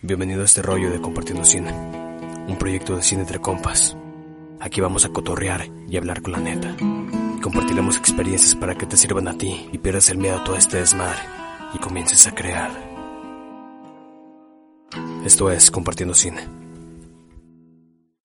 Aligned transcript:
Bienvenido 0.00 0.42
a 0.42 0.44
este 0.44 0.62
rollo 0.62 0.92
de 0.92 1.00
Compartiendo 1.00 1.44
Cine, 1.44 1.72
un 1.72 2.56
proyecto 2.56 2.94
de 2.94 3.02
cine 3.02 3.22
entre 3.22 3.40
compas. 3.40 3.96
Aquí 4.60 4.80
vamos 4.80 5.04
a 5.04 5.08
cotorrear 5.08 5.66
y 5.88 5.96
hablar 5.96 6.22
con 6.22 6.30
la 6.34 6.38
neta. 6.38 6.76
Compartiremos 7.42 7.96
experiencias 7.96 8.54
para 8.54 8.78
que 8.78 8.86
te 8.86 8.96
sirvan 8.96 9.26
a 9.26 9.36
ti 9.36 9.68
y 9.72 9.78
pierdas 9.78 10.08
el 10.10 10.18
miedo 10.18 10.36
a 10.36 10.44
todo 10.44 10.54
este 10.54 10.76
desmadre 10.76 11.18
y 11.74 11.78
comiences 11.78 12.28
a 12.28 12.34
crear. 12.34 12.70
Esto 15.24 15.50
es 15.50 15.68
Compartiendo 15.68 16.14
Cine. 16.14 16.46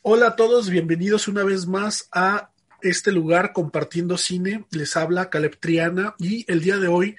Hola 0.03 0.27
a 0.27 0.35
todos, 0.35 0.69
bienvenidos 0.69 1.27
una 1.27 1.43
vez 1.43 1.65
más 1.65 2.07
a 2.11 2.51
este 2.81 3.11
lugar 3.11 3.51
Compartiendo 3.51 4.19
Cine. 4.19 4.67
Les 4.69 4.95
habla 4.95 5.31
Caleb 5.31 5.57
Triana 5.59 6.13
y 6.19 6.45
el 6.51 6.61
día 6.61 6.77
de 6.77 6.87
hoy 6.87 7.15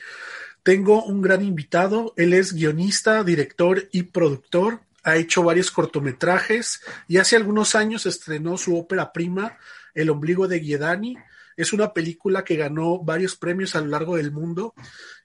tengo 0.65 1.05
un 1.05 1.23
gran 1.23 1.45
invitado. 1.45 2.15
Él 2.17 2.33
es 2.33 2.55
guionista, 2.55 3.23
director 3.23 3.89
y 3.93 4.05
productor. 4.05 4.81
Ha 5.05 5.17
hecho 5.17 5.45
varios 5.45 5.71
cortometrajes 5.71 6.81
y 7.07 7.19
hace 7.19 7.37
algunos 7.37 7.75
años 7.75 8.07
estrenó 8.07 8.57
su 8.57 8.77
ópera 8.77 9.13
prima, 9.13 9.59
El 9.95 10.11
ombligo 10.11 10.49
de 10.49 10.59
Guiedani. 10.59 11.19
Es 11.57 11.73
una 11.73 11.93
película 11.93 12.43
que 12.43 12.57
ganó 12.57 12.99
varios 12.99 13.37
premios 13.37 13.77
a 13.77 13.81
lo 13.81 13.89
largo 13.89 14.17
del 14.17 14.33
mundo 14.33 14.75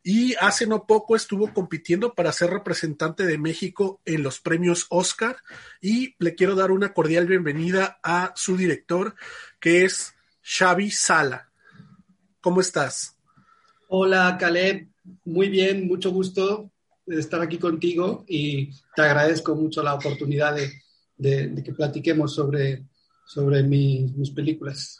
y 0.03 0.35
hace 0.35 0.67
no 0.67 0.85
poco 0.85 1.15
estuvo 1.15 1.53
compitiendo 1.53 2.13
para 2.13 2.33
ser 2.33 2.51
representante 2.51 3.25
de 3.25 3.37
México 3.37 4.01
en 4.05 4.21
los 4.21 4.39
premios 4.41 4.85
Oscar 4.89 5.37
y 5.81 6.15
le 6.19 6.35
quiero 6.35 6.53
dar 6.53 6.71
una 6.71 6.93
cordial 6.93 7.25
bienvenida 7.25 7.99
a 8.03 8.33
su 8.35 8.57
director 8.57 9.15
que 9.59 9.85
es 9.85 10.13
Xavi 10.43 10.91
Sala. 10.91 11.49
¿Cómo 12.41 12.61
estás? 12.61 13.15
Hola, 13.87 14.37
Caleb. 14.39 14.88
Muy 15.25 15.49
bien, 15.49 15.87
mucho 15.87 16.11
gusto 16.11 16.71
estar 17.17 17.41
aquí 17.41 17.57
contigo 17.57 18.23
y 18.27 18.71
te 18.95 19.01
agradezco 19.01 19.55
mucho 19.55 19.81
la 19.81 19.93
oportunidad 19.93 20.55
de, 21.17 21.63
que 21.63 21.73
platiquemos 21.73 22.33
sobre, 22.33 22.85
sobre 23.25 23.63
mis 23.63 24.31
películas. 24.31 24.99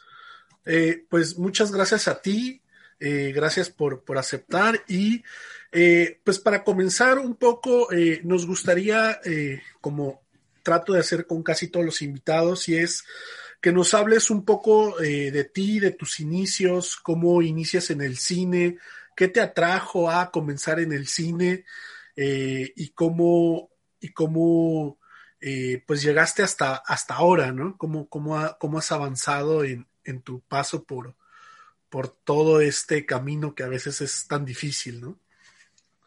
Eh, 0.65 1.05
pues 1.09 1.37
muchas 1.37 1.71
gracias 1.71 2.07
a 2.07 2.21
ti, 2.21 2.61
eh, 2.99 3.31
gracias 3.33 3.69
por, 3.69 4.03
por, 4.03 4.17
aceptar 4.17 4.83
y 4.87 5.23
eh, 5.71 6.19
pues 6.23 6.37
para 6.37 6.63
comenzar 6.63 7.17
un 7.17 7.35
poco 7.35 7.87
nos 8.23 8.45
gustaría, 8.45 9.19
como 9.81 10.21
trato 10.63 10.93
de 10.93 10.99
hacer 10.99 11.25
con 11.25 11.41
casi 11.43 11.69
todos 11.69 11.85
los 11.85 12.01
invitados, 12.01 12.67
y 12.69 12.75
es 12.75 13.03
que 13.61 13.71
nos 13.71 13.93
hables 13.93 14.29
un 14.29 14.45
poco 14.45 14.97
de 14.99 15.43
ti, 15.45 15.79
de 15.79 15.91
tus 15.91 16.19
inicios, 16.19 16.97
cómo 16.97 17.41
inicias 17.41 17.89
en 17.89 18.01
el 18.01 18.17
cine, 18.17 18.77
¿Qué 19.19 19.27
te 19.27 19.41
atrajo 19.41 20.09
a 20.09 20.31
comenzar 20.31 20.79
en 20.79 20.93
el 20.93 21.05
cine 21.05 21.65
eh, 22.15 22.71
y 22.73 22.87
cómo, 22.91 23.69
y 23.99 24.13
cómo 24.13 24.97
eh, 25.41 25.83
pues 25.85 26.01
llegaste 26.01 26.41
hasta, 26.41 26.75
hasta 26.77 27.15
ahora, 27.15 27.51
¿no? 27.51 27.77
¿Cómo, 27.77 28.07
cómo, 28.07 28.39
cómo 28.57 28.77
has 28.77 28.93
avanzado 28.93 29.65
en, 29.65 29.85
en, 30.05 30.21
tu 30.21 30.39
paso 30.39 30.85
por, 30.85 31.17
por 31.89 32.07
todo 32.07 32.61
este 32.61 33.05
camino 33.05 33.53
que 33.53 33.63
a 33.63 33.67
veces 33.67 33.99
es 33.99 34.25
tan 34.25 34.45
difícil, 34.45 35.01
¿no? 35.01 35.19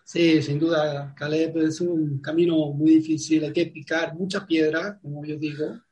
Sí, 0.05 0.41
sin 0.41 0.59
duda, 0.59 1.15
Caleb, 1.15 1.59
es 1.59 1.83
un 1.83 2.19
camino 2.23 2.73
muy 2.73 2.93
difícil, 2.93 3.45
hay 3.45 3.53
que 3.53 3.67
picar 3.67 4.15
mucha 4.15 4.47
piedra, 4.47 4.99
como 5.03 5.23
yo 5.23 5.37
digo, 5.37 5.83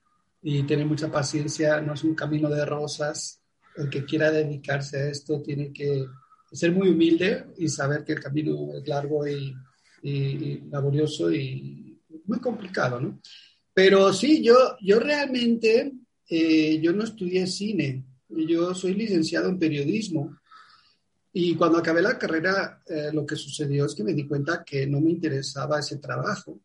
y 0.41 0.63
tener 0.63 0.87
mucha 0.87 1.13
paciencia, 1.13 1.83
no 1.83 1.93
es 1.93 2.03
un 2.03 2.15
camino 2.15 2.49
de 2.49 2.65
rosas, 2.65 3.43
el 3.77 3.91
que 3.91 4.07
quiera 4.07 4.31
dedicarse 4.31 5.03
a 5.03 5.11
esto 5.11 5.43
tiene 5.43 5.71
que 5.71 6.07
ser 6.51 6.73
muy 6.73 6.89
humilde 6.89 7.47
y 7.59 7.69
saber 7.69 8.05
que 8.05 8.13
el 8.13 8.21
camino 8.21 8.73
es 8.75 8.87
largo 8.87 9.27
y, 9.27 9.55
laborioso 10.71 11.31
y 11.31 12.01
muy 12.25 12.39
complicado, 12.39 13.01
¿no? 13.01 13.21
Pero 13.75 14.13
sí, 14.13 14.43
yo, 14.43 14.77
yo 14.81 14.99
realmente, 14.99 15.93
eh, 16.29 16.81
yo 16.81 16.93
no 16.93 17.05
estudié 17.05 17.47
cine, 17.47 18.05
yo 18.29 18.75
soy 18.75 18.95
licenciado 18.95 19.49
en 19.49 19.59
periodismo 19.59 20.41
y 21.33 21.55
cuando 21.55 21.79
acabé 21.79 22.03
la 22.03 22.19
carrera, 22.19 22.83
eh, 22.87 23.11
lo 23.13 23.25
que 23.25 23.37
sucedió 23.37 23.87
es 23.87 23.95
que 23.95 24.03
me 24.03 24.15
di 24.15 24.27
cuenta 24.27 24.65
que 24.65 24.87
no 24.87 25.01
me 25.01 25.11
interesaba 25.11 25.79
ese 25.79 25.99
trabajo, 25.99 26.61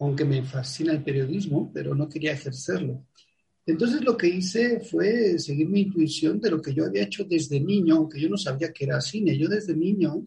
aunque 0.00 0.24
me 0.24 0.42
fascina 0.42 0.92
el 0.92 1.02
periodismo, 1.02 1.70
pero 1.72 1.94
no 1.94 2.08
quería 2.08 2.32
ejercerlo. 2.32 3.06
Entonces 3.64 4.02
lo 4.02 4.16
que 4.16 4.28
hice 4.28 4.80
fue 4.80 5.38
seguir 5.38 5.68
mi 5.68 5.82
intuición 5.82 6.40
de 6.40 6.50
lo 6.50 6.60
que 6.60 6.74
yo 6.74 6.84
había 6.84 7.04
hecho 7.04 7.24
desde 7.24 7.60
niño, 7.60 7.96
aunque 7.96 8.20
yo 8.20 8.28
no 8.28 8.36
sabía 8.36 8.72
que 8.72 8.84
era 8.84 9.00
cine. 9.00 9.38
Yo 9.38 9.48
desde 9.48 9.76
niño 9.76 10.24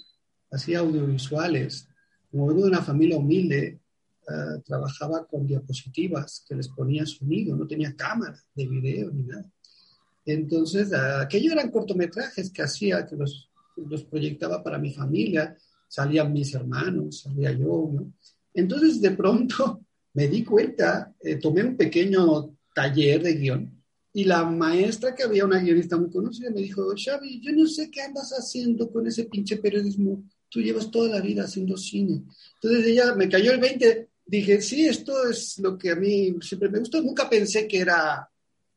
hacía 0.52 0.80
audiovisuales. 0.80 1.88
Como 2.32 2.48
vengo 2.48 2.64
de 2.64 2.70
una 2.70 2.82
familia 2.82 3.18
humilde, 3.18 3.80
eh, 4.28 4.62
trabajaba 4.66 5.28
con 5.28 5.46
diapositivas 5.46 6.44
que 6.48 6.56
les 6.56 6.70
ponía 6.70 7.06
sonido, 7.06 7.56
no 7.56 7.68
tenía 7.68 7.96
cámara 7.96 8.42
de 8.56 8.68
video 8.68 9.12
ni 9.12 9.24
nada. 9.24 9.46
Entonces, 10.26 10.92
aquello 10.94 11.52
eran 11.52 11.70
cortometrajes 11.70 12.50
que 12.50 12.64
hacía, 12.64 13.06
que 13.06 13.16
los, 13.16 13.50
proyectaba 14.10 14.64
para 14.64 14.80
mi 14.80 14.92
familia, 14.92 15.56
salían 15.88 16.34
mis 16.34 16.56
hermanos, 16.56 17.22
salía 17.22 17.52
yo. 17.52 17.92
Entonces, 18.54 19.00
de 19.00 19.12
pronto 19.12 19.82
me 20.14 20.28
di 20.28 20.44
cuenta, 20.44 21.14
eh, 21.22 21.36
tomé 21.36 21.64
un 21.64 21.78
pequeño 21.78 22.55
taller 22.76 23.24
de 23.24 23.34
guion. 23.34 23.84
Y 24.14 24.26
la 24.26 24.44
maestra, 24.46 25.16
que 25.16 25.24
había 25.24 25.46
una 25.46 25.60
guionista 25.60 25.98
muy 25.98 26.10
conocida, 26.10 26.52
me 26.52 26.62
dijo, 26.62 26.94
Xavi, 26.96 27.42
yo 27.42 27.52
no 27.54 27.66
sé 27.66 27.90
qué 27.90 28.02
andas 28.02 28.32
haciendo 28.32 28.92
con 28.92 29.08
ese 29.08 29.26
pinche 29.26 29.58
periodismo. 29.58 30.24
Tú 30.48 30.62
llevas 30.62 30.92
toda 30.92 31.10
la 31.10 31.22
vida 31.22 31.44
haciendo 31.44 31.76
cine. 31.76 32.24
Entonces 32.62 32.86
ella 32.86 33.16
me 33.16 33.28
cayó 33.28 33.52
el 33.52 33.60
20. 33.60 34.10
Dije, 34.26 34.62
sí, 34.62 34.86
esto 34.86 35.28
es 35.28 35.60
lo 35.60 35.78
que 35.78 35.92
a 35.92 35.96
mí 35.96 36.36
siempre 36.42 36.70
me 36.70 36.80
gustó. 36.80 37.02
Nunca 37.02 37.30
pensé 37.30 37.68
que 37.68 37.80
era, 37.80 38.30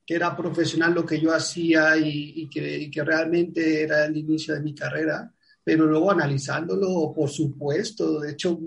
que 0.04 0.14
era 0.14 0.36
profesional 0.36 0.94
lo 0.94 1.06
que 1.06 1.20
yo 1.20 1.32
hacía 1.32 1.96
y, 1.96 2.48
que, 2.48 2.78
y 2.78 2.90
que 2.90 3.04
realmente 3.04 3.82
era 3.82 4.06
el 4.06 4.16
inicio 4.16 4.54
de 4.54 4.60
mi 4.60 4.74
carrera 4.74 5.32
pero 5.68 5.84
luego 5.84 6.10
analizándolo, 6.10 7.12
por 7.14 7.28
supuesto, 7.28 8.20
de 8.20 8.30
hecho, 8.32 8.58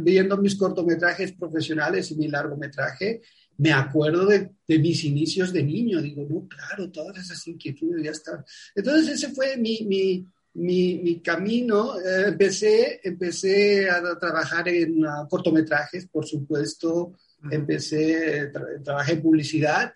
viendo 0.00 0.38
mis 0.38 0.54
cortometrajes 0.56 1.32
profesionales 1.32 2.10
y 2.10 2.14
mi 2.14 2.28
largometraje, 2.28 3.20
me 3.58 3.72
acuerdo 3.72 4.26
de, 4.26 4.50
mis 4.78 5.04
inicios 5.04 5.52
de 5.52 5.62
niño, 5.62 6.00
digo, 6.00 6.26
no, 6.28 6.46
claro, 6.48 6.90
todas 6.90 7.18
esas 7.18 7.46
inquietudes 7.48 8.04
ya 8.04 8.10
están. 8.12 8.44
Entonces 8.74 9.14
ese 9.14 9.34
fue 9.34 9.56
mi, 9.56 9.80
mi, 9.84 10.24
mi, 10.54 11.20
camino. 11.20 11.98
Eh, 11.98 12.28
empecé, 12.28 13.00
empecé 13.02 13.90
a 13.90 14.18
trabajar 14.18 14.68
en 14.68 15.04
uh, 15.04 15.28
cortometrajes, 15.28 16.06
por 16.06 16.24
supuesto, 16.26 17.14
empecé, 17.50 18.52
trabajé 18.84 19.12
en 19.12 19.22
publicidad 19.22 19.92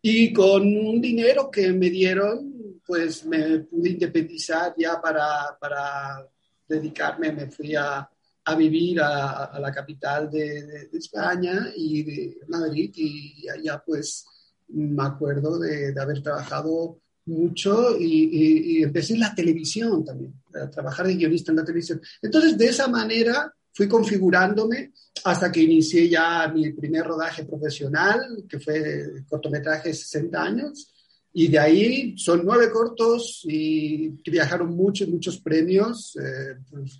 y 0.00 0.32
con 0.32 0.62
un 0.62 1.00
dinero 1.00 1.50
que 1.50 1.72
me 1.72 1.90
dieron, 1.90 2.80
pues 2.84 3.24
me 3.24 3.60
pude 3.60 3.90
independizar 3.90 4.74
ya 4.76 5.00
para, 5.00 5.56
para 5.60 6.26
dedicarme, 6.66 7.32
me 7.32 7.50
fui 7.50 7.74
a, 7.76 8.08
a 8.44 8.54
vivir 8.54 9.00
a, 9.00 9.58
la 9.60 9.72
capital 9.72 10.30
de, 10.30 10.88
España 10.92 11.72
y 11.76 12.02
de 12.02 12.38
Madrid 12.48 12.92
y 12.96 13.48
allá 13.48 13.82
pues 13.84 14.24
me 14.68 15.04
acuerdo 15.04 15.58
de, 15.58 15.94
haber 16.00 16.22
trabajado 16.22 16.98
mucho 17.26 17.96
y, 17.98 18.82
empecé 18.82 19.14
en 19.14 19.20
la 19.20 19.34
televisión 19.34 20.04
también, 20.04 20.34
a 20.54 20.68
trabajar 20.68 21.06
de 21.06 21.14
guionista 21.14 21.52
en 21.52 21.58
la 21.58 21.64
televisión. 21.64 22.00
Entonces 22.20 22.58
de 22.58 22.66
esa 22.66 22.88
manera 22.88 23.52
fui 23.72 23.88
configurándome 23.88 24.92
hasta 25.24 25.50
que 25.50 25.62
inicié 25.62 26.08
ya 26.08 26.48
mi 26.48 26.72
primer 26.72 27.06
rodaje 27.06 27.44
profesional, 27.44 28.44
que 28.48 28.58
fue 28.58 29.24
cortometraje 29.28 29.94
60 29.94 30.42
años, 30.42 30.92
y 31.34 31.48
de 31.48 31.58
ahí 31.58 32.18
son 32.18 32.42
nueve 32.44 32.70
cortos 32.70 33.42
y 33.44 34.08
viajaron 34.30 34.74
muchos, 34.76 35.08
muchos 35.08 35.38
premios. 35.40 36.16
Eh, 36.16 36.56
pues, 36.70 36.98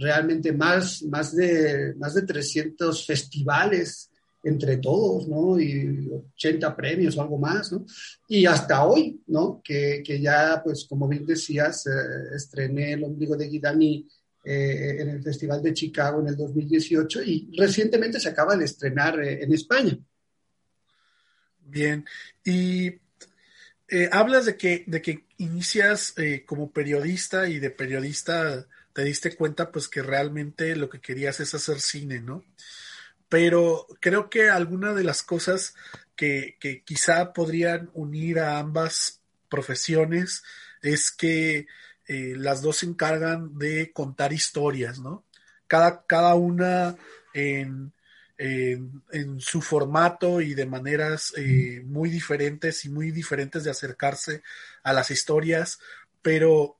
realmente 0.00 0.52
más, 0.52 1.02
más, 1.02 1.36
de, 1.36 1.94
más 1.96 2.14
de 2.14 2.22
300 2.22 3.06
festivales 3.06 4.10
entre 4.42 4.78
todos, 4.78 5.28
¿no? 5.28 5.60
Y 5.60 6.10
80 6.34 6.74
premios 6.74 7.16
o 7.16 7.22
algo 7.22 7.36
más, 7.36 7.70
¿no? 7.72 7.84
Y 8.26 8.46
hasta 8.46 8.84
hoy, 8.84 9.20
¿no? 9.26 9.60
Que, 9.62 10.02
que 10.04 10.18
ya, 10.18 10.62
pues, 10.64 10.86
como 10.88 11.06
bien 11.06 11.26
decías, 11.26 11.86
eh, 11.86 12.34
estrené 12.34 12.94
El 12.94 13.04
ombligo 13.04 13.36
de 13.36 13.48
Guidani 13.48 14.08
eh, 14.42 14.96
en 15.00 15.10
el 15.10 15.22
Festival 15.22 15.62
de 15.62 15.74
Chicago 15.74 16.20
en 16.20 16.28
el 16.28 16.36
2018 16.36 17.22
y 17.22 17.50
recientemente 17.58 18.18
se 18.18 18.30
acaba 18.30 18.56
de 18.56 18.64
estrenar 18.64 19.20
eh, 19.20 19.44
en 19.44 19.52
España. 19.52 19.98
Bien, 21.66 22.04
y 22.44 22.90
hablas 24.10 24.46
de 24.46 24.56
que, 24.56 24.84
de 24.86 25.02
que 25.02 25.24
inicias 25.38 26.14
como 26.46 26.70
periodista 26.70 27.48
y 27.48 27.58
de 27.58 27.70
periodista 27.70 28.66
te 28.92 29.04
diste 29.04 29.36
cuenta 29.36 29.70
pues 29.70 29.88
que 29.88 30.02
realmente 30.02 30.74
lo 30.76 30.88
que 30.88 31.00
querías 31.00 31.40
es 31.40 31.54
hacer 31.54 31.80
cine, 31.80 32.20
¿no? 32.20 32.44
Pero 33.28 33.86
creo 34.00 34.28
que 34.28 34.50
alguna 34.50 34.92
de 34.92 35.04
las 35.04 35.22
cosas 35.22 35.74
que, 36.16 36.58
quizá 36.84 37.32
podrían 37.32 37.90
unir 37.94 38.40
a 38.40 38.58
ambas 38.58 39.20
profesiones 39.48 40.42
es 40.82 41.10
que 41.10 41.66
eh, 42.06 42.34
las 42.36 42.62
dos 42.62 42.78
se 42.78 42.86
encargan 42.86 43.56
de 43.56 43.92
contar 43.92 44.32
historias, 44.32 44.98
¿no? 44.98 45.24
Cada, 45.68 46.04
cada 46.06 46.34
una 46.34 46.96
en, 47.32 47.92
en, 48.36 49.40
su 49.40 49.60
formato 49.60 50.40
y 50.40 50.54
de 50.54 50.66
maneras 50.66 51.32
eh, 51.36 51.82
muy 51.84 52.08
diferentes 52.08 52.84
y 52.84 52.88
muy 52.88 53.12
diferentes 53.12 53.64
de 53.64 53.70
acercarse 53.70 54.42
a 54.82 54.92
las 54.92 55.10
historias, 55.10 55.78
pero 56.22 56.79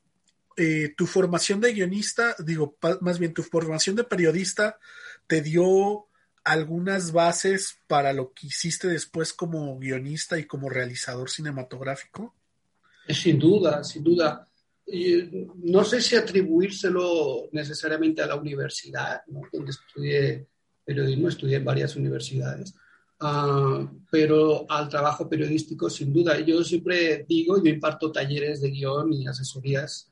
eh, 0.62 0.92
tu 0.94 1.06
formación 1.06 1.58
de 1.58 1.72
guionista, 1.72 2.36
digo, 2.38 2.76
más 3.00 3.18
bien 3.18 3.32
tu 3.32 3.42
formación 3.42 3.96
de 3.96 4.04
periodista 4.04 4.78
te 5.26 5.40
dio 5.40 6.06
algunas 6.44 7.12
bases 7.12 7.78
para 7.86 8.12
lo 8.12 8.34
que 8.34 8.48
hiciste 8.48 8.86
después 8.86 9.32
como 9.32 9.78
guionista 9.78 10.38
y 10.38 10.44
como 10.44 10.68
realizador 10.68 11.30
cinematográfico? 11.30 12.34
Sin 13.08 13.38
duda, 13.38 13.82
sin 13.82 14.04
duda. 14.04 14.46
no 15.64 15.82
sé 15.82 16.02
si 16.02 16.16
atribuírselo 16.16 17.48
necesariamente 17.52 18.20
a 18.20 18.26
la 18.26 18.36
universidad, 18.36 19.22
donde 19.26 19.70
estudié 19.70 20.46
periodismo, 20.84 21.28
estudié 21.30 21.56
en 21.56 21.64
varias 21.64 21.96
universidades, 21.96 22.74
ah, 23.20 23.90
pero 24.10 24.70
al 24.70 24.90
trabajo 24.90 25.26
periodístico 25.26 25.88
sin 25.88 26.12
duda. 26.12 26.38
Yo 26.40 26.62
siempre 26.64 27.24
digo, 27.26 27.56
yo 27.64 27.70
imparto 27.70 28.12
talleres 28.12 28.60
de 28.60 28.70
guion 28.70 29.10
y 29.14 29.26
asesorías, 29.26 30.10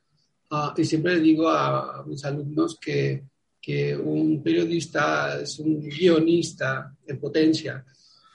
ah, 0.51 0.75
y 0.77 0.85
siempre 0.85 1.19
digo 1.21 1.49
a, 1.49 2.05
mis 2.07 2.25
alumnos 2.25 2.79
que, 2.81 3.25
que 3.61 3.97
un 3.97 4.43
periodista 4.43 5.41
es 5.41 5.59
un 5.59 5.81
guionista 5.81 6.95
en 7.07 7.19
potencia, 7.19 7.85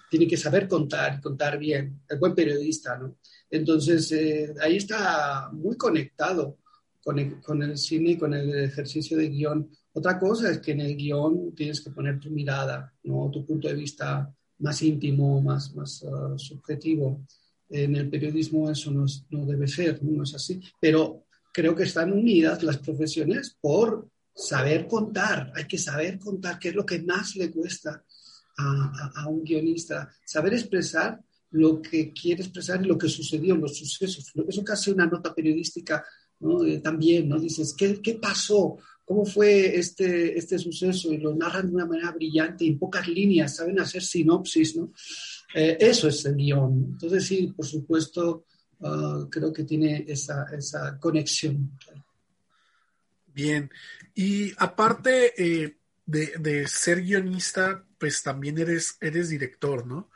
tiene 0.09 0.27
que 0.27 0.37
saber 0.37 0.67
contar, 0.67 1.19
contar 1.19 1.57
bien, 1.57 2.01
el 2.07 2.19
buen 2.19 2.35
periodista, 2.35 2.97
¿no? 2.97 3.17
Entonces, 3.49 4.11
eh, 4.11 4.53
ahí 4.61 4.77
está 4.77 5.49
muy 5.51 5.77
conectado 5.77 6.57
con 7.03 7.19
el, 7.19 7.41
con 7.41 7.61
el, 7.61 7.77
cine 7.77 8.11
y 8.11 8.17
con 8.17 8.33
el 8.33 8.63
ejercicio 8.63 9.17
de 9.17 9.29
guion. 9.29 9.69
Otra 9.93 10.17
cosa 10.19 10.49
es 10.49 10.59
que 10.59 10.71
en 10.71 10.81
el 10.81 10.95
guion 10.95 11.53
tienes 11.53 11.81
que 11.81 11.91
poner 11.91 12.19
tu 12.19 12.31
mirada, 12.31 12.91
¿no? 13.03 13.29
tu 13.31 13.45
punto 13.45 13.67
de 13.67 13.75
vista 13.75 14.33
más 14.59 14.81
íntimo, 14.81 15.41
más, 15.41 15.75
más 15.75 16.01
uh, 16.03 16.37
subjetivo. 16.37 17.25
En 17.69 17.95
el 17.95 18.09
periodismo 18.09 18.71
eso 18.71 18.89
no, 18.89 19.05
no 19.29 19.45
debe 19.45 19.67
ser, 19.67 20.03
no 20.03 20.23
es 20.23 20.33
así. 20.33 20.61
Pero 20.79 21.25
creo 21.53 21.75
que 21.75 21.83
están 21.83 22.11
unidas 22.11 22.63
las 22.63 22.79
profesiones 22.79 23.55
por 23.61 24.09
saber 24.35 24.87
contar. 24.87 25.53
Hay 25.55 25.65
que 25.65 25.77
saber 25.77 26.19
contar, 26.19 26.59
qué 26.59 26.69
es 26.69 26.75
lo 26.75 26.85
que 26.85 27.01
más 27.01 27.35
le 27.37 27.51
cuesta 27.51 28.03
a, 28.57 28.63
a, 28.63 29.21
a 29.21 29.27
un 29.29 29.43
guionista. 29.43 30.09
Saber 30.25 30.53
expresar 30.53 31.21
lo 31.51 31.81
que 31.81 32.11
quiere 32.11 32.41
expresar 32.41 32.83
y 32.83 32.87
lo 32.87 32.97
que 32.97 33.07
sucedió, 33.07 33.55
los 33.55 33.77
sucesos. 33.77 34.33
Eso 34.47 34.63
casi 34.63 34.91
una 34.91 35.05
nota 35.05 35.33
periodística 35.33 36.03
¿no? 36.39 36.65
Eh, 36.65 36.79
también, 36.79 37.29
¿no? 37.29 37.39
Dices, 37.39 37.73
¿qué, 37.73 38.01
¿qué, 38.01 38.15
pasó? 38.15 38.77
¿Cómo 39.05 39.25
fue 39.25 39.77
este, 39.77 40.37
este 40.37 40.59
suceso? 40.59 41.11
Y 41.11 41.17
lo 41.17 41.35
narran 41.35 41.67
de 41.67 41.75
una 41.75 41.85
manera 41.85 42.11
brillante, 42.11 42.65
en 42.65 42.77
pocas 42.77 43.07
líneas, 43.07 43.55
saben 43.55 43.79
hacer 43.79 44.01
sinopsis, 44.01 44.75
¿no? 44.75 44.91
Eh, 45.55 45.77
eso 45.79 46.07
es 46.07 46.25
el 46.25 46.35
guion. 46.35 46.89
Entonces, 46.93 47.25
sí, 47.25 47.53
por 47.55 47.65
supuesto, 47.65 48.45
uh, 48.79 49.29
creo 49.29 49.51
que 49.53 49.63
tiene 49.63 50.05
esa, 50.07 50.45
esa 50.51 50.97
conexión. 50.99 51.71
Bien, 53.33 53.71
y 54.13 54.53
aparte 54.57 55.33
eh, 55.37 55.77
de, 56.05 56.33
de, 56.37 56.67
ser 56.67 57.01
guionista, 57.01 57.83
pues 57.97 58.21
también 58.21 58.59
eres, 58.59 58.97
eres 59.01 59.29
director, 59.29 59.87
¿no? 59.87 60.11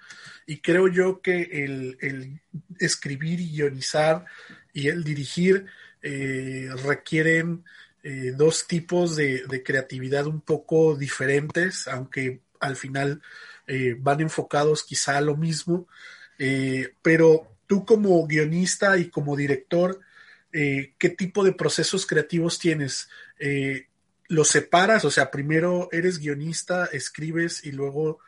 Y 0.45 0.59
creo 0.59 0.87
yo 0.87 1.21
que 1.21 1.41
el, 1.41 1.97
el 1.99 2.41
escribir 2.79 3.39
y 3.39 3.51
guionizar 3.51 4.25
y 4.71 4.87
el 4.87 5.03
dirigir 5.03 5.65
eh, 6.03 6.69
requieren 6.83 7.65
eh, 8.03 8.33
dos 8.35 8.67
tipos 8.67 9.15
de, 9.15 9.63
creatividad 9.65 10.27
un 10.27 10.41
poco 10.41 10.95
diferentes, 10.95 11.87
aunque 11.87 12.41
al 12.59 12.75
final 12.75 13.21
van 13.99 14.21
enfocados 14.21 14.83
quizá 14.83 15.17
a 15.17 15.21
lo 15.21 15.35
mismo. 15.35 15.87
pero 17.01 17.56
tú 17.67 17.85
como 17.85 18.25
guionista 18.25 18.97
y 18.97 19.09
como 19.09 19.35
director, 19.35 19.99
¿qué 20.51 21.15
tipo 21.17 21.43
de 21.43 21.53
procesos 21.53 22.05
creativos 22.05 22.57
tienes? 22.57 23.09
¿Los 24.27 24.47
separas? 24.47 25.05
O 25.05 25.11
sea, 25.11 25.29
primero 25.29 25.89
eres 25.91 26.19
guionista, 26.19 26.85
escribes 26.85 27.63
y 27.65 27.71
luego 27.71 28.19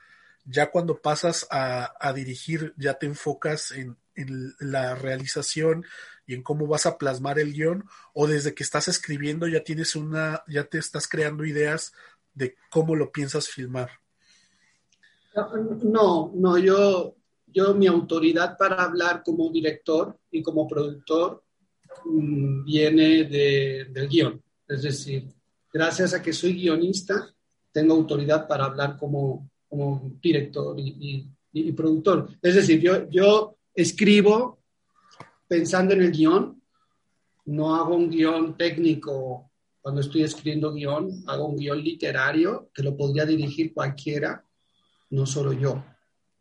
ya 0.45 0.71
cuando 0.71 1.01
pasas 1.01 1.47
a, 1.49 2.13
dirigir 2.13 2.73
ya 2.77 2.95
te 2.95 3.05
enfocas 3.05 3.71
en, 3.71 3.97
en 4.15 4.55
la 4.59 4.95
realización 4.95 5.85
y 6.29 6.35
en 6.35 6.43
cómo 6.43 6.67
vas 6.67 6.85
a 6.85 6.99
plasmar 6.99 7.39
el 7.39 7.53
guion, 7.53 7.85
o 8.13 8.27
desde 8.27 8.53
que 8.53 8.61
estás 8.61 8.87
escribiendo 8.87 9.47
ya 9.47 9.63
tienes 9.63 9.95
una, 9.95 10.43
ya 10.47 10.63
te 10.63 10.77
estás 10.77 11.07
creando 11.07 11.43
ideas 11.43 11.91
de 12.35 12.55
cómo 12.69 12.95
lo 12.95 13.11
piensas 13.11 13.47
filmar. 13.47 13.89
No, 15.83 16.31
no, 16.35 16.57
yo, 16.59 17.15
yo 17.53 17.73
mi 17.73 17.87
autoridad 17.87 18.57
para 18.57 18.83
hablar 18.83 19.23
como 19.23 19.49
director 19.49 20.17
y 20.31 20.41
como 20.41 20.67
productor 20.67 21.43
mm, 22.05 22.65
viene 22.65 23.23
del 23.25 24.07
guion. 24.07 24.41
Es 24.67 24.83
decir, 24.83 25.27
gracias 25.73 26.13
a 26.13 26.21
que 26.21 26.33
soy 26.33 26.53
guionista, 26.53 27.33
tengo 27.71 27.93
autoridad 27.93 28.47
para 28.47 28.65
hablar 28.65 28.97
como, 28.97 29.49
como 29.67 30.11
director 30.21 30.75
y, 30.79 31.27
productor. 31.75 32.29
Es 32.41 32.55
decir, 32.55 32.79
yo, 32.79 33.09
yo 33.09 33.57
escribo 33.73 34.59
pensando 35.47 35.93
en 35.93 36.03
el 36.03 36.11
guion, 36.11 36.61
no 37.45 37.75
hago 37.75 37.95
un 37.95 38.09
guion 38.09 38.55
técnico 38.55 39.49
cuando 39.81 40.01
estoy 40.01 40.23
escribiendo 40.23 40.73
guion, 40.73 41.23
hago 41.27 41.47
un 41.47 41.57
guion 41.57 41.81
literario 41.83 42.69
que 42.73 42.83
lo 42.83 42.95
podría 42.95 43.25
dirigir 43.25 43.73
cualquiera, 43.73 44.45
no 45.09 45.25
solo 45.25 45.53
yo. 45.53 45.83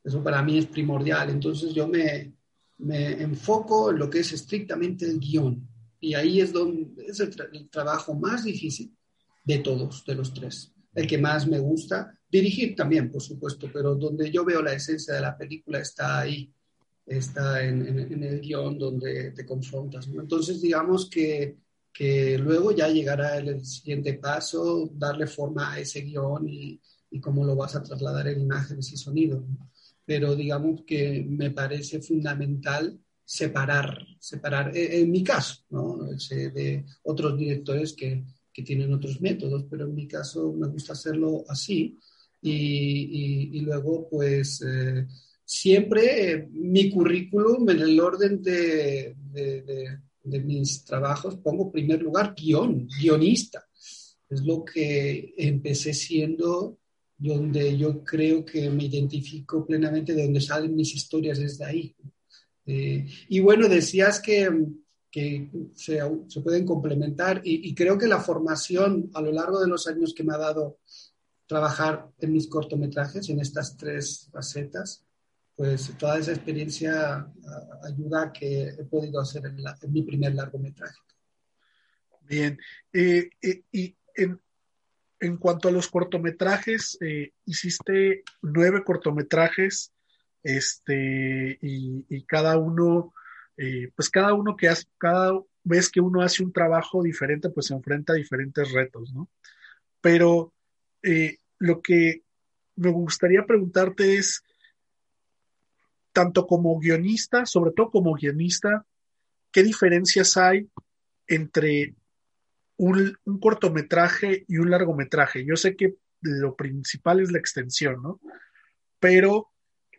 Eso 0.09 0.23
para 0.23 0.43
mí 0.43 0.59
es 0.59 0.67
primordial. 0.67 1.31
Entonces 1.31 1.73
yo 1.75 1.87
me, 1.87 2.33
me 2.79 3.23
enfoco 3.23 3.91
en 3.91 3.99
lo 3.99 4.11
que 4.11 4.21
es 4.21 4.33
estrictamente 4.33 5.05
el 5.05 5.21
guion. 5.21 5.69
Y 6.01 6.15
ahí 6.15 6.41
es 6.41 6.53
donde 6.53 7.07
es 7.07 7.21
el, 7.21 7.35
el, 7.53 7.69
trabajo 7.69 8.15
más 8.15 8.45
difícil 8.45 8.97
de 9.45 9.59
todos, 9.59 10.05
de 10.05 10.15
los 10.15 10.33
tres. 10.33 10.73
El 10.95 11.07
que 11.07 11.19
más 11.19 11.47
me 11.47 11.59
gusta. 11.59 12.19
Dirigir 12.31 12.75
también, 12.75 13.11
por 13.11 13.23
supuesto, 13.23 13.71
pero 13.73 13.95
donde 13.95 14.31
yo 14.31 14.45
veo 14.45 14.63
la 14.63 14.73
esencia 14.73 15.15
de 15.15 15.21
la 15.21 15.37
película 15.37 15.79
está 15.81 16.21
ahí 16.21 16.53
está 17.09 17.65
en, 17.65 18.23
el 18.23 18.41
guion 18.41 18.79
donde 18.79 19.33
te 19.33 19.47
confrontas. 19.47 20.07
Entonces, 20.09 20.61
digamos 20.61 21.09
que, 21.09 21.57
que, 21.93 22.39
luego 22.39 22.73
ya 22.73 22.89
llegará 22.89 23.39
el, 23.39 23.65
siguiente 23.65 24.15
paso, 24.15 24.91
darle 24.93 25.27
forma 25.27 25.73
a 25.73 25.81
ese 25.81 26.03
guion 26.03 26.49
y, 26.49 26.81
y 27.11 27.21
cómo 27.21 27.45
lo 27.45 27.57
vas 27.57 27.75
a 27.75 27.83
trasladar 27.83 28.29
en 28.29 28.43
imágenes 28.43 28.93
y 28.93 28.97
sonidos. 28.97 29.43
Pero 30.09 30.35
digamos 30.35 30.85
que 30.87 31.23
me 31.29 31.51
parece 31.51 32.01
fundamental 32.01 32.99
separar, 33.23 34.07
separar, 34.19 34.75
e, 34.75 35.01
en 35.01 35.11
mi 35.11 35.23
caso, 35.23 35.63
¿no? 35.69 35.99
de 35.99 36.85
otros 37.03 37.39
directores 37.39 37.93
que, 37.93 38.25
que, 38.53 38.63
tienen 38.63 38.95
otros 38.95 39.21
métodos, 39.21 39.67
pero 39.71 39.85
en 39.85 39.95
mi 39.95 40.09
caso 40.09 40.53
me 40.55 40.69
gusta 40.69 40.95
hacerlo 40.95 41.45
así 41.49 41.99
y, 42.41 43.59
y, 43.59 43.61
luego 43.61 44.09
pues... 44.09 44.63
Eh, 44.63 45.07
siempre 45.49 46.47
mi 46.53 46.91
currículum 46.91 47.71
en 47.71 47.81
el 47.81 47.99
orden 47.99 48.43
de, 48.43 49.17
mis 50.45 50.85
trabajos 50.85 51.37
pongo 51.37 51.73
primer 51.73 52.03
lugar 52.03 52.35
guion, 52.37 52.87
guionista. 53.01 53.67
Es 54.29 54.43
lo 54.43 54.63
que 54.63 55.33
empecé 55.39 55.95
siendo, 55.95 56.77
donde 57.19 57.77
yo 57.77 58.03
creo 58.05 58.45
que 58.45 58.71
me 58.71 58.85
identifico 58.85 59.67
plenamente 59.67 60.15
de 60.15 60.23
donde 60.23 60.41
salen 60.41 60.75
mis 60.75 60.95
historias 60.95 61.39
desde 61.39 61.65
ahí. 61.65 61.97
Eh, 62.65 63.07
y 63.29 63.41
bueno, 63.41 63.69
decías 63.69 64.21
que, 64.21 64.69
se, 65.75 66.01
pueden 66.43 66.65
complementar 66.65 67.41
y, 67.45 67.69
y 67.69 67.75
creo 67.75 67.99
que 67.99 68.07
la 68.07 68.21
formación 68.21 69.11
a 69.15 69.21
lo 69.21 69.33
largo 69.33 69.59
de 69.59 69.67
los 69.67 69.89
años 69.89 70.15
que 70.15 70.23
me 70.23 70.35
ha 70.35 70.39
dado 70.39 70.79
trabajar 71.49 72.09
en 72.21 72.33
mis 72.33 72.47
cortometrajes, 72.47 73.29
en 73.31 73.41
estas 73.41 73.77
tres 73.77 74.29
facetas, 74.31 75.05
pues 75.59 75.93
toda 75.99 76.19
esa 76.19 76.31
experiencia 76.31 77.27
ayuda 77.83 78.23
a 78.23 78.33
que 78.33 78.69
he 78.69 78.85
podido 78.85 79.21
hacer 79.21 79.43
en, 79.47 79.93
mi 79.93 80.03
primer 80.03 80.33
largometraje. 80.33 81.01
Bien, 82.21 82.57
eh, 82.93 83.31
eh, 83.43 83.65
y 83.73 83.97
en, 84.15 84.41
en, 85.21 85.37
cuanto 85.37 85.69
a 85.69 85.73
los 85.73 85.89
cortometrajes, 85.89 86.99
eh, 87.01 87.33
hiciste 87.45 88.23
nueve 88.43 88.83
cortometrajes, 88.85 89.93
este, 90.43 91.59
y, 91.61 92.23
cada 92.25 92.59
uno, 92.59 93.13
pues 93.97 94.09
cada 94.09 94.35
uno 94.35 94.57
que 94.57 94.69
hace, 94.69 94.85
cada 94.97 95.33
vez 95.65 95.91
que 95.91 96.01
uno 96.01 96.23
hace 96.23 96.45
un 96.45 96.53
trabajo 96.53 97.03
diferente, 97.03 97.51
pues 97.51 97.67
se 97.67 97.75
enfrenta 97.75 98.13
a 98.13 98.17
diferentes 98.17 98.71
retos, 98.73 99.13
¿no? 99.13 99.29
Pero 100.01 100.55
lo 101.59 101.83
que 101.83 102.23
me 102.77 102.91
gustaría 102.91 103.45
preguntarte 103.45 104.17
es, 104.17 104.43
tanto 106.13 106.47
como 106.47 106.79
guionista, 106.79 107.47
sobre 107.47 107.73
todo 107.73 107.91
como 107.91 108.15
guionista, 108.15 108.87
¿qué 109.53 109.63
diferencias 109.63 110.37
hay 110.37 110.69
entre 111.27 111.95
un, 112.79 113.19
cortometraje 113.41 114.45
y 114.49 114.59
un 114.59 114.71
largometraje? 114.71 115.45
Yo 115.45 115.57
sé 115.57 115.77
que 115.77 115.97
lo 116.21 116.57
principal 116.57 117.21
es 117.21 117.31
la 117.31 117.39
extensión, 117.39 118.03
¿no? 118.03 118.21
Pero 118.99 119.49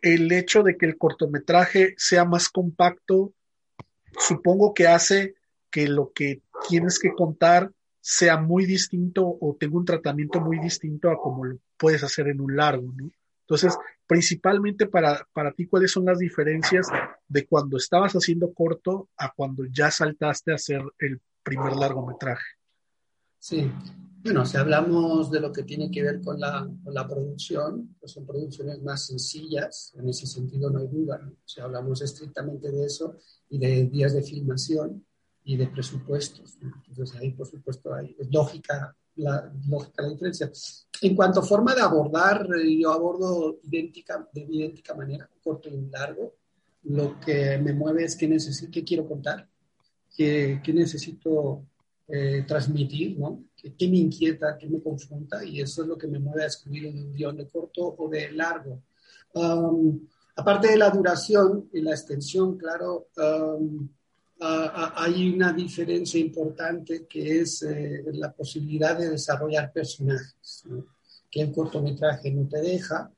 el 0.02 0.32
hecho 0.32 0.62
de 0.62 0.76
que 0.76 0.86
el 0.86 0.98
cortometraje 0.98 1.94
sea 1.96 2.24
más 2.24 2.48
compacto, 2.48 3.32
supongo 4.18 4.74
que 4.74 4.88
hace 4.88 5.34
que 5.70 5.86
lo 5.86 6.12
que 6.12 6.42
tienes 6.68 6.98
que 6.98 7.12
contar 7.12 7.70
sea 8.00 8.38
muy 8.38 8.64
distinto 8.64 9.24
o 9.40 9.56
tenga 9.58 9.76
un 9.76 9.84
tratamiento 9.84 10.40
muy 10.40 10.58
distinto 10.58 11.10
a 11.10 11.18
como 11.18 11.44
lo 11.44 11.58
puedes 11.76 12.02
hacer 12.02 12.28
en 12.28 12.40
un 12.40 12.56
largo, 12.56 12.92
¿no? 12.96 13.10
Entonces, 13.42 13.76
principalmente 14.06 14.86
para, 14.86 15.26
para 15.32 15.52
ti, 15.52 15.66
¿cuáles 15.66 15.90
son 15.90 16.04
las 16.04 16.18
diferencias 16.18 16.86
de 17.28 17.46
cuando 17.46 17.76
estabas 17.76 18.12
haciendo 18.14 18.54
corto 18.54 19.08
a 19.16 19.32
cuando 19.32 19.64
ya 19.66 19.90
saltaste 19.90 20.52
a 20.52 20.54
hacer 20.54 20.82
el 20.98 21.20
primer 21.42 21.74
largometraje? 21.74 22.59
Sí, 23.40 23.72
bueno, 24.22 24.44
si 24.44 24.58
hablamos 24.58 25.30
de 25.30 25.40
lo 25.40 25.50
que 25.50 25.62
tiene 25.62 25.90
que 25.90 26.02
ver 26.02 26.20
con 26.20 26.38
la, 26.38 26.70
con 26.84 26.92
la 26.92 27.08
producción, 27.08 27.96
pues 27.98 28.12
son 28.12 28.26
producciones 28.26 28.82
más 28.82 29.06
sencillas, 29.06 29.94
en 29.96 30.10
ese 30.10 30.26
sentido 30.26 30.68
no 30.68 30.80
hay 30.80 30.88
duda. 30.88 31.18
Si 31.46 31.58
hablamos 31.58 32.02
estrictamente 32.02 32.70
de 32.70 32.84
eso 32.84 33.16
y 33.48 33.58
de 33.58 33.86
días 33.86 34.12
de 34.12 34.22
filmación 34.22 35.06
y 35.42 35.56
de 35.56 35.68
presupuestos. 35.68 36.58
Entonces 36.86 37.16
ahí, 37.18 37.30
por 37.30 37.46
supuesto, 37.46 37.94
hay, 37.94 38.14
es 38.18 38.30
lógica 38.30 38.94
la, 39.16 39.50
lógica 39.66 40.02
la 40.02 40.10
diferencia. 40.10 40.52
En 41.00 41.16
cuanto 41.16 41.40
a 41.40 41.42
forma 41.42 41.74
de 41.74 41.80
abordar, 41.80 42.46
eh, 42.62 42.78
yo 42.78 42.92
abordo 42.92 43.58
idéntica, 43.62 44.28
de 44.34 44.42
idéntica 44.42 44.94
manera, 44.94 45.30
corto 45.42 45.70
y 45.70 45.80
largo. 45.90 46.34
Lo 46.82 47.18
que 47.20 47.56
me 47.56 47.72
mueve 47.72 48.04
es 48.04 48.16
qué, 48.16 48.28
necesito, 48.28 48.70
qué 48.70 48.84
quiero 48.84 49.08
contar, 49.08 49.48
qué, 50.14 50.60
qué 50.62 50.74
necesito 50.74 51.64
eh, 52.12 52.44
transmitir, 52.46 53.18
¿no? 53.18 53.44
¿Qué, 53.56 53.74
¿Qué, 53.74 53.88
me 53.88 53.98
inquieta, 53.98 54.56
qué 54.58 54.68
me 54.68 54.80
confronta? 54.80 55.44
Y 55.44 55.60
eso 55.60 55.82
es 55.82 55.88
lo 55.88 55.96
que 55.96 56.08
me 56.08 56.18
mueve 56.18 56.44
a 56.44 56.46
escribir 56.46 56.86
un 56.86 57.14
guion 57.14 57.36
de 57.36 57.46
corto 57.46 57.94
o 57.96 58.08
de 58.08 58.32
largo. 58.32 58.82
Um, 59.34 60.08
aparte 60.36 60.68
de 60.68 60.76
la 60.76 60.90
duración 60.90 61.68
y 61.72 61.80
la 61.80 61.92
extensión, 61.92 62.56
claro, 62.56 63.08
um, 63.16 63.88
hay 64.40 65.34
una 65.34 65.52
diferencia 65.52 66.18
importante 66.18 67.06
que 67.06 67.40
es 67.40 67.62
eh, 67.62 68.02
la 68.14 68.32
posibilidad 68.32 68.98
de 68.98 69.10
desarrollar 69.10 69.70
personajes, 69.70 70.64
que 71.30 71.42
el 71.42 71.52
cortometraje 71.52 72.30
no 72.30 72.48
te 72.48 72.60
deja 72.60 73.12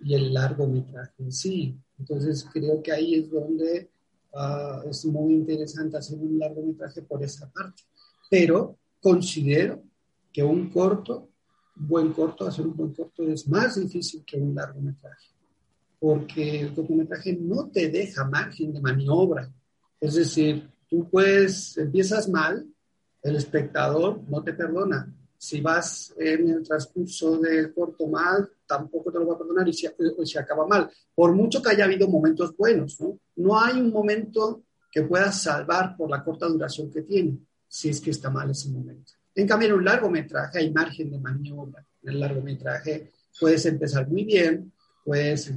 y 0.00 0.14
el 0.14 0.34
largometraje 0.34 1.14
en 1.18 1.32
sí. 1.32 1.78
Entonces 1.98 2.44
creo 2.52 2.82
que 2.82 2.90
ahí 2.90 3.14
es 3.14 3.30
donde 3.30 3.88
uh, 4.32 4.88
es 4.88 5.04
muy 5.04 5.34
interesante 5.34 5.96
hacer 5.96 6.18
un 6.18 6.38
largometraje 6.38 7.02
por 7.02 7.22
esa 7.22 7.48
parte. 7.50 7.84
Pero 8.30 8.78
considero 9.00 9.82
que 10.32 10.42
un 10.42 10.70
corto, 10.70 11.30
un 11.76 11.88
buen 11.88 12.12
corto, 12.12 12.46
hacer 12.46 12.66
un 12.66 12.76
buen 12.76 12.92
corto 12.92 13.22
es 13.24 13.46
más 13.48 13.80
difícil 13.80 14.24
que 14.24 14.36
un 14.36 14.54
largometraje, 14.54 15.30
porque 15.98 16.60
el 16.60 16.74
cortometraje 16.74 17.36
no 17.40 17.68
te 17.68 17.88
deja 17.88 18.24
margen 18.24 18.72
de 18.72 18.80
maniobra 18.80 19.52
es 20.04 20.16
decir, 20.16 20.68
tú 20.86 21.08
puedes, 21.08 21.78
empiezas 21.78 22.28
mal, 22.28 22.66
el 23.22 23.36
espectador 23.36 24.20
no 24.28 24.42
te 24.42 24.52
perdona. 24.52 25.10
Si 25.38 25.62
vas 25.62 26.14
en 26.18 26.50
el 26.50 26.62
transcurso 26.62 27.38
del 27.38 27.72
corto 27.72 28.06
mal, 28.06 28.50
tampoco 28.66 29.10
te 29.10 29.18
lo 29.18 29.28
va 29.28 29.34
a 29.34 29.38
perdonar 29.38 29.66
y 29.66 29.72
se, 29.72 29.94
se 30.24 30.38
acaba 30.38 30.66
mal. 30.66 30.90
Por 31.14 31.34
mucho 31.34 31.62
que 31.62 31.70
haya 31.70 31.86
habido 31.86 32.06
momentos 32.06 32.54
buenos, 32.54 33.00
¿no? 33.00 33.18
No 33.36 33.58
hay 33.58 33.80
un 33.80 33.90
momento 33.90 34.64
que 34.92 35.04
puedas 35.04 35.40
salvar 35.40 35.96
por 35.96 36.10
la 36.10 36.22
corta 36.22 36.48
duración 36.48 36.90
que 36.90 37.00
tiene, 37.00 37.38
si 37.74 37.88
es 37.88 38.00
que 38.00 38.10
está 38.10 38.30
mal 38.30 38.48
ese 38.48 38.68
momento. 38.70 39.14
En 39.34 39.48
cambio, 39.48 39.66
en 39.66 39.74
un 39.74 39.84
largometraje 39.84 40.60
hay 40.60 40.72
margen 40.72 41.10
de 41.10 41.18
maniobra. 41.18 41.84
En 42.04 42.10
el 42.10 42.20
largometraje 42.20 43.10
puedes 43.40 43.66
empezar 43.66 44.08
muy 44.08 44.24
bien, 44.24 44.72
puedes 45.04 45.52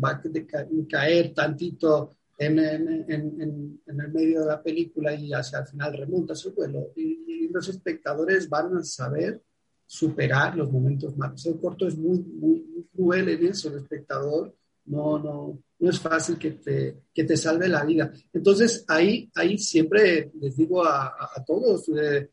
caer 0.89 1.35
tantito 1.35 2.15
en, 2.39 2.57
en, 2.57 3.05
en, 3.07 3.79
el 3.85 4.11
medio 4.11 4.41
de 4.41 4.47
la 4.47 4.63
película 4.63 5.13
y 5.13 5.31
hacia 5.31 5.59
el 5.59 5.67
final 5.67 5.95
remonta 5.95 6.33
su 6.33 6.55
vuelo. 6.55 6.91
Y, 6.95 7.49
los 7.49 7.69
espectadores 7.69 8.49
van 8.49 8.75
a 8.75 8.83
saber 8.83 9.41
superar 9.85 10.57
los 10.57 10.69
momentos 10.71 11.15
malos. 11.17 11.45
El 11.45 11.59
corto 11.59 11.87
es 11.87 11.97
muy, 11.97 12.19
muy, 12.19 12.87
cruel 12.93 13.29
en 13.29 13.45
eso, 13.45 13.69
el 13.69 13.77
espectador 13.77 14.53
no, 14.87 15.19
no, 15.19 15.59
no 15.79 15.89
es 15.89 15.99
fácil 15.99 16.37
que 16.37 16.51
te, 16.51 17.03
que 17.13 17.23
te 17.23 17.37
salve 17.37 17.67
la 17.67 17.85
vida. 17.85 18.11
Entonces, 18.33 18.83
ahí, 18.87 19.29
ahí 19.35 19.57
siempre 19.57 20.31
les 20.39 20.57
digo 20.57 20.83
a, 20.83 21.07
a, 21.07 21.43
todos, 21.45 21.89
eh, 21.89 22.29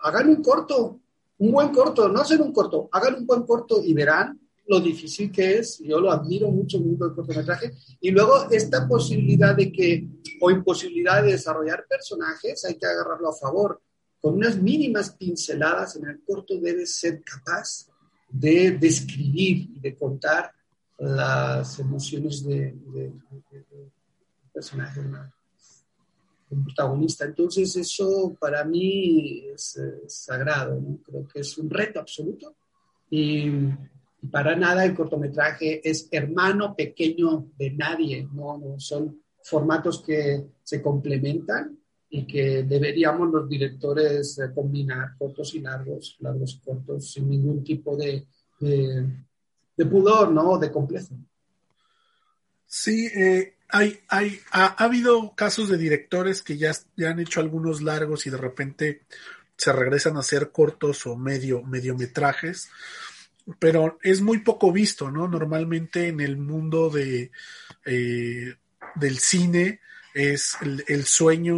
hagan 0.00 0.28
un 0.28 0.42
corto, 0.42 1.00
un 1.38 1.52
buen 1.52 1.70
corto, 1.70 2.08
no 2.08 2.20
hacen 2.20 2.42
un 2.42 2.52
corto, 2.52 2.88
hagan 2.92 3.14
un 3.14 3.26
buen 3.26 3.42
corto 3.42 3.82
y 3.82 3.94
verán 3.94 4.38
lo 4.66 4.80
difícil 4.80 5.30
que 5.30 5.58
es, 5.58 5.80
yo 5.80 6.00
lo 6.00 6.10
admiro 6.10 6.50
mucho 6.50 6.78
el 6.78 6.96
cortometraje, 6.96 7.72
y 8.00 8.10
luego 8.10 8.48
esta 8.50 8.86
posibilidad 8.86 9.56
de 9.56 9.72
que, 9.72 10.08
o 10.40 10.50
imposibilidad 10.50 11.22
de 11.22 11.32
desarrollar 11.32 11.84
personajes, 11.88 12.64
hay 12.64 12.76
que 12.76 12.86
agarrarlo 12.86 13.28
a 13.28 13.34
favor. 13.34 13.82
Con 14.20 14.34
unas 14.34 14.56
mínimas 14.56 15.10
pinceladas 15.10 15.96
en 15.96 16.06
el 16.06 16.22
corto 16.24 16.58
debes 16.60 16.94
ser 16.94 17.22
capaz 17.24 17.88
de 18.30 18.70
describir 18.72 19.68
y 19.74 19.80
de 19.80 19.96
contar 19.96 20.52
las 21.02 21.80
emociones 21.80 22.44
de, 22.44 22.76
de, 22.92 23.12
personaje, 24.52 25.00
un 26.50 26.64
protagonista. 26.64 27.24
Entonces 27.24 27.74
eso 27.74 28.36
para 28.38 28.64
mí 28.64 29.46
es, 29.52 29.80
sagrado, 30.06 30.80
creo 31.04 31.26
que 31.26 31.40
es 31.40 31.58
un 31.58 31.68
reto 31.68 31.98
absoluto. 31.98 32.54
Y 33.10 33.50
para 34.30 34.54
nada 34.54 34.84
el 34.84 34.94
cortometraje 34.94 35.80
es 35.88 36.08
hermano 36.12 36.76
pequeño 36.76 37.48
de 37.58 37.72
nadie, 37.72 38.28
no, 38.32 38.56
no, 38.58 38.78
son 38.78 39.20
formatos 39.42 40.02
que 40.02 40.44
se 40.62 40.80
complementan 40.80 41.78
y 42.10 42.24
que 42.26 42.62
deberíamos 42.62 43.28
los 43.28 43.48
directores 43.48 44.38
combinar 44.54 45.16
cortos 45.18 45.52
y 45.56 45.60
largos, 45.60 46.16
largos 46.20 46.54
y 46.54 46.60
cortos, 46.60 47.10
sin 47.10 47.28
ningún 47.28 47.64
tipo 47.64 47.96
de, 47.96 48.26
de, 48.60 49.04
pudor, 49.76 50.30
¿no? 50.30 50.58
De 50.58 50.70
complejo. 50.70 51.14
Sí, 52.66 53.06
eh, 53.06 53.56
hay, 53.68 54.00
hay, 54.08 54.40
ha, 54.50 54.66
ha, 54.66 54.84
habido 54.84 55.34
casos 55.34 55.68
de 55.68 55.78
directores 55.78 56.42
que 56.42 56.56
ya, 56.56 56.72
ya 56.96 57.10
han 57.10 57.20
hecho 57.20 57.40
algunos 57.40 57.82
largos 57.82 58.26
y 58.26 58.30
de 58.30 58.36
repente 58.36 59.02
se 59.56 59.72
regresan 59.72 60.16
a 60.16 60.20
hacer 60.20 60.50
cortos 60.50 61.06
o 61.06 61.16
medio, 61.16 61.62
mediometrajes 61.62 62.70
pero 63.58 63.98
es 64.02 64.20
muy 64.20 64.38
poco 64.38 64.72
visto, 64.72 65.10
¿no? 65.10 65.28
Normalmente 65.28 66.08
en 66.08 66.20
el 66.20 66.36
mundo 66.36 66.90
de, 66.90 67.30
eh, 67.84 68.54
del 68.94 69.18
cine 69.18 69.80
es 70.14 70.56
el, 70.60 70.84
el, 70.88 71.04
sueño 71.04 71.56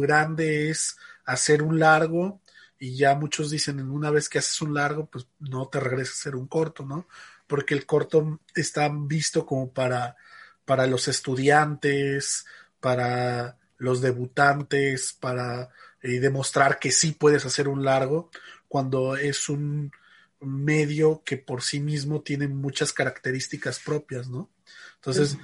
grande 0.00 0.70
es 0.70 0.96
hacer 1.24 1.62
un 1.62 1.78
largo 1.78 2.40
y 2.78 2.96
ya 2.96 3.14
muchos 3.14 3.50
dicen 3.50 3.78
en 3.78 3.90
una 3.90 4.10
vez 4.10 4.28
que 4.28 4.38
haces 4.38 4.60
un 4.60 4.74
largo 4.74 5.06
pues 5.06 5.28
no 5.38 5.68
te 5.68 5.78
regresas 5.80 6.16
a 6.16 6.20
hacer 6.20 6.36
un 6.36 6.48
corto, 6.48 6.84
¿no? 6.84 7.06
Porque 7.52 7.74
el 7.74 7.84
corto 7.84 8.40
está 8.54 8.90
visto 8.90 9.44
como 9.44 9.70
para, 9.74 10.16
para 10.64 10.86
los 10.86 11.06
estudiantes, 11.06 12.46
para 12.80 13.58
los 13.76 14.00
debutantes, 14.00 15.14
para 15.20 15.68
eh, 16.00 16.18
demostrar 16.18 16.78
que 16.78 16.90
sí 16.90 17.12
puedes 17.12 17.44
hacer 17.44 17.68
un 17.68 17.84
largo 17.84 18.30
cuando 18.68 19.18
es 19.18 19.50
un 19.50 19.92
medio 20.40 21.22
que 21.26 21.36
por 21.36 21.60
sí 21.60 21.78
mismo 21.78 22.22
tiene 22.22 22.48
muchas 22.48 22.94
características 22.94 23.80
propias, 23.80 24.30
¿no? 24.30 24.48
Entonces, 24.94 25.36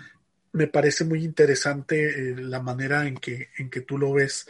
me 0.52 0.66
parece 0.66 1.04
muy 1.04 1.22
interesante 1.22 2.30
eh, 2.30 2.36
la 2.38 2.62
manera 2.62 3.06
en 3.06 3.18
que, 3.18 3.50
en 3.58 3.68
que 3.68 3.82
tú 3.82 3.98
lo 3.98 4.14
ves. 4.14 4.46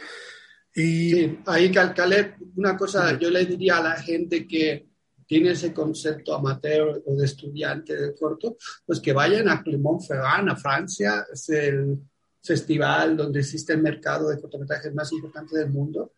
Y... 0.73 1.11
Sí, 1.11 1.39
ahí, 1.45 1.69
Caleb, 1.73 2.35
una 2.55 2.77
cosa, 2.77 3.19
yo 3.19 3.29
le 3.29 3.45
diría 3.45 3.79
a 3.79 3.83
la 3.83 4.01
gente 4.01 4.47
que 4.47 4.87
tiene 5.29 5.51
ese 5.51 5.71
concepto 5.71 6.33
amateur 6.33 7.03
o 7.05 7.15
de 7.15 7.25
estudiante 7.25 7.95
de 7.95 8.15
corto, 8.15 8.57
pues 8.83 8.99
que 8.99 9.13
vayan 9.13 9.47
a 9.47 9.61
Clermont-Ferrand, 9.61 10.49
a 10.49 10.55
Francia, 10.55 11.23
es 11.31 11.47
el 11.49 11.99
festival 12.41 13.15
donde 13.15 13.41
existe 13.41 13.73
el 13.73 13.83
mercado 13.83 14.29
de 14.29 14.41
cortometrajes 14.41 14.91
más 14.95 15.11
importante 15.11 15.55
del 15.55 15.69
mundo, 15.69 16.13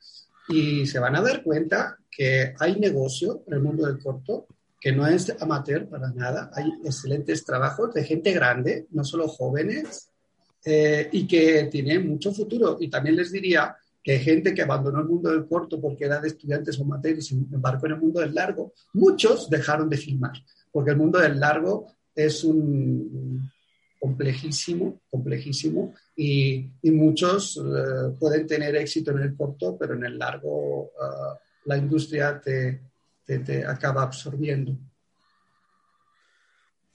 y 0.48 0.88
se 0.88 0.98
van 1.00 1.18
a 1.18 1.22
dar 1.22 1.44
cuenta 1.44 1.98
que 2.10 2.54
hay 2.58 2.80
negocio 2.80 3.44
en 3.48 3.56
el 3.56 3.60
mundo 3.60 3.86
del 3.86 4.00
corto, 4.00 4.48
que 4.80 4.94
no 4.94 5.06
es 5.06 5.36
amateur 5.42 5.90
para 5.90 6.10
nada, 6.14 6.50
hay 6.54 6.72
excelentes 6.86 7.44
trabajos 7.44 7.94
de 7.94 8.06
gente 8.06 8.32
grande, 8.32 8.88
no 8.92 9.04
solo 9.04 9.28
jóvenes, 9.28 10.08
eh, 10.64 11.10
y 11.12 11.28
que 11.28 11.66
tiene 11.66 12.00
mucho 12.00 12.32
futuro. 12.32 12.78
Y 12.80 12.90
también 12.90 13.18
les 13.18 13.34
diría 13.34 13.76
que 14.04 14.20
gente 14.20 14.54
que 14.54 14.62
abandonó 14.62 15.00
el 15.00 15.08
mundo 15.08 15.30
del 15.30 15.48
corto 15.48 15.80
porque 15.80 16.06
era 16.06 16.20
de 16.20 16.30
estudiantes 16.30 16.80
o 16.80 16.84
amateur 16.84 17.18
y 17.18 17.22
se 17.22 17.36
embarcó 17.36 17.86
en 17.86 17.94
el 17.94 18.00
mundo 18.00 18.20
del 18.20 18.34
largo, 18.34 18.74
muchos 18.94 19.50
dejaron 19.50 19.90
de 19.90 19.98
filmar, 19.98 20.34
porque 20.72 20.92
el 20.92 20.98
mundo 20.98 21.20
del 21.20 21.40
largo 21.40 21.88
es 22.16 22.44
un 22.44 23.50
complejísimo, 24.02 25.00
complejísimo, 25.12 25.94
y, 26.16 26.72
y 26.82 26.90
muchos 26.90 27.56
uh, 27.58 28.18
pueden 28.20 28.48
tener 28.48 28.76
éxito 28.76 29.12
en 29.12 29.20
el 29.20 29.36
corto, 29.38 29.78
pero 29.78 29.94
en 29.94 30.04
el 30.04 30.18
largo 30.18 30.86
uh, 30.86 31.38
la 31.66 31.78
industria 31.78 32.42
te, 32.42 32.82
te, 33.24 33.40
te, 33.40 33.64
acaba 33.64 34.02
absorbiendo. 34.02 34.76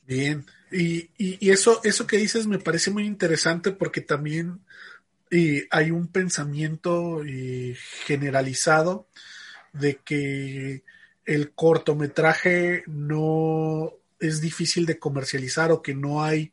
Bien, 0.02 0.44
y, 0.72 1.08
y, 1.16 1.50
eso, 1.50 1.80
eso 1.84 2.08
que 2.08 2.16
dices 2.16 2.48
me 2.48 2.58
parece 2.58 2.90
muy 2.90 3.06
interesante 3.06 3.70
porque 3.70 4.00
también 4.00 4.60
y 5.30 5.64
hay 5.70 5.90
un 5.90 6.08
pensamiento 6.08 7.22
generalizado 8.04 9.08
de 9.72 9.96
que 9.96 10.84
el 11.24 11.52
cortometraje 11.52 12.84
no 12.86 13.92
es 14.20 14.40
difícil 14.40 14.86
de 14.86 14.98
comercializar 14.98 15.72
o 15.72 15.82
que 15.82 15.94
no 15.94 16.22
hay 16.22 16.52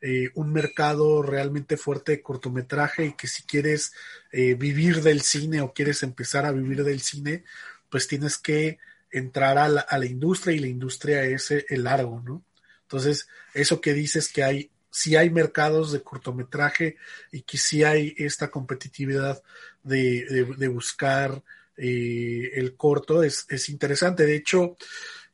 eh, 0.00 0.30
un 0.34 0.52
mercado 0.52 1.22
realmente 1.22 1.76
fuerte 1.76 2.12
de 2.12 2.22
cortometraje 2.22 3.06
y 3.06 3.12
que 3.12 3.26
si 3.26 3.42
quieres 3.44 3.92
eh, 4.32 4.54
vivir 4.54 5.02
del 5.02 5.20
cine 5.20 5.60
o 5.60 5.72
quieres 5.72 6.02
empezar 6.02 6.46
a 6.46 6.52
vivir 6.52 6.84
del 6.84 7.00
cine, 7.00 7.44
pues 7.90 8.08
tienes 8.08 8.38
que 8.38 8.78
entrar 9.10 9.58
a 9.58 9.68
la, 9.68 9.80
a 9.82 9.98
la 9.98 10.06
industria 10.06 10.56
y 10.56 10.58
la 10.58 10.66
industria 10.66 11.24
es 11.24 11.50
el 11.50 11.84
largo, 11.84 12.20
¿no? 12.20 12.44
Entonces, 12.82 13.28
eso 13.54 13.80
que 13.80 13.94
dices 13.94 14.28
que 14.28 14.42
hay 14.42 14.70
si 14.94 15.16
hay 15.16 15.28
mercados 15.28 15.90
de 15.90 16.04
cortometraje 16.04 16.96
y 17.32 17.42
que 17.42 17.58
sí 17.58 17.82
hay 17.82 18.14
esta 18.16 18.48
competitividad 18.48 19.42
de, 19.82 20.68
buscar 20.72 21.42
eh, 21.76 22.52
el 22.54 22.76
corto, 22.76 23.24
es, 23.24 23.68
interesante. 23.68 24.24
De 24.24 24.36
hecho, 24.36 24.76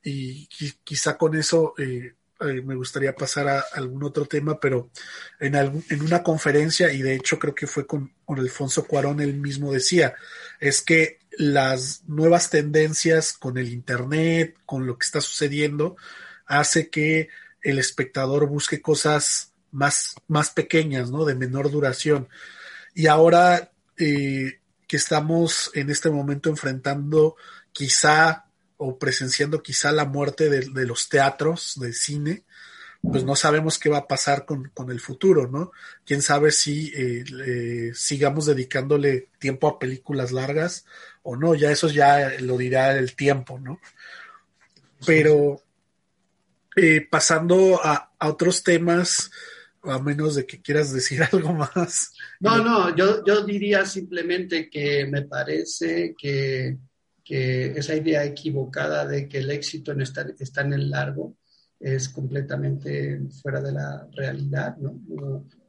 y, 0.02 0.48
quizá 0.82 1.18
con 1.18 1.36
eso 1.36 1.74
eh, 1.76 2.14
eh, 2.40 2.62
me 2.64 2.74
gustaría 2.74 3.14
pasar 3.14 3.48
a 3.48 3.60
algún 3.74 4.02
otro 4.02 4.24
tema, 4.24 4.58
pero 4.58 4.88
en, 5.38 5.54
en 5.54 6.02
una 6.02 6.22
conferencia, 6.22 6.90
y 6.90 7.02
de 7.02 7.16
hecho 7.16 7.38
creo 7.38 7.54
que 7.54 7.66
fue 7.66 7.86
con, 7.86 8.14
con 8.24 8.38
Alfonso 8.38 8.86
Cuarón, 8.86 9.20
él 9.20 9.34
mismo 9.34 9.74
decía, 9.74 10.14
es 10.58 10.80
que 10.80 11.18
las 11.32 12.04
nuevas 12.06 12.48
tendencias 12.48 13.34
con 13.34 13.58
el 13.58 13.68
Internet, 13.68 14.56
con 14.64 14.86
lo 14.86 14.96
que 14.96 15.04
está 15.04 15.20
sucediendo, 15.20 15.96
hace 16.46 16.88
que 16.88 17.28
el 17.62 17.78
espectador 17.78 18.46
busque 18.46 18.80
cosas 18.80 19.49
más, 19.72 20.16
más 20.28 20.50
pequeñas, 20.50 21.10
¿no? 21.10 21.24
De 21.24 21.34
menor 21.34 21.70
duración. 21.70 22.28
Y 22.94 23.06
ahora 23.06 23.70
eh, 23.96 24.60
que 24.86 24.96
estamos 24.96 25.70
en 25.74 25.90
este 25.90 26.10
momento 26.10 26.50
enfrentando 26.50 27.36
quizá 27.72 28.46
o 28.76 28.98
presenciando 28.98 29.62
quizá 29.62 29.92
la 29.92 30.06
muerte 30.06 30.48
de, 30.48 30.86
los 30.86 31.08
teatros 31.08 31.78
de 31.78 31.92
cine, 31.92 32.44
pues 33.02 33.24
no 33.24 33.36
sabemos 33.36 33.78
qué 33.78 33.90
va 33.90 33.98
a 33.98 34.08
pasar 34.08 34.46
con, 34.46 34.72
el 34.90 35.00
futuro, 35.00 35.48
¿no? 35.48 35.70
Quién 36.04 36.22
sabe 36.22 36.50
si 36.50 36.90
eh, 36.96 37.92
sigamos 37.94 38.46
dedicándole 38.46 39.28
tiempo 39.38 39.68
a 39.68 39.78
películas 39.78 40.32
largas 40.32 40.86
o 41.22 41.36
no, 41.36 41.54
ya 41.54 41.70
eso 41.70 41.88
ya 41.88 42.32
lo 42.40 42.56
dirá 42.56 42.96
el 42.96 43.14
tiempo, 43.14 43.58
¿no? 43.58 43.80
Pero 45.04 45.62
eh, 46.74 47.06
pasando 47.08 47.80
a, 47.84 48.12
a, 48.18 48.28
otros 48.28 48.62
temas, 48.62 49.30
a 49.82 49.98
menos 49.98 50.34
de 50.34 50.46
que 50.46 50.60
quieras 50.60 50.92
decir 50.92 51.22
algo 51.32 51.52
más. 51.52 52.12
No, 52.40 52.62
no, 52.62 52.94
yo, 52.94 53.24
yo 53.24 53.44
diría 53.44 53.84
simplemente 53.84 54.68
que 54.68 55.06
me 55.06 55.22
parece 55.22 56.14
que, 56.18 56.78
que, 57.24 57.72
esa 57.72 57.94
idea 57.94 58.24
equivocada 58.24 59.06
de 59.06 59.28
que 59.28 59.38
el 59.38 59.50
éxito 59.50 59.92
en 59.92 60.02
está, 60.02 60.26
está 60.38 60.62
en 60.62 60.74
el 60.74 60.90
largo 60.90 61.36
es 61.78 62.10
completamente 62.10 63.20
fuera 63.40 63.62
de 63.62 63.72
la 63.72 64.06
realidad, 64.12 64.76
¿no? 64.76 65.00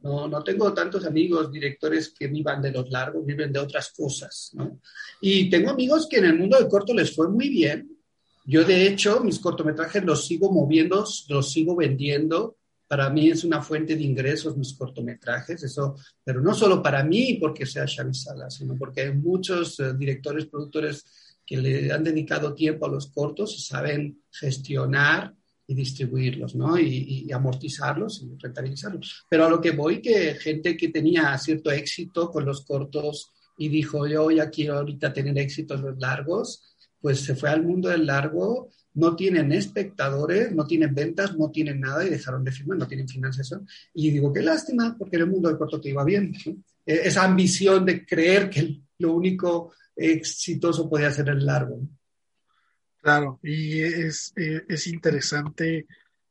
No, 0.02 0.28
no 0.28 0.44
tengo 0.44 0.74
tantos 0.74 1.06
amigos 1.06 1.50
directores 1.50 2.10
que 2.10 2.26
vivan 2.26 2.60
de 2.60 2.70
los 2.70 2.90
largos, 2.90 3.24
viven 3.24 3.50
de 3.50 3.60
otras 3.60 3.92
cosas, 3.96 4.50
¿no? 4.52 4.78
Y 5.22 5.48
tengo 5.48 5.70
amigos 5.70 6.06
que 6.10 6.18
en 6.18 6.26
el 6.26 6.38
mundo 6.38 6.58
del 6.58 6.68
corto 6.68 6.92
les 6.92 7.14
fue 7.14 7.28
muy 7.28 7.48
bien. 7.48 7.96
Yo, 8.44 8.62
de 8.64 8.88
hecho, 8.88 9.20
mis 9.20 9.38
cortometrajes 9.38 10.04
los 10.04 10.26
sigo 10.26 10.52
moviendo, 10.52 11.06
los 11.28 11.50
sigo 11.50 11.76
vendiendo, 11.76 12.56
para 12.92 13.08
mí 13.08 13.30
es 13.30 13.42
una 13.42 13.62
fuente 13.62 13.96
de 13.96 14.02
ingresos 14.02 14.54
mis 14.54 14.74
cortometrajes, 14.74 15.62
eso, 15.62 15.96
pero 16.22 16.42
no 16.42 16.52
solo 16.52 16.82
para 16.82 17.02
mí 17.02 17.38
porque 17.40 17.64
sea 17.64 17.86
Xavi 17.86 18.12
Sala, 18.12 18.50
sino 18.50 18.76
porque 18.76 19.00
hay 19.00 19.14
muchos 19.14 19.80
eh, 19.80 19.94
directores, 19.96 20.44
productores 20.44 21.06
que 21.46 21.56
le 21.56 21.90
han 21.90 22.04
dedicado 22.04 22.52
tiempo 22.52 22.84
a 22.84 22.90
los 22.90 23.06
cortos 23.06 23.56
y 23.56 23.62
saben 23.62 24.20
gestionar 24.30 25.34
y 25.66 25.72
distribuirlos, 25.74 26.54
¿no? 26.54 26.78
Y, 26.78 27.24
y, 27.26 27.32
amortizarlos 27.32 28.24
y 28.24 28.36
rentabilizarlos. 28.38 29.24
Pero 29.26 29.46
a 29.46 29.48
lo 29.48 29.58
que 29.58 29.70
voy, 29.70 30.02
que 30.02 30.34
gente 30.34 30.76
que 30.76 30.90
tenía 30.90 31.38
cierto 31.38 31.70
éxito 31.70 32.30
con 32.30 32.44
los 32.44 32.60
cortos 32.60 33.30
y 33.56 33.70
dijo, 33.70 34.06
yo 34.06 34.30
ya 34.30 34.50
quiero 34.50 34.76
ahorita 34.76 35.14
tener 35.14 35.38
éxitos 35.38 35.80
los 35.80 35.98
largos, 35.98 36.76
pues 37.00 37.20
se 37.20 37.36
fue 37.36 37.48
al 37.48 37.62
mundo 37.62 37.88
del 37.88 38.04
largo 38.04 38.68
no 38.94 39.16
tienen 39.16 39.52
espectadores, 39.52 40.52
no 40.52 40.66
tienen 40.66 40.94
ventas, 40.94 41.36
no 41.36 41.50
tienen 41.50 41.80
nada 41.80 42.04
y 42.04 42.10
dejaron 42.10 42.44
de 42.44 42.52
firmar, 42.52 42.78
no 42.78 42.88
tienen 42.88 43.08
financiación. 43.08 43.66
Y 43.94 44.10
digo, 44.10 44.32
qué 44.32 44.42
lástima, 44.42 44.96
porque 44.98 45.16
en 45.16 45.22
el 45.22 45.30
mundo 45.30 45.48
del 45.48 45.58
corto 45.58 45.80
te 45.80 45.90
iba 45.90 46.04
bien. 46.04 46.34
E-, 46.84 47.00
esa 47.04 47.24
ambición 47.24 47.84
de 47.84 48.04
creer 48.04 48.50
que 48.50 48.80
lo 48.98 49.14
único 49.14 49.72
exitoso 49.96 50.88
podía 50.88 51.10
ser 51.10 51.28
el 51.28 51.44
largo. 51.44 51.80
Claro, 53.00 53.40
y 53.42 53.80
es, 53.80 54.32
es 54.36 54.86
interesante 54.86 55.86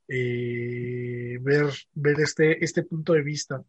eh, 0.07 1.37
ver, 1.41 1.67
ver 1.93 2.19
este, 2.19 2.63
este 2.63 2.83
punto 2.83 3.13
de 3.13 3.21
vista. 3.21 3.63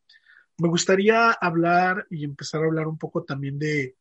Me 0.58 0.68
gustaría 0.68 1.30
hablar 1.30 2.06
y 2.10 2.24
empezar 2.24 2.62
a 2.62 2.66
hablar 2.66 2.88
un 2.88 2.98
poco 2.98 3.22
también 3.22 3.58
de, 3.58 3.94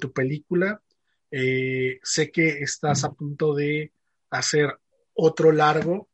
tu 0.00 0.12
película. 0.12 0.82
Eh, 1.30 1.98
sé 2.02 2.30
que 2.30 2.60
estás 2.60 3.04
a 3.04 3.12
punto 3.12 3.54
de 3.54 3.92
hacer 4.32 4.78
otro 5.14 5.52
largo, 5.52 6.08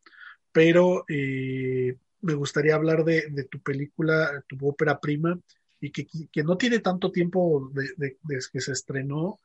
pero 0.52 1.04
eh, 1.09 1.96
me 2.20 2.35
gustaría 2.35 2.74
hablar 2.74 3.04
de, 3.04 3.46
tu 3.50 3.61
película, 3.61 4.44
tu 4.46 4.57
ópera 4.66 4.98
prima, 4.98 5.38
y 5.81 5.90
que, 5.90 6.42
no 6.42 6.57
tiene 6.57 6.81
tanto 6.81 7.12
tiempo 7.12 7.70
desde 7.72 8.16
que 8.52 8.61
se 8.61 8.72
estrenó, 8.72 9.38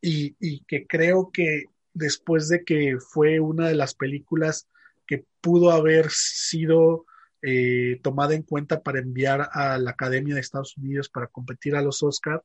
y, 0.00 0.60
que 0.64 0.86
creo 0.86 1.30
que 1.32 1.64
después 1.92 2.48
de 2.48 2.64
que 2.64 2.98
fue 2.98 3.40
una 3.40 3.68
de 3.68 3.74
las 3.74 3.94
películas 3.94 4.68
que 5.06 5.24
pudo 5.40 5.70
haber 5.70 6.10
sido 6.10 7.04
eh, 7.42 8.00
tomada 8.02 8.34
en 8.34 8.42
cuenta 8.42 8.82
para 8.82 9.00
enviar 9.00 9.48
a 9.52 9.78
la 9.78 9.90
Academia 9.90 10.34
de 10.34 10.40
Estados 10.40 10.76
Unidos 10.76 11.08
para 11.08 11.26
competir 11.26 11.76
a 11.76 11.82
los 11.82 12.02
Oscar, 12.02 12.42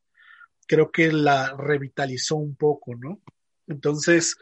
creo 0.68 0.92
que 0.92 1.12
la 1.12 1.56
revitalizó 1.56 2.36
un 2.36 2.56
poco, 2.56 2.96
¿no? 2.96 3.20
Entonces, 3.68 4.36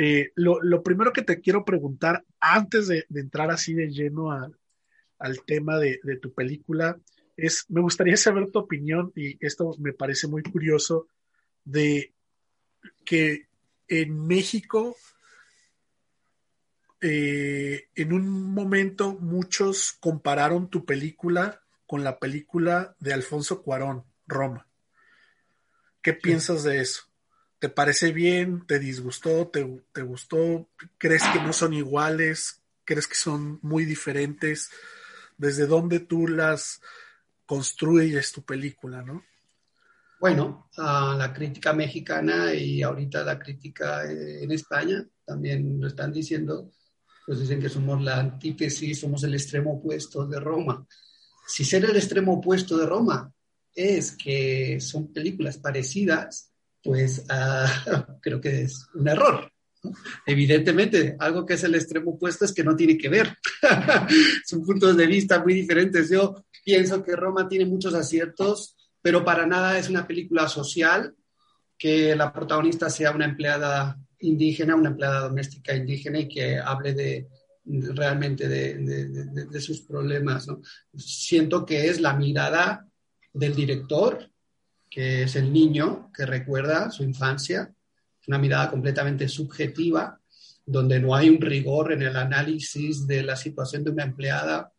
eh, 0.00 0.30
lo, 0.36 0.82
primero 0.84 1.12
que 1.12 1.22
te 1.22 1.40
quiero 1.40 1.64
preguntar, 1.64 2.24
antes 2.38 2.86
de, 2.86 3.04
entrar 3.12 3.50
así 3.50 3.74
de 3.74 3.90
lleno 3.90 4.30
al 4.30 5.44
tema 5.44 5.76
de, 5.76 5.98
tu 6.22 6.32
película, 6.32 6.96
es, 7.36 7.66
me 7.68 7.80
gustaría 7.80 8.16
saber 8.16 8.50
tu 8.52 8.60
opinión, 8.60 9.12
y 9.16 9.44
esto 9.44 9.74
me 9.80 9.92
parece 9.92 10.28
muy 10.28 10.44
curioso, 10.44 11.08
de 11.64 12.14
que 13.04 13.48
en 13.88 14.24
México, 14.24 14.96
eh, 17.00 17.88
en 17.96 18.12
un 18.12 18.54
momento 18.54 19.14
muchos 19.14 19.94
compararon 19.98 20.70
tu 20.70 20.84
película 20.84 21.60
con 21.86 22.04
la 22.04 22.20
película 22.20 22.94
de 23.00 23.14
Alfonso 23.14 23.62
Cuarón, 23.62 24.04
Roma. 24.28 24.68
¿Qué 26.02 26.12
piensas 26.12 26.62
de 26.62 26.80
eso? 26.80 27.07
¿Te 27.58 27.68
parece 27.68 28.12
bien? 28.12 28.64
¿Te 28.66 28.78
disgustó? 28.78 29.48
¿Te, 29.48 30.02
gustó? 30.02 30.68
¿Crees 30.96 31.24
que 31.32 31.40
no 31.40 31.52
son 31.52 31.74
iguales? 31.74 32.62
¿Crees 32.84 33.08
que 33.08 33.16
son 33.16 33.58
muy 33.62 33.84
diferentes? 33.84 34.70
¿Desde 35.36 35.66
dónde 35.66 36.00
tú 36.00 36.28
las 36.28 36.80
construyes 37.46 38.30
tu 38.32 38.42
película, 38.42 39.02
no? 39.02 39.24
Bueno, 40.20 40.68
la 40.76 41.32
crítica 41.34 41.72
mexicana 41.72 42.54
y 42.54 42.82
ahorita 42.82 43.24
la 43.24 43.38
crítica 43.38 44.04
en 44.08 44.50
España 44.50 45.04
también 45.24 45.80
lo 45.80 45.86
están 45.86 46.12
diciendo, 46.12 46.72
pues 47.26 47.40
dicen 47.40 47.60
que 47.60 47.68
somos 47.68 48.02
la 48.02 48.18
antítesis, 48.18 49.00
somos 49.00 49.22
el 49.24 49.34
extremo 49.34 49.74
opuesto 49.74 50.26
de 50.26 50.40
Roma. 50.40 50.86
Si 51.46 51.64
ser 51.64 51.84
el 51.84 51.96
extremo 51.96 52.34
opuesto 52.34 52.76
de 52.76 52.86
Roma 52.86 53.32
es 53.74 54.12
que 54.16 54.80
son 54.80 55.12
películas 55.12 55.58
parecidas, 55.58 56.52
pues 56.88 57.22
ah, 57.28 58.16
creo 58.22 58.40
que 58.40 58.62
es 58.62 58.86
un 58.94 59.06
error. 59.06 59.52
Evidentemente, 60.24 61.16
algo 61.18 61.44
que 61.44 61.52
es 61.52 61.64
el 61.64 61.74
extremo 61.74 62.12
opuesto 62.12 62.46
es 62.46 62.54
que 62.54 62.64
no 62.64 62.74
tiene 62.74 62.96
que 62.96 63.10
ver. 63.10 63.36
Son 64.46 64.64
puntos 64.64 64.96
de 64.96 65.06
vista 65.06 65.44
muy 65.44 65.52
diferentes. 65.52 66.08
Yo 66.08 66.46
pienso 66.64 67.04
que 67.04 67.14
Roma 67.14 67.46
tiene 67.46 67.66
muchos 67.66 67.92
aciertos, 67.92 68.74
pero 69.02 69.22
para 69.22 69.46
nada 69.46 69.78
es 69.78 69.90
una 69.90 70.06
película 70.06 70.48
social 70.48 71.14
que 71.76 72.16
la 72.16 72.32
protagonista 72.32 72.88
sea 72.88 73.10
una 73.10 73.26
empleada 73.26 73.98
indígena, 74.20 74.74
una 74.74 74.88
empleada 74.88 75.28
doméstica 75.28 75.76
indígena 75.76 76.20
y 76.20 76.28
que 76.28 76.56
hable 76.56 76.94
de, 76.94 77.28
realmente 77.66 78.48
de, 78.48 79.60
sus 79.60 79.82
problemas. 79.82 80.46
Siento 80.96 81.66
que 81.66 81.90
es 81.90 82.00
la 82.00 82.14
mirada 82.14 82.88
del 83.34 83.54
director 83.54 84.30
que 84.90 85.22
es 85.22 85.36
el 85.36 85.52
niño 85.52 86.10
que 86.14 86.26
recuerda 86.26 86.90
su 86.90 87.02
infancia, 87.02 87.72
una 88.26 88.38
mirada 88.38 88.70
completamente 88.70 89.28
subjetiva 89.28 90.20
donde 90.68 91.00
no 91.00 91.14
hay 91.14 91.30
un 91.30 91.40
rigor 91.40 91.92
en 91.92 92.02
el 92.02 92.16
análisis 92.16 93.06
de 93.06 93.22
la 93.22 93.36
situación 93.36 93.84
de 93.84 93.90
una 93.90 94.04
empleada 94.04 94.70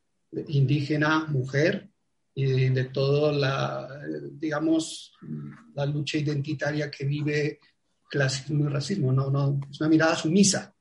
indígena, 0.47 1.25
mujer, 1.25 1.89
y 2.35 2.69
de 2.69 2.85
toda 2.85 3.31
la, 3.33 3.87
digamos, 4.33 5.13
la 5.73 5.85
lucha 5.87 6.19
identitaria 6.19 6.91
que 6.91 7.05
vive 7.05 7.59
clasismo 8.07 8.65
y 8.65 8.71
racismo. 8.71 9.11
No, 9.11 9.31
no, 9.31 9.59
es 9.69 9.81
una 9.81 9.89
mirada 9.89 10.15
sumisa, 10.15 10.73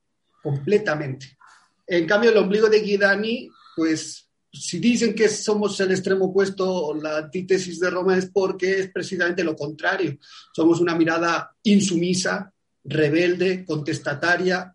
completamente. 0.42 1.38
En 1.86 2.06
cambio, 2.06 2.30
el 2.30 2.36
ombligo 2.36 2.68
de 2.68 2.80
Guidani, 2.80 3.48
pues, 3.74 4.27
si 4.52 4.78
dicen 4.78 5.14
que 5.14 5.28
somos 5.28 5.78
el 5.80 5.90
extremo 5.90 6.26
opuesto 6.26 6.70
o 6.70 6.94
la 6.94 7.18
antítesis 7.18 7.78
de 7.80 7.90
Roma 7.90 8.16
es 8.16 8.30
porque 8.30 8.80
es 8.80 8.90
precisamente 8.90 9.44
lo 9.44 9.54
contrario. 9.54 10.18
Somos 10.52 10.80
una 10.80 10.94
mirada 10.94 11.54
insumisa, 11.64 12.52
rebelde, 12.84 13.64
contestataria, 13.64 14.74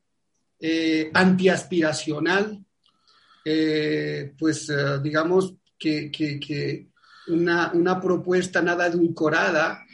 eh, 0.59 1.09
antiaspiracional, 1.13 2.63
eh, 3.43 4.33
pues 4.37 4.69
eh, 4.69 4.99
digamos 5.01 5.55
que, 5.77 6.11
que, 6.11 6.87
una, 7.27 7.71
una, 7.73 7.99
propuesta 7.99 8.61
nada 8.61 8.87
edulcorada 8.87 9.85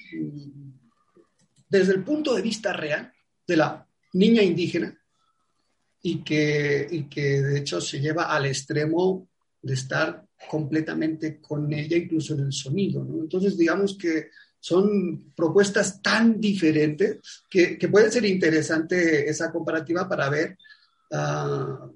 desde 1.68 1.94
el 1.94 2.04
punto 2.04 2.36
de 2.36 2.42
vista 2.42 2.74
real 2.74 3.12
de 3.48 3.58
la 3.58 3.88
niña 4.14 4.44
indígena 4.44 4.96
y 6.02 6.24
que, 6.24 6.88
y 6.90 7.04
que 7.04 7.42
de 7.42 7.60
hecho 7.60 7.80
se 7.82 8.00
lleva 8.00 8.24
al 8.26 8.46
extremo 8.48 9.29
de 9.62 9.74
estar 9.74 10.24
completamente 10.50 11.40
con 11.42 11.72
ella, 11.74 11.98
incluso 11.98 12.34
en 12.34 12.42
el 12.42 12.54
sonido. 12.54 13.02
Entonces, 13.02 13.58
digamos 13.58 13.98
que 13.98 14.30
son 14.60 15.32
propuestas 15.36 16.02
tan 16.02 16.40
diferentes 16.40 17.20
que, 17.50 17.78
que 17.78 17.88
puede 17.88 18.12
ser 18.12 18.26
interesante 18.26 19.30
esa 19.30 19.52
comparativa 19.52 20.08
para 20.08 20.30
ver, 20.30 20.58
uh, 21.12 21.92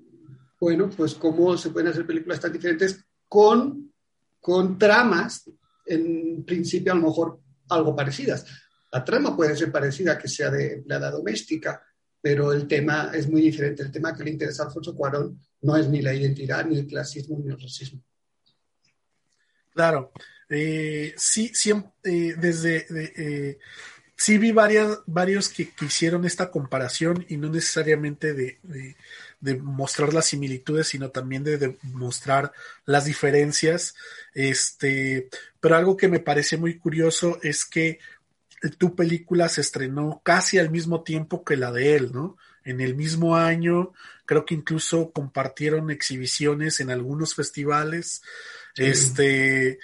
bueno, 0.59 0.89
pues 0.89 1.15
cómo 1.15 1.57
se 1.57 1.69
pueden 1.69 1.89
hacer 1.89 2.05
películas 2.05 2.39
tan 2.39 2.53
diferentes 2.53 3.03
con, 3.27 3.91
con 4.39 4.77
tramas, 4.77 5.49
en 5.85 6.43
principio 6.45 6.93
a 6.93 6.95
lo 6.95 7.07
mejor 7.07 7.39
algo 7.69 7.95
parecidas. 7.95 8.45
La 8.91 9.03
trama 9.03 9.35
puede 9.35 9.55
ser 9.55 9.71
parecida 9.71 10.17
que 10.17 10.27
sea 10.27 10.49
de 10.49 10.75
empleada 10.75 11.11
doméstica, 11.11 11.81
pero 12.23 12.53
el 12.53 12.69
tema 12.69 13.11
es 13.13 13.29
muy 13.29 13.41
diferente. 13.41 13.83
El 13.83 13.91
tema 13.91 14.15
que 14.15 14.23
le 14.23 14.31
interesa 14.31 14.63
a 14.63 14.67
Alfonso 14.67 14.95
Cuarón 14.95 15.37
no 15.59 15.75
es 15.75 15.89
ni 15.89 16.01
la 16.01 16.13
identidad, 16.13 16.65
ni 16.65 16.79
el 16.79 16.87
clasismo, 16.87 17.37
ni 17.37 17.51
el 17.51 17.59
racismo. 17.59 18.01
Claro. 19.73 20.13
Eh, 20.47 21.13
sí, 21.17 21.51
siempre, 21.53 21.91
eh, 22.05 22.35
desde, 22.37 22.85
eh, 23.17 23.59
sí 24.15 24.37
vi 24.37 24.53
varias, 24.53 24.99
varios 25.05 25.49
que, 25.49 25.69
hicieron 25.81 26.23
esta 26.23 26.49
comparación 26.49 27.25
y 27.27 27.35
no 27.35 27.49
necesariamente 27.49 28.33
de, 28.33 28.57
mostrar 29.61 30.13
las 30.13 30.27
similitudes, 30.27 30.87
sino 30.87 31.09
también 31.09 31.43
de, 31.43 31.77
mostrar 31.81 32.53
las 32.85 33.03
diferencias. 33.03 33.95
Este, 34.33 35.27
pero 35.59 35.75
algo 35.75 35.97
que 35.97 36.07
me 36.07 36.21
parece 36.21 36.55
muy 36.55 36.77
curioso 36.77 37.37
es 37.43 37.65
que 37.65 37.99
tu 38.69 38.95
película 38.95 39.49
se 39.49 39.61
estrenó 39.61 40.21
casi 40.23 40.57
al 40.57 40.71
mismo 40.71 41.03
tiempo 41.03 41.43
que 41.43 41.57
la 41.57 41.71
de 41.71 41.95
él, 41.95 42.11
¿no? 42.13 42.37
En 42.63 42.79
el 42.79 42.95
mismo 42.95 43.35
año, 43.35 43.91
creo 44.25 44.45
que 44.45 44.55
incluso 44.55 45.11
compartieron 45.11 45.91
exhibiciones 45.91 46.79
en 46.79 46.89
algunos 46.89 47.35
festivales. 47.35 48.21
Este, 48.75 49.79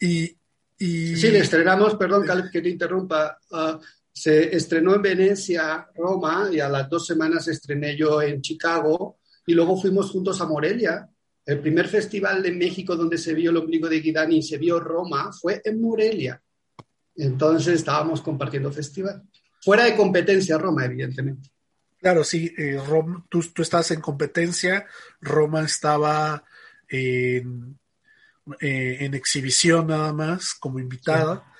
y, 0.00 0.36
y... 0.78 1.16
Sí, 1.16 1.30
le 1.30 1.40
estrenamos, 1.40 1.96
perdón, 1.96 2.26
que 2.50 2.62
te 2.62 2.68
interrumpa. 2.68 3.38
Ah, 3.52 3.78
se 4.10 4.56
estrenó 4.56 4.94
en 4.94 5.02
Venecia, 5.02 5.88
Roma, 5.94 6.48
y 6.50 6.60
a 6.60 6.68
las 6.68 6.88
dos 6.88 7.06
semanas 7.06 7.48
estrené 7.48 7.96
yo 7.96 8.22
en 8.22 8.40
Chicago, 8.40 9.18
y 9.44 9.54
luego 9.54 9.76
fuimos 9.78 10.10
juntos 10.10 10.40
a 10.40 10.46
Morelia. 10.46 11.08
El 11.44 11.58
primer 11.60 11.88
festival 11.88 12.42
de 12.42 12.52
México 12.52 12.96
donde 12.96 13.18
se 13.18 13.34
vio 13.34 13.50
el 13.50 13.58
ombligo 13.58 13.88
de 13.88 14.00
Guidani 14.00 14.38
y 14.38 14.42
se 14.42 14.56
vio 14.56 14.80
Roma 14.80 15.30
fue 15.32 15.60
en 15.64 15.80
Morelia. 15.80 16.40
Entonces 17.16 17.74
estábamos 17.74 18.20
compartiendo 18.20 18.72
festival. 18.72 19.22
Fuera 19.60 19.84
de 19.84 19.96
competencia 19.96 20.58
Roma, 20.58 20.84
evidentemente. 20.84 21.50
Claro, 22.00 22.22
sí, 22.22 22.52
eh, 22.58 22.78
Roma, 22.86 23.24
tú, 23.30 23.42
tú 23.54 23.62
estás 23.62 23.90
en 23.90 24.00
competencia, 24.00 24.86
Roma 25.20 25.64
estaba 25.64 26.44
en 26.88 27.78
eh, 28.60 28.98
en 29.00 29.14
exhibición 29.14 29.86
nada 29.86 30.12
más, 30.12 30.52
como 30.54 30.78
invitada. 30.78 31.50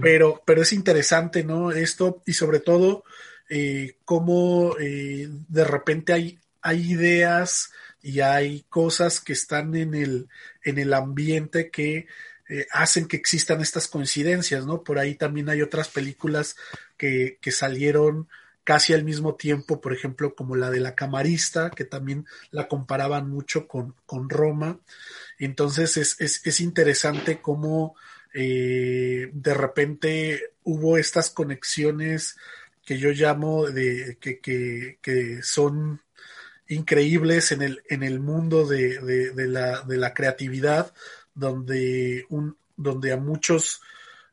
Pero, 0.00 0.42
pero 0.46 0.62
es 0.62 0.72
interesante, 0.72 1.44
¿no? 1.44 1.70
Esto, 1.70 2.22
y 2.26 2.32
sobre 2.32 2.60
todo, 2.60 3.04
eh, 3.48 3.96
cómo 4.04 4.74
eh, 4.78 5.28
de 5.48 5.64
repente 5.64 6.12
hay, 6.12 6.38
hay 6.62 6.92
ideas 6.92 7.70
y 8.02 8.20
hay 8.20 8.64
cosas 8.68 9.20
que 9.20 9.34
están 9.34 9.74
en 9.74 9.94
el, 9.94 10.28
en 10.64 10.78
el 10.78 10.94
ambiente 10.94 11.70
que 11.70 12.06
eh, 12.50 12.66
hacen 12.72 13.06
que 13.06 13.16
existan 13.16 13.60
estas 13.60 13.86
coincidencias, 13.88 14.66
¿no? 14.66 14.82
Por 14.82 14.98
ahí 14.98 15.14
también 15.14 15.48
hay 15.48 15.62
otras 15.62 15.88
películas 15.88 16.56
que, 16.96 17.38
que 17.40 17.52
salieron 17.52 18.28
casi 18.64 18.92
al 18.92 19.04
mismo 19.04 19.36
tiempo, 19.36 19.80
por 19.80 19.92
ejemplo, 19.92 20.34
como 20.34 20.56
la 20.56 20.70
de 20.70 20.80
la 20.80 20.94
camarista, 20.94 21.70
que 21.70 21.84
también 21.84 22.26
la 22.50 22.68
comparaban 22.68 23.30
mucho 23.30 23.66
con, 23.66 23.94
con 24.04 24.28
Roma. 24.28 24.80
Entonces 25.38 25.96
es, 25.96 26.20
es, 26.20 26.44
es 26.44 26.60
interesante 26.60 27.40
cómo 27.40 27.94
eh, 28.34 29.30
de 29.32 29.54
repente 29.54 30.52
hubo 30.64 30.98
estas 30.98 31.30
conexiones 31.30 32.36
que 32.84 32.98
yo 32.98 33.10
llamo 33.10 33.66
de 33.66 34.18
que, 34.20 34.40
que, 34.40 34.98
que 35.00 35.42
son 35.42 36.00
increíbles 36.68 37.52
en 37.52 37.62
el, 37.62 37.82
en 37.88 38.02
el 38.02 38.20
mundo 38.20 38.66
de, 38.66 39.00
de, 39.34 39.46
la, 39.48 39.82
de 39.82 39.96
la 39.96 40.14
creatividad, 40.14 40.92
donde, 41.40 42.26
un, 42.28 42.56
donde 42.76 43.12
a 43.12 43.16
muchos 43.16 43.80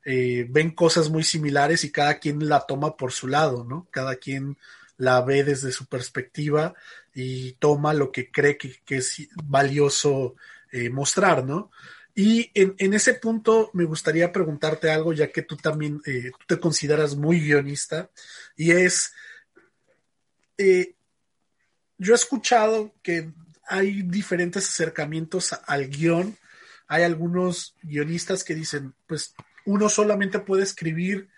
eh, 0.05 0.45
ven 0.49 0.71
cosas 0.71 1.09
muy 1.09 1.23
similares 1.23 1.83
y 1.83 1.91
cada 1.91 2.19
quien 2.19 2.47
la 2.47 2.65
toma 2.67 2.95
por 2.95 3.11
su 3.11 3.27
lado, 3.27 3.63
¿no? 3.63 3.87
Cada 3.91 4.17
quien 4.17 4.57
la 4.97 5.21
ve 5.21 5.43
desde 5.43 5.71
su 5.71 5.85
perspectiva 5.87 6.75
y 7.13 7.53
toma 7.53 7.93
lo 7.93 8.11
que 8.11 8.29
cree 8.31 8.57
que, 8.57 8.75
que 8.85 8.97
es 8.97 9.27
valioso 9.43 10.35
eh, 10.71 10.89
mostrar, 10.89 11.43
¿no? 11.43 11.71
Y 12.13 12.51
en, 12.55 12.93
ese 12.93 13.13
punto 13.13 13.69
me 13.73 13.83
gustaría 13.83 14.31
preguntarte 14.31 14.89
algo, 14.89 15.13
ya 15.13 15.31
que 15.31 15.43
tú 15.43 15.55
también 15.55 16.01
eh, 16.05 16.31
te 16.47 16.59
consideras 16.59 17.15
muy 17.15 17.39
guionista, 17.39 18.09
y 18.55 18.71
es, 18.71 19.13
yo 20.57 22.13
he 22.13 22.15
escuchado 22.15 22.95
que 23.03 23.31
hay 23.67 24.01
diferentes 24.01 24.67
acercamientos 24.67 25.53
al 25.67 25.89
guion, 25.89 26.35
hay 26.87 27.03
algunos 27.03 27.75
guionistas 27.83 28.43
que 28.43 28.55
dicen, 28.55 28.93
pues 29.05 29.33
uno 29.65 29.89
solamente 29.89 30.39
puede 30.39 30.63
escribir 30.63 31.29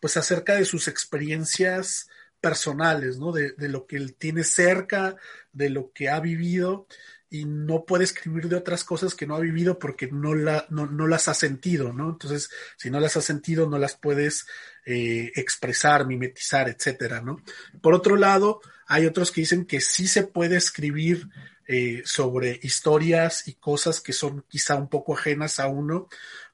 pues 0.00 0.16
acerca 0.16 0.54
de 0.54 0.64
sus 0.64 0.88
experiencias 0.88 2.08
personales, 2.40 3.18
¿no? 3.18 3.32
De, 3.32 3.54
lo 3.56 3.86
que 3.86 3.96
él 3.96 4.16
tiene 4.16 4.44
cerca, 4.44 5.16
de 5.52 5.70
lo 5.70 5.92
que 5.92 6.10
ha 6.10 6.20
vivido 6.20 6.86
y 7.30 7.46
no 7.46 7.84
puede 7.86 8.04
escribir 8.04 8.48
de 8.48 8.56
otras 8.56 8.84
cosas 8.84 9.14
que 9.14 9.26
no 9.26 9.34
ha 9.34 9.40
vivido 9.40 9.78
porque 9.78 10.08
no, 10.12 10.34
la, 10.34 10.66
no, 10.68 10.86
no 10.86 11.06
las 11.06 11.28
ha 11.28 11.34
sentido, 11.34 11.92
¿no? 11.94 12.10
Entonces, 12.10 12.50
si 12.76 12.90
no 12.90 13.00
las 13.00 13.16
has 13.16 13.24
sentido, 13.24 13.68
no 13.68 13.78
las 13.78 13.96
puedes 13.96 14.46
eh, 14.84 15.32
expresar, 15.36 16.06
mimetizar, 16.06 16.68
etcétera, 16.68 17.22
¿no? 17.22 17.40
Por 17.80 17.94
otro 17.94 18.16
lado, 18.16 18.60
hay 18.86 19.06
otros 19.06 19.32
que 19.32 19.40
dicen 19.40 19.64
que 19.64 19.80
sí 19.80 20.06
se 20.06 20.24
puede 20.24 20.56
escribir 20.56 21.28
eh, 21.66 22.02
sobre 22.04 22.60
historias 22.62 23.48
y 23.48 23.54
cosas 23.54 24.00
que 24.00 24.12
son 24.12 24.44
quizá 24.48 24.76
un 24.76 24.88
poco 24.88 25.14
ajenas 25.14 25.60
a 25.60 25.68
uno, 25.68 26.08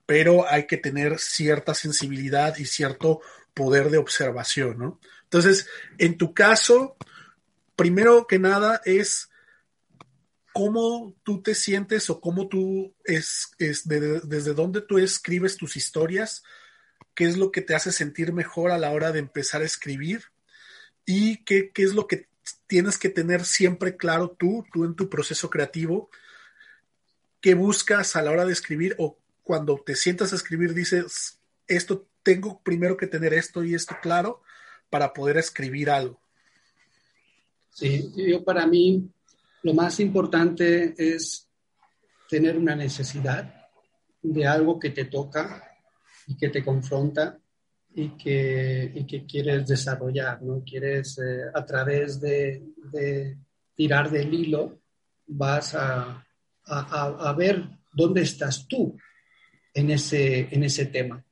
pero 0.07 0.49
hay 0.49 0.66
que 0.66 0.77
tener 0.77 1.18
cierta 1.18 1.75
sensibilidad 1.75 2.57
y 2.59 2.64
cierto 2.64 3.20
poder 3.55 3.90
de 3.90 3.99
observación, 3.99 4.79
¿no? 4.79 5.01
Entonces, 5.25 5.68
en 5.99 6.16
tu 6.16 6.35
caso, 6.35 6.96
primero 7.77 8.27
que 8.27 8.38
nada 8.38 8.81
es 8.85 9.31
cómo 10.53 11.14
tú 11.23 11.42
te 11.42 11.55
sientes 11.55 12.11
o 12.11 12.20
cómo 12.20 12.49
tú 12.49 12.94
es, 13.05 13.53
es 13.59 13.87
desde 13.87 14.55
dónde 14.55 14.81
tú 14.81 14.99
escribes 14.99 15.57
tus 15.57 15.77
historias, 15.77 16.42
qué 17.14 17.25
es 17.25 17.37
lo 17.37 17.53
que 17.53 17.62
te 17.62 17.75
hace 17.75 17.92
sentir 17.92 18.33
mejor 18.33 18.70
a 18.70 18.79
la 18.79 18.90
hora 18.90 19.12
de 19.12 19.20
empezar 19.20 19.62
a 19.62 19.66
escribir 19.66 20.25
y 21.07 21.44
qué, 21.44 21.70
qué 21.73 21.83
es 21.83 21.94
lo 21.94 22.07
que 22.07 22.30
tienes 22.70 22.98
que 22.98 23.09
tener 23.09 23.44
siempre 23.44 23.96
claro 23.96 24.30
tú, 24.30 24.64
tú 24.72 24.85
en 24.85 24.94
tu 24.94 25.11
proceso 25.11 25.50
creativo, 25.50 26.09
qué 27.40 27.54
buscas 27.54 28.14
a 28.14 28.22
la 28.22 28.30
hora 28.30 28.46
de 28.46 28.52
escribir 28.52 28.94
o 28.96 29.18
cuando 29.42 29.83
te 29.85 29.96
sientas 29.96 30.33
a 30.33 30.37
escribir 30.37 30.72
dices, 30.72 31.40
esto 31.66 32.06
tengo 32.22 32.62
primero 32.62 32.96
que 32.96 33.09
tener 33.09 33.35
esto 33.35 33.64
y 33.64 33.74
esto 33.74 33.96
claro 34.00 34.42
para 34.88 35.12
poder 35.12 35.37
escribir 35.37 35.90
algo. 35.90 36.20
Sí, 37.70 38.09
yo 38.14 38.44
para 38.44 38.68
mí 38.68 39.11
lo 39.64 39.74
más 39.74 39.98
importante 39.98 40.94
es 40.96 41.48
tener 42.28 42.56
una 42.56 42.76
necesidad 42.76 43.66
de 44.22 44.46
algo 44.46 44.78
que 44.78 44.90
te 44.90 45.06
toca 45.06 45.76
y 46.28 46.37
que 46.37 46.50
te 46.50 46.64
confronta 46.64 47.37
y 47.94 48.11
que, 48.11 48.92
y 48.94 49.07
que 49.07 49.26
quieres 49.26 49.66
desarrollar, 49.66 50.42
¿no? 50.42 50.62
Quieres 50.64 51.18
eh, 51.18 51.42
a 51.53 51.64
través 51.64 52.20
de, 52.20 52.62
tirar 53.74 54.11
del 54.11 54.33
hilo, 54.33 54.81
vas 55.26 55.74
a, 55.74 56.26
a, 56.66 57.29
a, 57.29 57.33
ver 57.33 57.64
dónde 57.92 58.22
estás 58.22 58.66
tú 58.68 58.96
en 59.74 59.90
ese, 59.90 60.48
en 60.50 60.64
ese 60.64 60.87
tema. 60.87 61.24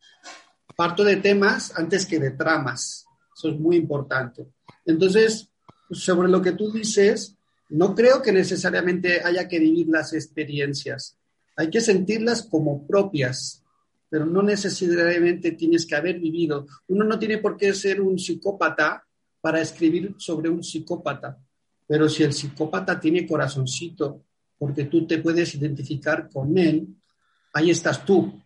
Parto 0.76 1.04
de 1.04 1.16
temas 1.16 1.76
antes 1.76 2.06
que 2.06 2.18
de 2.18 2.30
tramas, 2.32 3.04
eso 3.36 3.50
es 3.50 3.58
muy 3.58 3.76
importante. 3.76 4.46
Entonces, 4.84 5.50
sobre 5.90 6.28
lo 6.28 6.40
que 6.40 6.52
tú 6.52 6.72
dices, 6.72 7.36
no 7.68 7.94
creo 7.94 8.22
que 8.22 8.32
necesariamente 8.32 9.20
haya 9.22 9.48
que 9.48 9.58
vivir 9.58 9.88
las 9.88 10.12
experiencias, 10.12 11.18
hay 11.56 11.70
que 11.70 11.80
sentirlas 11.80 12.42
como 12.42 12.86
propias, 12.86 13.64
pero 14.08 14.24
no 14.26 14.42
necesariamente 14.42 15.52
tienes 15.52 15.84
que 15.86 15.96
haber 15.96 16.18
vivido. 16.18 16.66
Uno 16.88 17.04
no 17.04 17.18
tiene 17.18 17.38
por 17.38 17.56
qué 17.56 17.74
ser 17.74 18.00
un 18.00 18.18
psicópata 18.18 19.04
para 19.40 19.60
escribir 19.60 20.14
sobre 20.18 20.48
un 20.48 20.62
psicópata, 20.62 21.38
pero 21.86 22.08
si 22.08 22.22
el 22.22 22.32
psicópata 22.32 22.98
tiene 22.98 23.26
corazoncito, 23.26 24.24
porque 24.58 24.84
tú 24.84 25.06
te 25.06 25.18
puedes 25.18 25.54
identificar 25.54 26.28
con 26.28 26.56
él, 26.58 26.88
ahí 27.54 27.70
estás 27.70 28.04
tú. 28.04 28.42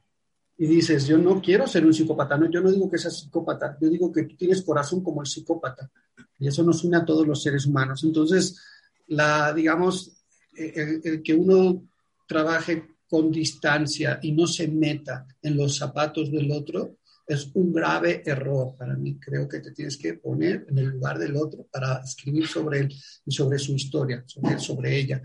Y 0.58 0.66
dices, 0.66 1.06
yo 1.06 1.16
no 1.18 1.40
quiero 1.40 1.66
ser 1.66 1.84
un 1.84 1.94
psicópata, 1.94 2.36
no, 2.36 2.50
yo 2.50 2.60
no 2.60 2.70
digo 2.70 2.90
que 2.90 2.98
seas 2.98 3.18
psicópata, 3.18 3.76
yo 3.80 3.88
digo 3.88 4.12
que 4.12 4.24
tú 4.24 4.36
tienes 4.36 4.62
corazón 4.62 5.02
como 5.02 5.22
el 5.22 5.26
psicópata. 5.26 5.90
Y 6.38 6.48
eso 6.48 6.62
nos 6.62 6.84
une 6.84 6.98
a 6.98 7.04
todos 7.04 7.26
los 7.26 7.42
seres 7.42 7.66
humanos. 7.66 8.04
Entonces, 8.04 8.60
la, 9.08 9.52
digamos, 9.52 10.12
el 10.54 11.22
que 11.22 11.34
uno 11.34 11.82
trabaje 12.28 12.84
con 13.12 13.30
distancia 13.30 14.18
y 14.22 14.32
no 14.32 14.46
se 14.46 14.66
meta 14.68 15.26
en 15.42 15.58
los 15.58 15.76
zapatos 15.76 16.32
del 16.32 16.50
otro, 16.50 16.96
es 17.26 17.50
un 17.52 17.70
grave 17.70 18.22
error 18.24 18.74
para 18.74 18.96
mí. 18.96 19.18
Creo 19.20 19.46
que 19.46 19.60
te 19.60 19.72
tienes 19.72 19.98
que 19.98 20.14
poner 20.14 20.64
en 20.70 20.78
el 20.78 20.86
lugar 20.86 21.18
del 21.18 21.36
otro 21.36 21.68
para 21.70 22.00
escribir 22.02 22.46
sobre 22.48 22.78
él 22.78 22.94
y 23.26 23.30
sobre 23.30 23.58
su 23.58 23.74
historia, 23.74 24.24
sobre, 24.56 24.98
ella. 24.98 25.20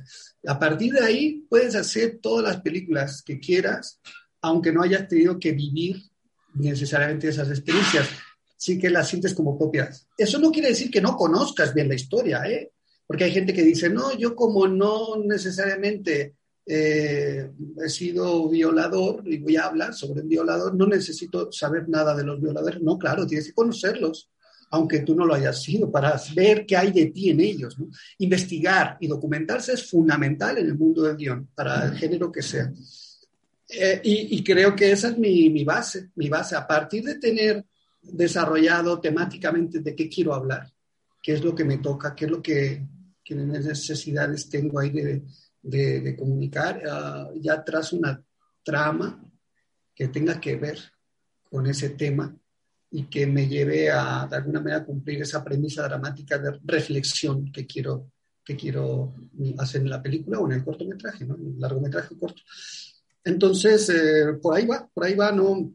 A 0.48 0.60
partir 0.60 0.96
de 0.96 1.06
ahí 1.06 1.46
puedes 1.50 1.76
hacer 1.76 2.20
todas 2.22 2.44
las 2.44 2.62
películas 2.62 3.24
que 3.24 3.40
quieras, 3.40 4.02
aunque 4.42 4.74
no 4.74 4.84
hayas 4.84 5.08
tenido 5.08 5.40
que 5.40 5.54
vivir 5.54 5.96
necesariamente 6.56 7.30
esas 7.30 7.48
experiencias. 7.48 8.10
Sí 8.58 8.78
que 8.78 8.90
las 8.90 9.08
sientes 9.08 9.34
como 9.34 9.58
propias. 9.58 10.10
Eso 10.18 10.40
no 10.40 10.52
quiere 10.52 10.68
decir 10.68 10.92
que 10.92 11.00
no 11.00 11.16
conozcas 11.16 11.74
bien 11.74 11.88
la 11.88 11.96
historia, 11.96 12.44
¿eh? 12.50 12.70
Porque 13.06 13.24
hay 13.24 13.32
gente 13.32 13.54
que 13.54 13.64
dice, 13.64 13.90
no, 13.90 14.14
yo 14.18 14.36
como 14.36 14.68
no 14.68 15.16
necesariamente 15.24 16.36
eh, 16.70 17.50
he 17.82 17.90
sido 17.90 18.50
violador 18.50 19.24
y 19.26 19.38
voy 19.38 19.56
a 19.56 19.68
hablar 19.68 19.94
sobre 19.94 20.22
un 20.22 20.28
violador, 20.28 20.76
no 20.76 20.86
necesito 20.86 21.50
saber 21.50 21.88
nada 21.88 22.14
de 22.14 22.26
los 22.26 22.42
violadores. 22.42 22.82
No, 22.82 22.98
claro, 22.98 23.26
tienes 23.26 23.48
que 23.48 23.54
conocerlos, 23.54 24.30
aunque 24.72 25.00
tú 25.00 25.16
no 25.16 25.26
lo 25.26 25.34
hayas 25.34 25.64
sido, 25.64 25.90
para 25.90 26.20
ver 26.36 26.66
qué 26.66 26.76
hay 26.76 26.92
de 26.92 27.06
ti 27.06 27.30
en 27.30 27.40
ellos. 27.40 27.78
Investigar 28.18 28.98
y 29.00 29.08
documentarse 29.08 29.74
es 29.74 29.90
fundamental 29.90 30.58
en 30.58 30.66
el 30.66 30.78
mundo 30.78 31.04
del 31.04 31.16
guion, 31.16 31.48
para 31.56 31.86
el 31.86 31.94
género 31.94 32.30
que 32.30 32.42
sea. 32.42 32.70
Eh, 33.70 34.02
y, 34.04 34.44
creo 34.44 34.76
que 34.76 34.92
esa 34.92 35.10
es 35.10 35.18
mi, 35.18 35.50
mi, 35.50 35.64
base, 35.64 36.10
mi 36.16 36.28
base. 36.28 36.56
A 36.58 36.68
partir 36.68 37.04
de 37.04 37.16
tener 37.16 37.66
desarrollado 38.02 39.00
temáticamente 39.00 39.80
de 39.80 39.96
qué 39.96 40.10
quiero 40.10 40.34
hablar, 40.34 40.70
qué 41.22 41.34
es 41.34 41.44
lo 41.44 41.56
que 41.56 41.64
me 41.64 41.78
toca, 41.78 42.14
qué 42.14 42.26
es 42.26 42.32
lo 42.32 42.42
que, 42.42 42.86
qué 43.24 43.36
necesidades 43.36 44.50
tengo 44.50 44.80
ahí 44.80 44.90
de, 44.92 45.24
de, 45.62 46.16
comunicar, 46.16 46.82
uh, 46.86 47.40
ya 47.40 47.64
tras 47.64 47.94
una 47.94 48.24
trama 48.64 49.24
que 49.94 50.08
tenga 50.08 50.40
que 50.40 50.56
ver 50.56 50.80
con 51.50 51.68
ese 51.68 51.92
tema 51.92 52.36
y 52.92 53.06
que 53.06 53.28
me 53.28 53.48
lleve 53.48 53.92
a, 53.92 54.28
de 54.30 54.36
alguna 54.36 54.62
manera, 54.62 54.86
cumplir 54.86 55.22
esa 55.22 55.44
premisa 55.44 55.84
dramática 55.84 56.38
de 56.38 56.60
reflexión 56.64 57.52
que 57.52 57.66
quiero, 57.66 58.12
que 58.44 58.56
quiero 58.56 59.16
hacer 59.58 59.82
en 59.82 59.90
la 59.90 60.02
película 60.02 60.40
o 60.40 60.46
en 60.46 60.54
el 60.54 60.64
cortometraje, 60.64 61.26
¿no? 61.26 61.36
En 61.36 61.48
el 61.48 61.60
largometraje 61.60 62.18
corto. 62.18 62.42
Entonces, 63.24 63.90
eh, 63.90 64.34
por 64.42 64.56
ahí 64.56 64.66
va, 64.66 64.88
por 64.94 65.04
ahí 65.04 65.16
va, 65.16 65.32
no, 65.32 65.74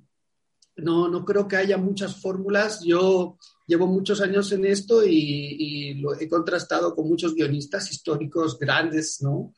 no, 0.76 1.08
no 1.08 1.24
creo 1.24 1.46
que 1.46 1.56
haya 1.56 1.76
muchas 1.76 2.16
fórmulas. 2.16 2.82
Yo 2.82 3.36
llevo 3.66 3.86
muchos 3.86 4.20
años 4.22 4.50
en 4.52 4.64
esto 4.64 5.04
y, 5.04 5.10
y, 5.58 5.94
lo 5.94 6.18
he 6.18 6.28
contrastado 6.28 6.94
con 6.94 7.08
muchos 7.08 7.34
guionistas 7.34 7.90
históricos 7.90 8.58
grandes, 8.58 9.20
¿no? 9.20 9.52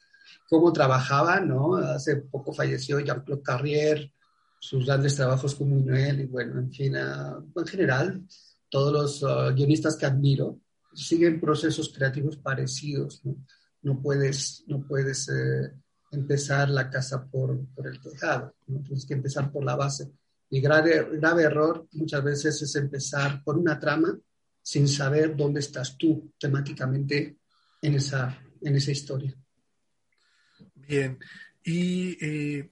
Cómo 0.49 0.73
trabajaba, 0.73 1.41
¿no? 1.41 1.77
Hace 1.77 2.17
poco 2.17 2.53
falleció 2.53 3.01
Jean-Claude 3.01 3.43
Carrier, 3.43 4.13
sus 4.59 4.87
grandes 4.87 5.17
trabajos 5.17 5.55
con 5.55 5.71
Buñuel 5.71 6.23
y 6.23 6.27
bueno, 6.27 6.59
en 6.59 6.73
fin, 6.73 6.97
en 6.97 7.67
general, 7.67 8.23
todos 8.71 8.93
los 8.93 9.23
uh, 9.23 9.55
guionistas 9.55 9.97
que 9.97 10.07
admiro 10.07 10.61
siguen 10.95 11.41
procesos 11.41 11.93
creativos 11.95 12.37
parecidos, 12.39 13.25
¿no? 13.25 13.37
No 13.83 14.01
puedes, 14.01 14.65
no 14.67 14.87
puedes 14.87 15.29
eh, 15.29 15.71
empezar 16.11 16.71
la 16.71 16.89
casa 16.89 17.27
por, 17.27 17.67
por 17.75 17.87
el 17.87 18.01
tejado, 18.01 18.55
¿no? 18.67 18.81
tienes 18.83 19.05
que 19.05 19.13
empezar 19.13 19.53
por 19.53 19.63
la 19.63 19.77
base. 19.77 20.11
Y 20.49 20.61
grave, 20.61 21.19
grave 21.19 21.43
error 21.43 21.87
muchas 21.93 22.25
veces 22.25 22.63
es 22.63 22.75
empezar 22.77 23.43
por 23.45 23.59
una 23.59 23.79
trama 23.79 24.19
sin 24.63 24.89
saber 24.89 25.37
dónde 25.37 25.61
estás 25.61 25.99
tú 25.99 26.33
temáticamente 26.39 27.37
en 27.83 27.95
esa, 27.95 28.39
en 28.63 28.77
esa 28.77 28.91
historia. 28.91 29.37
Bien, 30.87 31.19
y 31.63 32.19
eh, 32.25 32.71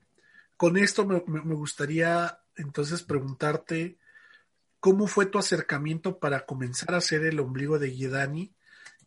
con 0.56 0.76
esto 0.76 1.06
me, 1.06 1.18
gustaría 1.54 2.38
entonces 2.56 3.02
preguntarte 3.02 3.98
cómo 4.80 5.06
fue 5.06 5.26
tu 5.26 5.38
acercamiento 5.38 6.18
para 6.18 6.44
comenzar 6.44 6.94
a 6.94 6.98
hacer 6.98 7.24
el 7.24 7.40
ombligo 7.40 7.78
de 7.78 7.94
Yedani 7.94 8.52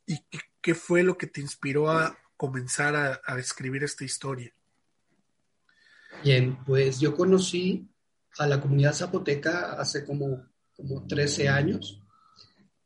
y 0.07 0.19
qué, 0.61 0.75
fue 0.75 1.03
lo 1.03 1.17
que 1.17 1.27
te 1.27 1.41
inspiró 1.41 1.91
a 1.91 2.17
comenzar 2.35 2.95
a, 2.95 3.39
escribir 3.39 3.83
esta 3.83 4.03
historia. 4.03 4.51
Bien, 6.23 6.57
pues 6.65 6.99
yo 6.99 7.15
conocí 7.15 7.87
a 8.37 8.47
la 8.47 8.59
comunidad 8.59 8.93
zapoteca 8.93 9.73
hace 9.73 10.03
como, 10.03 10.45
como 10.75 11.05
13 11.05 11.47
años. 11.47 12.01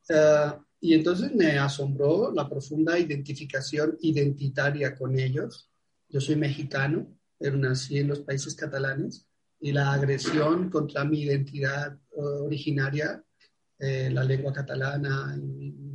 Eh, 0.10 0.52
y 0.82 0.94
entonces 0.94 1.34
me 1.34 1.58
asombró 1.58 2.32
la 2.32 2.48
profunda 2.48 2.98
identificación 3.00 3.98
identitaria 4.02 4.96
con 4.96 5.18
ellos 5.18 5.70
yo 6.10 6.20
soy 6.20 6.36
mexicano, 6.36 7.08
pero 7.38 7.58
nací 7.58 8.00
en 8.00 8.08
los 8.08 8.20
países 8.20 8.56
catalanes 8.56 9.28
y 9.60 9.72
la 9.72 9.94
agresión 9.94 10.70
contra 10.70 11.06
mi 11.06 11.22
identidad 11.22 11.94
eh, 11.94 12.22
originaria, 12.22 13.24
eh, 13.78 14.10
la 14.12 14.24
lengua 14.24 14.52
catalana, 14.52 15.38
y 15.38 15.94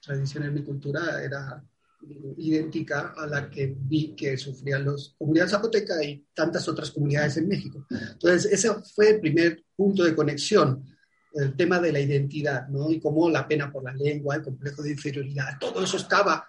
tradiciones 0.00 0.52
de 0.52 0.60
mi 0.60 0.64
cultura 0.64 1.22
era 1.22 1.62
idéntica 2.36 3.14
a 3.16 3.26
la 3.26 3.48
que 3.48 3.74
vi 3.78 4.14
que 4.14 4.36
sufrían 4.36 4.84
los 4.84 5.14
comunidades 5.18 5.52
zapoteca 5.52 6.02
y 6.04 6.26
tantas 6.34 6.68
otras 6.68 6.90
comunidades 6.90 7.38
en 7.38 7.48
México. 7.48 7.86
Entonces, 7.90 8.52
ese 8.52 8.70
fue 8.94 9.10
el 9.10 9.20
primer 9.20 9.64
punto 9.74 10.04
de 10.04 10.14
conexión, 10.14 10.84
el 11.32 11.56
tema 11.56 11.80
de 11.80 11.92
la 11.92 12.00
identidad, 12.00 12.68
¿no? 12.68 12.90
Y 12.90 13.00
cómo 13.00 13.30
la 13.30 13.48
pena 13.48 13.72
por 13.72 13.84
la 13.84 13.94
lengua, 13.94 14.36
el 14.36 14.42
complejo 14.42 14.82
de 14.82 14.92
inferioridad, 14.92 15.58
todo 15.58 15.82
eso 15.82 15.96
estaba 15.96 16.46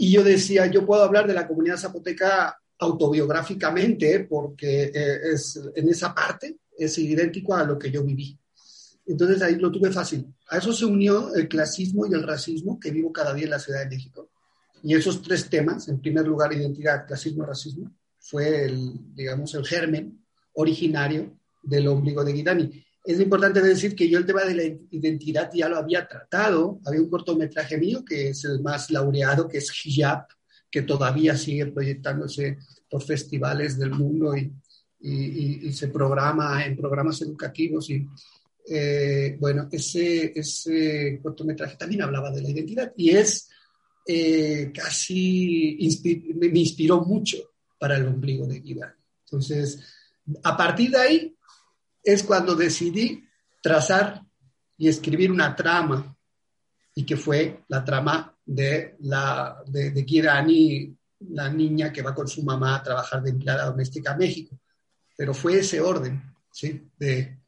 y 0.00 0.12
yo 0.12 0.22
decía, 0.22 0.66
yo 0.66 0.86
puedo 0.86 1.02
hablar 1.02 1.26
de 1.26 1.34
la 1.34 1.46
comunidad 1.46 1.76
zapoteca 1.76 2.56
autobiográficamente 2.78 4.20
porque 4.20 4.84
eh, 4.94 5.18
es, 5.32 5.60
en 5.74 5.88
esa 5.88 6.14
parte 6.14 6.58
es 6.76 6.96
idéntico 6.98 7.56
a 7.56 7.64
lo 7.64 7.76
que 7.76 7.90
yo 7.90 8.04
viví. 8.04 8.38
Entonces 9.06 9.42
ahí 9.42 9.56
lo 9.56 9.72
tuve 9.72 9.90
fácil. 9.90 10.32
A 10.50 10.58
eso 10.58 10.72
se 10.72 10.84
unió 10.84 11.34
el 11.34 11.48
clasismo 11.48 12.06
y 12.06 12.14
el 12.14 12.22
racismo 12.22 12.78
que 12.78 12.92
vivo 12.92 13.12
cada 13.12 13.34
día 13.34 13.44
en 13.44 13.50
la 13.50 13.58
Ciudad 13.58 13.80
de 13.80 13.88
México. 13.88 14.30
Y 14.84 14.94
esos 14.94 15.20
tres 15.20 15.50
temas, 15.50 15.88
en 15.88 16.00
primer 16.00 16.24
lugar, 16.24 16.52
identidad, 16.52 17.04
clasismo, 17.04 17.44
racismo, 17.44 17.92
fue 18.20 18.66
el, 18.66 18.92
digamos, 19.16 19.52
el 19.54 19.66
germen 19.66 20.24
originario 20.52 21.36
del 21.60 21.88
ombligo 21.88 22.22
de 22.22 22.32
Guidani. 22.34 22.84
Es 23.08 23.18
importante 23.20 23.62
decir 23.62 23.96
que 23.96 24.06
yo 24.06 24.18
el 24.18 24.26
tema 24.26 24.44
de 24.44 24.54
la 24.54 24.64
identidad 24.90 25.50
ya 25.54 25.66
lo 25.66 25.78
había 25.78 26.06
tratado. 26.06 26.78
Había 26.84 27.00
un 27.00 27.08
cortometraje 27.08 27.78
mío 27.78 28.04
que 28.04 28.28
es 28.28 28.44
el 28.44 28.60
más 28.60 28.90
laureado, 28.90 29.48
que 29.48 29.56
es 29.56 29.72
Hijab, 29.82 30.26
que 30.70 30.82
todavía 30.82 31.34
sigue 31.34 31.64
proyectándose 31.68 32.58
por 32.90 33.02
festivales 33.02 33.78
del 33.78 33.92
mundo 33.92 34.36
y, 34.36 34.52
y, 35.00 35.72
se 35.72 35.88
programa 35.88 36.66
en 36.66 36.76
programas 36.76 37.22
educativos. 37.22 37.88
Y 37.88 38.06
eh, 38.68 39.38
bueno, 39.40 39.70
ese, 39.72 40.38
ese 40.38 41.18
cortometraje 41.22 41.78
también 41.78 42.02
hablaba 42.02 42.30
de 42.30 42.42
la 42.42 42.50
identidad 42.50 42.92
y 42.94 43.08
es 43.08 43.48
eh, 44.06 44.70
casi, 44.74 45.78
me 46.34 46.60
inspiró 46.60 47.00
mucho 47.06 47.38
para 47.78 47.96
el 47.96 48.06
ombligo 48.06 48.46
de 48.46 48.60
Guidani. 48.60 48.92
Entonces, 49.24 49.80
a 50.42 50.54
partir 50.54 50.90
de 50.90 50.98
ahí 50.98 51.37
es 52.12 52.22
cuando 52.22 52.54
decidí 52.54 53.24
trazar 53.62 54.22
y 54.76 54.88
escribir 54.88 55.30
una 55.32 55.54
trama, 55.54 56.16
y 56.94 57.04
que 57.04 57.16
fue 57.16 57.64
la 57.68 57.84
trama 57.84 58.34
de, 58.44 58.96
la, 59.00 59.62
de, 59.66 59.90
de 59.90 60.06
Kirani, 60.06 60.96
la 61.30 61.48
niña 61.48 61.92
que 61.92 62.02
va 62.02 62.14
con 62.14 62.28
su 62.28 62.42
mamá 62.42 62.76
a 62.76 62.82
trabajar 62.82 63.22
de 63.22 63.30
empleada 63.30 63.66
doméstica 63.66 64.12
a 64.12 64.16
México. 64.16 64.58
Pero 65.16 65.34
fue 65.34 65.58
ese 65.58 65.80
orden, 65.80 66.22
¿sí? 66.52 66.88
De, 66.96 67.38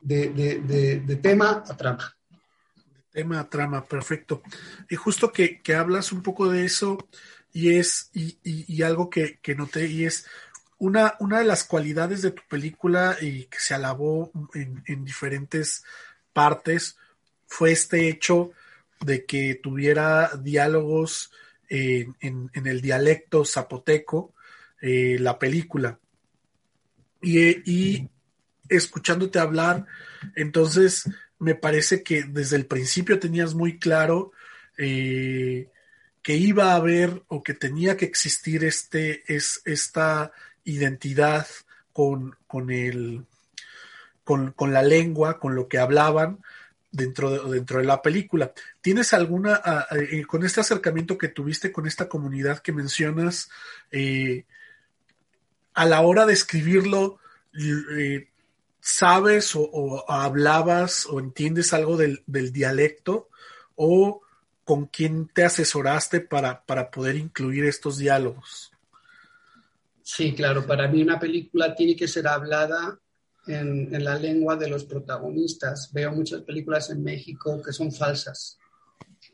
de, 0.00 1.18
tema 1.22 1.62
a 1.66 1.76
trama. 1.76 2.16
Tema 3.10 3.40
a 3.40 3.48
trama, 3.48 3.84
perfecto. 3.84 4.42
Y 4.88 4.96
justo 4.96 5.32
que, 5.32 5.60
hablas 5.76 6.12
un 6.12 6.22
poco 6.22 6.50
de 6.50 6.64
eso 6.64 6.98
y 7.52 7.76
es, 7.76 8.10
y, 8.12 8.82
algo 8.82 9.10
que, 9.10 9.38
noté, 9.56 9.86
y 9.86 10.04
es 10.04 10.26
una, 10.82 11.14
una 11.20 11.38
de 11.38 11.44
las 11.44 11.62
cualidades 11.62 12.22
de 12.22 12.32
tu 12.32 12.42
película 12.48 13.16
y 13.20 13.44
que 13.44 13.60
se 13.60 13.72
alabó 13.72 14.32
en, 14.52 15.04
diferentes 15.04 15.84
partes 16.32 16.96
fue 17.46 17.70
este 17.70 18.08
hecho 18.08 18.50
de 19.00 19.24
que 19.24 19.60
tuviera 19.62 20.32
diálogos 20.42 21.30
en, 21.68 22.16
el 22.52 22.80
dialecto 22.80 23.44
zapoteco, 23.44 24.34
eh, 24.80 25.18
la 25.20 25.38
película. 25.38 26.00
Y, 27.20 28.08
escuchándote 28.68 29.38
hablar, 29.38 29.86
entonces 30.34 31.08
me 31.38 31.54
parece 31.54 32.02
que 32.02 32.24
desde 32.24 32.56
el 32.56 32.66
principio 32.66 33.20
tenías 33.20 33.54
muy 33.54 33.78
claro 33.78 34.32
eh, 34.78 35.68
que 36.22 36.34
iba 36.34 36.72
a 36.72 36.76
haber 36.76 37.22
o 37.28 37.44
que 37.44 37.54
tenía 37.54 37.96
que 37.96 38.06
existir 38.06 38.64
este, 38.64 39.22
es, 39.32 39.62
esta 39.64 40.32
identidad 40.64 41.46
con, 41.92 42.36
con, 42.46 42.70
el, 42.70 43.24
con, 44.24 44.52
con, 44.52 44.72
la 44.72 44.82
lengua, 44.82 45.38
con 45.38 45.54
lo 45.54 45.68
que 45.68 45.78
hablaban 45.78 46.42
dentro 46.90 47.30
de, 47.30 47.54
dentro 47.54 47.78
de 47.78 47.84
la 47.84 48.02
película. 48.02 48.52
¿Tienes 48.80 49.12
alguna, 49.12 49.60
eh, 49.90 50.24
con 50.26 50.44
este 50.44 50.60
acercamiento 50.60 51.18
que 51.18 51.28
tuviste 51.28 51.72
con 51.72 51.86
esta 51.86 52.08
comunidad 52.08 52.60
que 52.60 52.72
mencionas, 52.72 53.50
eh, 53.90 54.44
a 55.74 55.86
la 55.86 56.02
hora 56.02 56.26
de 56.26 56.34
escribirlo, 56.34 57.18
eh, 57.54 58.28
¿sabes 58.80 59.52
o, 59.54 60.04
hablabas 60.10 61.06
o 61.06 61.18
entiendes 61.18 61.72
algo 61.72 61.96
del, 61.96 62.22
dialecto? 62.26 63.28
¿O 63.74 64.20
con 64.64 64.86
quién 64.86 65.28
te 65.28 65.44
asesoraste 65.44 66.20
para, 66.20 66.64
para 66.64 66.90
poder 66.90 67.16
incluir 67.16 67.64
estos 67.64 67.96
diálogos? 67.96 68.71
Sí, 70.04 70.34
claro, 70.34 70.66
para 70.66 70.88
mí 70.88 71.02
una 71.02 71.18
película 71.18 71.74
tiene 71.74 71.94
que 71.94 72.08
ser 72.08 72.26
hablada 72.26 72.98
en, 73.46 74.04
la 74.04 74.16
lengua 74.16 74.56
de 74.56 74.68
los 74.68 74.84
protagonistas. 74.84 75.92
Veo 75.92 76.12
muchas 76.12 76.42
películas 76.42 76.90
en 76.90 77.02
México 77.02 77.60
que 77.62 77.72
son 77.72 77.92
falsas, 77.92 78.58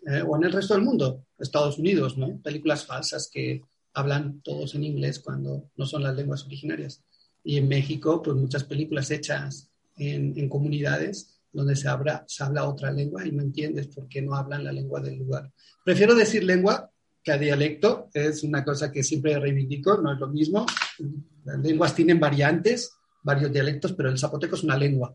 eh, 0.06 0.22
o 0.22 0.36
en 0.36 0.44
el 0.44 0.52
resto 0.52 0.74
del 0.74 0.82
mundo, 0.82 1.24
Estados 1.38 1.78
Unidos, 1.78 2.18
¿no? 2.18 2.38
Películas 2.42 2.84
falsas 2.84 3.30
que 3.32 3.62
hablan 3.94 4.40
todos 4.42 4.74
en 4.74 4.84
inglés 4.84 5.20
cuando 5.20 5.70
no 5.76 5.86
son 5.86 6.02
las 6.02 6.14
lenguas 6.14 6.44
originarias. 6.44 7.02
Y 7.42 7.56
en 7.56 7.68
México, 7.68 8.22
pues 8.22 8.36
muchas 8.36 8.64
películas 8.64 9.10
hechas 9.10 9.70
en, 9.96 10.38
en 10.38 10.48
comunidades 10.48 11.40
donde 11.50 11.76
se 11.76 11.88
habla, 11.88 12.24
se 12.28 12.44
habla 12.44 12.68
otra 12.68 12.92
lengua 12.92 13.26
y 13.26 13.32
no 13.32 13.42
entiendes 13.42 13.88
por 13.88 14.06
qué 14.06 14.20
no 14.20 14.34
hablan 14.34 14.64
la 14.64 14.72
lengua 14.72 15.00
del 15.00 15.18
lugar. 15.18 15.50
Prefiero 15.82 16.14
decir 16.14 16.44
lengua 16.44 16.90
dialecto, 17.36 18.08
es 18.14 18.42
una 18.44 18.64
cosa 18.64 18.90
que 18.90 19.02
siempre 19.02 19.38
reivindico, 19.38 19.98
no 19.98 20.12
es 20.12 20.18
lo 20.18 20.28
mismo. 20.28 20.64
Las 21.44 21.58
lenguas 21.58 21.94
tienen 21.94 22.20
variantes, 22.20 22.92
varios 23.22 23.52
dialectos, 23.52 23.92
pero 23.92 24.08
el 24.08 24.18
zapoteco 24.18 24.54
es 24.54 24.62
una 24.62 24.76
lengua 24.76 25.14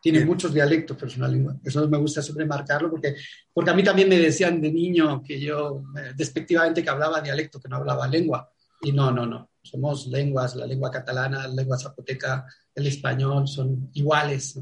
tiene 0.00 0.24
muchos 0.24 0.54
dialectos, 0.54 0.96
pero 0.96 1.08
es 1.08 1.16
una 1.16 1.28
lengua. 1.28 1.56
Eso 1.64 1.86
me 1.88 1.98
gusta 1.98 2.22
siempre 2.22 2.46
marcarlo 2.46 2.90
porque, 2.90 3.16
porque 3.52 3.70
a 3.70 3.74
mí 3.74 3.82
también 3.82 4.08
me 4.08 4.18
decían 4.18 4.60
de 4.60 4.70
niño 4.70 5.22
que 5.22 5.40
yo 5.40 5.82
eh, 5.96 6.12
despectivamente 6.16 6.82
que 6.82 6.90
hablaba 6.90 7.20
dialecto, 7.20 7.60
que 7.60 7.68
no 7.68 7.76
hablaba 7.76 8.06
lengua. 8.06 8.50
Y 8.80 8.92
no, 8.92 9.10
no, 9.10 9.26
no. 9.26 9.50
Somos 9.60 10.06
lenguas, 10.06 10.54
la 10.54 10.66
lengua 10.66 10.90
catalana, 10.90 11.48
la 11.48 11.54
lengua 11.54 11.78
zapoteca, 11.78 12.46
el 12.74 12.86
español, 12.86 13.48
son 13.48 13.90
iguales. 13.94 14.58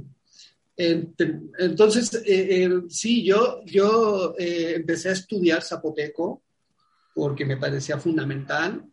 Entonces, 0.79 2.14
eh, 2.27 2.64
eh, 2.64 2.70
sí, 2.88 3.25
yo, 3.25 3.62
yo 3.64 4.35
empecé 4.38 5.11
a 5.11 5.12
estudiar 5.12 5.62
zapoteco 5.62 6.42
porque 7.16 7.46
me 7.46 7.57
parecía 7.57 7.96
fundamental 7.96 8.85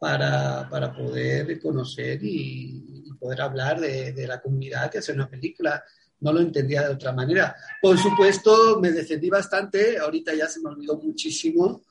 para, 0.00 0.68
para 0.68 0.92
poder 0.92 1.60
conocer 1.60 2.18
y, 2.20 2.88
poder 3.20 3.40
hablar 3.40 3.78
de, 3.78 4.12
de, 4.12 4.26
la 4.26 4.40
comunidad 4.42 4.90
y 4.92 4.98
hacer 4.98 5.14
una 5.14 5.30
película. 5.30 5.80
No 6.18 6.32
lo 6.32 6.40
entendía 6.40 6.82
de 6.82 6.92
otra 6.92 7.12
manera. 7.12 7.54
Por 7.80 7.96
supuesto, 7.96 8.80
me 8.80 8.90
defendí 8.90 9.30
bastante, 9.30 9.96
ahorita 9.96 10.34
ya 10.34 10.48
se 10.48 10.58
me 10.58 10.70
olvidó 10.70 10.98
muchísimo. 10.98 11.82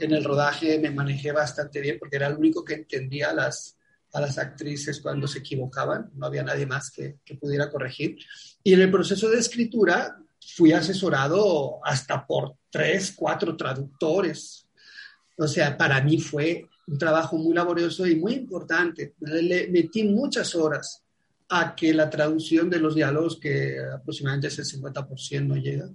En 0.00 0.10
el 0.10 0.24
rodaje 0.24 0.80
me 0.80 0.90
manejé 0.90 1.30
bastante 1.30 1.80
bien 1.80 1.96
porque 2.00 2.16
era 2.16 2.26
el 2.26 2.36
único 2.36 2.64
que 2.64 2.74
entendía 2.74 3.30
a 3.30 3.34
las, 3.34 3.76
a 4.12 4.20
las 4.20 4.36
actrices 4.36 5.00
cuando 5.00 5.28
se 5.28 5.38
equivocaban, 5.38 6.10
no 6.14 6.26
había 6.26 6.42
nadie 6.42 6.66
más 6.66 6.90
que, 6.90 7.18
que 7.24 7.36
pudiera 7.36 7.70
corregir. 7.70 8.18
Y 8.64 8.74
en 8.74 8.80
el 8.80 8.90
proceso 8.90 9.30
de 9.30 9.38
escritura 9.38 10.16
fui 10.56 10.72
asesorado 10.72 11.78
hasta 11.84 12.26
por 12.26 12.56
tres, 12.68 13.12
cuatro 13.14 13.56
traductores. 13.56 14.66
O 15.40 15.48
sea, 15.48 15.74
para 15.76 16.02
mí 16.02 16.20
fue 16.20 16.68
un 16.86 16.98
trabajo 16.98 17.38
muy 17.38 17.54
laborioso 17.54 18.06
y 18.06 18.14
muy 18.14 18.34
importante. 18.34 19.14
Le 19.20 19.68
metí 19.68 20.04
muchas 20.04 20.54
horas 20.54 21.02
a 21.48 21.74
que 21.74 21.94
la 21.94 22.10
traducción 22.10 22.68
de 22.68 22.78
los 22.78 22.94
diálogos, 22.94 23.40
que 23.40 23.78
aproximadamente 23.80 24.48
es 24.48 24.58
el 24.58 24.66
50% 24.66 25.46
no 25.46 25.56
llega, 25.56 25.88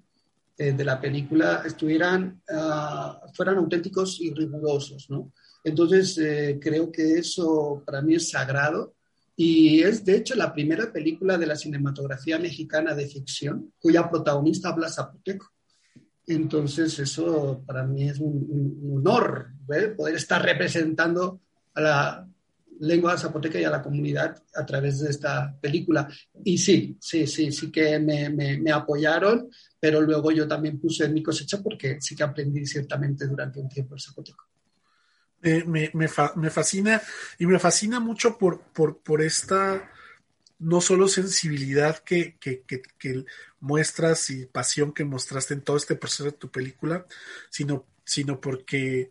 eh, 0.57 0.73
de 0.73 0.83
la 0.83 0.99
película, 0.99 1.61
estuvieran, 1.63 2.41
ah, 2.49 3.21
fueran 3.35 3.57
auténticos 3.57 4.19
y 4.19 4.33
rigurosos, 4.33 5.11
¿no? 5.11 5.31
Entonces, 5.63 6.17
eh, 6.17 6.57
creo 6.59 6.91
que 6.91 7.19
eso 7.19 7.83
para 7.85 8.01
mí 8.01 8.15
es 8.15 8.31
sagrado 8.31 8.95
y 9.35 9.83
es, 9.83 10.03
de 10.03 10.17
hecho, 10.17 10.33
la 10.33 10.51
primera 10.51 10.91
película 10.91 11.37
de 11.37 11.45
la 11.45 11.55
cinematografía 11.55 12.39
mexicana 12.39 12.95
de 12.95 13.07
ficción 13.07 13.71
cuya 13.79 14.09
protagonista 14.09 14.69
habla 14.69 14.89
zapoteco. 14.89 15.51
Entonces, 16.27 16.97
eso 16.99 17.63
para 17.65 17.83
mí 17.83 18.09
es 18.09 18.19
un, 18.19 18.91
honor 18.97 19.49
¿eh? 19.73 19.89
poder 19.89 20.15
estar 20.15 20.41
representando 20.43 21.41
a 21.75 21.81
la 21.81 22.27
lengua 22.79 23.17
zapoteca 23.17 23.59
y 23.59 23.63
a 23.63 23.69
la 23.69 23.81
comunidad 23.81 24.41
a 24.55 24.65
través 24.65 24.99
de 24.99 25.09
esta 25.09 25.55
película. 25.61 26.07
Y 26.43 26.57
sí, 26.57 26.97
sí, 26.99 27.27
sí, 27.27 27.51
sí 27.51 27.71
que 27.71 27.99
me, 27.99 28.29
me, 28.29 28.71
apoyaron, 28.71 29.49
pero 29.79 30.01
luego 30.01 30.31
yo 30.31 30.47
también 30.47 30.79
puse 30.79 31.05
en 31.05 31.13
mi 31.13 31.23
cosecha 31.23 31.61
porque 31.61 31.97
sí 32.01 32.15
que 32.15 32.23
aprendí 32.23 32.65
ciertamente 32.65 33.27
durante 33.27 33.59
un 33.59 33.69
tiempo 33.69 33.95
el 33.95 34.01
zapoteco. 34.01 34.43
me, 35.41 35.91
me, 35.93 36.07
fascina 36.49 37.01
y 37.39 37.45
me 37.45 37.59
fascina 37.59 37.99
mucho 37.99 38.37
por, 38.37 38.61
por, 38.73 38.97
por 38.97 39.21
esta 39.21 39.89
no 40.59 40.81
solo 40.81 41.07
sensibilidad 41.07 41.99
que, 41.99 42.37
que, 42.39 42.63
que, 42.63 43.25
muestras 43.59 44.29
y 44.29 44.45
pasión 44.45 44.93
que 44.93 45.03
mostraste 45.03 45.53
en 45.53 45.61
todo 45.61 45.77
este 45.77 45.95
proceso 45.95 46.25
de 46.25 46.31
tu 46.33 46.51
película, 46.51 47.05
sino, 47.49 47.85
sino 48.03 48.39
porque 48.39 49.09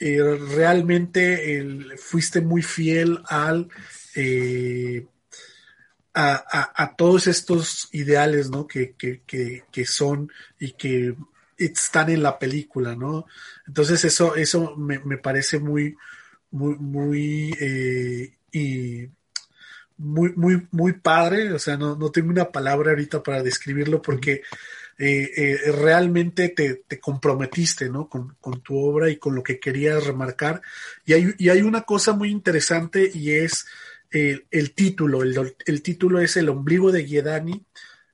eh, 0.00 0.22
realmente 0.54 1.96
fuiste 1.96 2.40
muy 2.40 2.62
fiel 2.62 3.20
al 3.28 3.68
eh, 4.16 5.06
a, 6.14 6.72
a, 6.82 6.96
todos 6.96 7.28
estos 7.28 7.88
ideales 7.92 8.50
¿no? 8.50 8.66
que, 8.66 8.94
que, 8.96 9.22
que, 9.24 9.86
son 9.86 10.32
y 10.58 10.72
que 10.72 11.14
están 11.56 12.10
en 12.10 12.24
la 12.24 12.38
película, 12.38 12.96
¿no? 12.96 13.26
Entonces 13.66 14.04
eso, 14.04 14.34
eso 14.34 14.74
me, 14.76 14.98
me 14.98 15.18
parece 15.18 15.60
muy, 15.60 15.96
muy, 16.50 16.74
muy 16.76 17.54
eh, 17.60 19.10
muy, 19.98 20.32
muy, 20.36 20.66
muy 20.70 20.94
padre, 20.94 21.52
o 21.52 21.58
sea, 21.58 21.76
no, 21.76 21.96
no 21.96 22.10
tengo 22.10 22.30
una 22.30 22.50
palabra 22.50 22.90
ahorita 22.90 23.22
para 23.22 23.42
describirlo 23.42 24.00
porque 24.00 24.42
eh, 25.00 25.30
eh, 25.36 25.72
realmente 25.72 26.48
te, 26.48 26.82
te, 26.86 26.98
comprometiste, 26.98 27.88
¿no? 27.88 28.08
Con, 28.08 28.36
con, 28.40 28.62
tu 28.62 28.76
obra 28.76 29.08
y 29.10 29.16
con 29.16 29.34
lo 29.34 29.44
que 29.44 29.60
querías 29.60 30.04
remarcar. 30.04 30.60
Y 31.04 31.12
hay, 31.12 31.34
y 31.38 31.50
hay 31.50 31.62
una 31.62 31.82
cosa 31.82 32.14
muy 32.14 32.30
interesante 32.30 33.08
y 33.12 33.30
es 33.32 33.66
eh, 34.10 34.44
el 34.50 34.72
título. 34.72 35.22
El, 35.22 35.54
el, 35.66 35.82
título 35.82 36.20
es 36.20 36.36
El 36.36 36.48
ombligo 36.48 36.90
de 36.90 37.04
Guedani, 37.04 37.64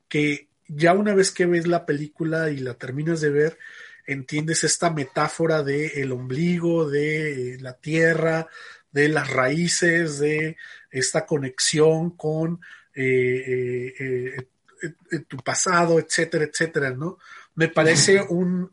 que 0.09 0.49
ya 0.69 0.93
una 0.93 1.15
vez 1.15 1.31
que 1.31 1.47
ves 1.47 1.67
la 1.67 1.87
película 1.87 2.51
y 2.51 2.59
la 2.59 2.75
terminas 2.75 3.23
de 3.23 3.31
ver, 3.31 3.59
entiendes 4.07 4.65
esta 4.65 4.91
metáfora 4.91 5.63
de 5.63 5.87
el 6.03 6.13
ombligo, 6.13 6.89
de 6.89 7.57
la 7.61 7.79
tierra, 7.79 8.49
de 8.93 9.09
las 9.09 9.31
raíces, 9.31 10.19
de 10.19 10.57
esta 10.95 11.27
conexión 11.27 12.11
con 12.11 12.61
eh, 12.95 13.93
eh, 13.99 14.49
eh, 14.83 15.19
tu 15.27 15.37
pasado, 15.39 15.99
etcétera, 15.99 16.45
etcétera, 16.45 16.91
¿no? 16.91 17.19
Me 17.57 17.69
parece 17.69 18.23
un, 18.23 18.71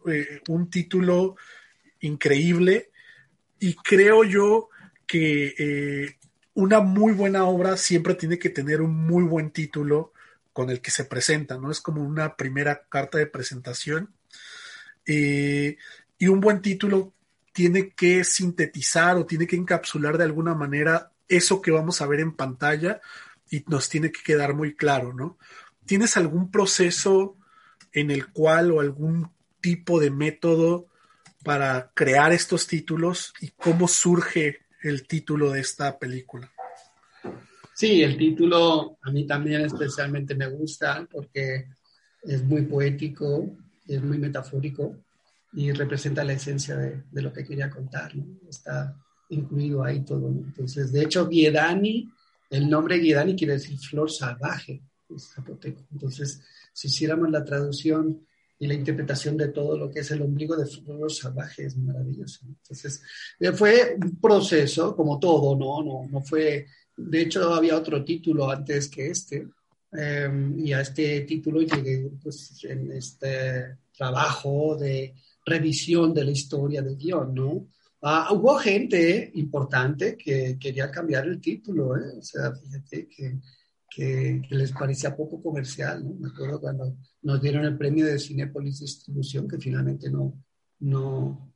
un 0.47 0.69
título 0.69 1.35
increíble 2.01 2.91
y 3.59 3.75
creo 3.75 4.23
yo 4.23 4.69
que 5.05 6.17
una 6.53 6.79
muy 6.79 7.13
buena 7.13 7.45
obra 7.45 7.77
siempre 7.77 8.15
tiene 8.15 8.39
que 8.39 8.49
tener 8.49 8.81
un 8.81 8.95
muy 8.95 9.23
buen 9.23 9.51
título 9.51 10.13
con 10.51 10.69
el 10.69 10.81
que 10.81 10.91
se 10.91 11.05
presenta, 11.05 11.57
¿no? 11.57 11.71
Es 11.71 11.79
como 11.79 12.03
una 12.03 12.35
primera 12.35 12.83
carta 12.89 13.17
de 13.17 13.27
presentación. 13.27 14.13
y 15.05 16.27
un 16.27 16.39
buen 16.39 16.61
título 16.61 17.13
tiene 17.53 17.91
que 17.91 18.23
sintetizar 18.23 19.17
o 19.17 19.25
tiene 19.25 19.45
que 19.47 19.55
encapsular 19.55 20.17
de 20.17 20.23
alguna 20.23 20.55
manera 20.55 21.10
eso 21.37 21.61
que 21.61 21.71
vamos 21.71 22.01
a 22.01 22.07
ver 22.07 22.19
en 22.19 22.35
pantalla 22.35 23.01
y 23.49 23.63
nos 23.67 23.89
tiene 23.89 24.11
que 24.11 24.21
quedar 24.23 24.53
muy 24.53 24.75
claro, 24.75 25.13
¿no? 25.13 25.37
¿Tienes 25.85 26.17
algún 26.17 26.51
proceso 26.51 27.37
en 27.91 28.11
el 28.11 28.31
cual 28.31 28.71
o 28.71 28.79
algún 28.79 29.29
tipo 29.59 29.99
de 29.99 30.11
método 30.11 30.87
para 31.43 31.91
crear 31.93 32.31
estos 32.31 32.67
títulos 32.67 33.33
y 33.41 33.49
cómo 33.49 33.87
surge 33.87 34.59
el 34.83 35.07
título 35.07 35.51
de 35.51 35.61
esta 35.61 35.97
película? 35.97 36.51
Sí, 37.73 38.03
el 38.03 38.17
título 38.17 38.97
a 39.01 39.11
mí 39.11 39.25
también 39.25 39.61
especialmente 39.61 40.35
me 40.35 40.47
gusta 40.47 41.07
porque 41.11 41.67
es 42.23 42.43
muy 42.43 42.63
poético, 42.63 43.57
es 43.87 44.03
muy 44.03 44.17
metafórico 44.17 44.97
y 45.53 45.71
representa 45.71 46.23
la 46.23 46.33
esencia 46.33 46.77
de, 46.77 47.03
lo 47.21 47.33
que 47.33 47.43
quería 47.43 47.69
contar. 47.69 48.11
Está 48.47 48.95
incluido 49.31 49.83
ahí 49.83 50.01
todo. 50.01 50.27
Entonces, 50.27 50.91
de 50.91 51.03
hecho, 51.03 51.27
Guiedani, 51.27 52.09
el 52.49 52.69
nombre 52.69 52.99
Guiedani 52.99 53.35
quiere 53.35 53.53
decir 53.53 53.77
flor 53.79 54.11
salvaje, 54.11 54.81
zapoteco. 55.17 55.81
Entonces, 55.91 56.41
si 56.73 56.87
hiciéramos 56.87 57.29
la 57.29 57.43
traducción 57.43 58.25
y 58.59 58.67
la 58.67 58.73
interpretación 58.75 59.37
de 59.37 59.47
todo 59.47 59.77
lo 59.77 59.89
que 59.89 60.01
es 60.01 60.11
el 60.11 60.21
ombligo 60.21 60.55
de 60.55 60.67
flor 60.67 61.11
salvaje, 61.11 61.65
es 61.65 61.77
maravilloso. 61.77 62.45
Entonces, 62.47 63.01
eh, 63.39 63.51
fue 63.53 63.97
un 64.01 64.17
proceso, 64.17 64.95
como 64.95 65.19
todo, 65.19 65.57
¿no? 65.57 65.83
No, 65.83 66.07
no 66.09 66.21
fue. 66.21 66.67
De 66.95 67.21
hecho, 67.21 67.53
había 67.53 67.77
otro 67.77 68.03
título 68.03 68.49
antes 68.49 68.87
que 68.89 69.07
este, 69.07 69.47
em, 69.91 70.59
y 70.59 70.73
a 70.73 70.81
este 70.81 71.21
título 71.21 71.61
llegué 71.61 72.11
pues, 72.21 72.63
en 72.65 72.91
este 72.91 73.77
trabajo 73.97 74.77
de 74.77 75.15
revisión 75.45 76.13
de 76.13 76.25
la 76.25 76.31
historia 76.31 76.81
del 76.81 76.97
guion, 76.97 77.33
¿no? 77.33 77.67
Ah, 78.03 78.29
hubo 78.33 78.55
gente 78.55 79.31
importante 79.35 80.17
que 80.17 80.57
quería 80.59 80.89
cambiar 80.89 81.27
el 81.27 81.39
título, 81.39 81.95
¿eh? 81.95 82.17
O 82.17 82.21
sea, 82.23 82.51
fíjate 82.55 83.07
que, 83.07 83.39
que, 83.87 84.41
les 84.49 84.71
parecía 84.71 85.15
poco 85.15 85.41
comercial, 85.41 86.03
¿no? 86.03 86.15
Me 86.15 86.29
acuerdo 86.29 86.59
cuando 86.59 86.97
nos 87.21 87.41
dieron 87.41 87.63
el 87.63 87.77
premio 87.77 88.07
de 88.07 88.17
Cinepolis 88.17 88.79
Distribución, 88.79 89.47
que 89.47 89.59
finalmente 89.59 90.09
no, 90.09 90.43
no, 90.79 91.53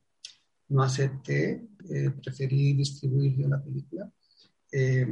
no 0.69 0.83
acepté, 0.83 1.67
eh, 1.89 2.11
preferí 2.11 2.73
distribuir 2.73 3.35
yo 3.37 3.47
la 3.47 3.63
película, 3.63 4.11
eh, 4.71 5.07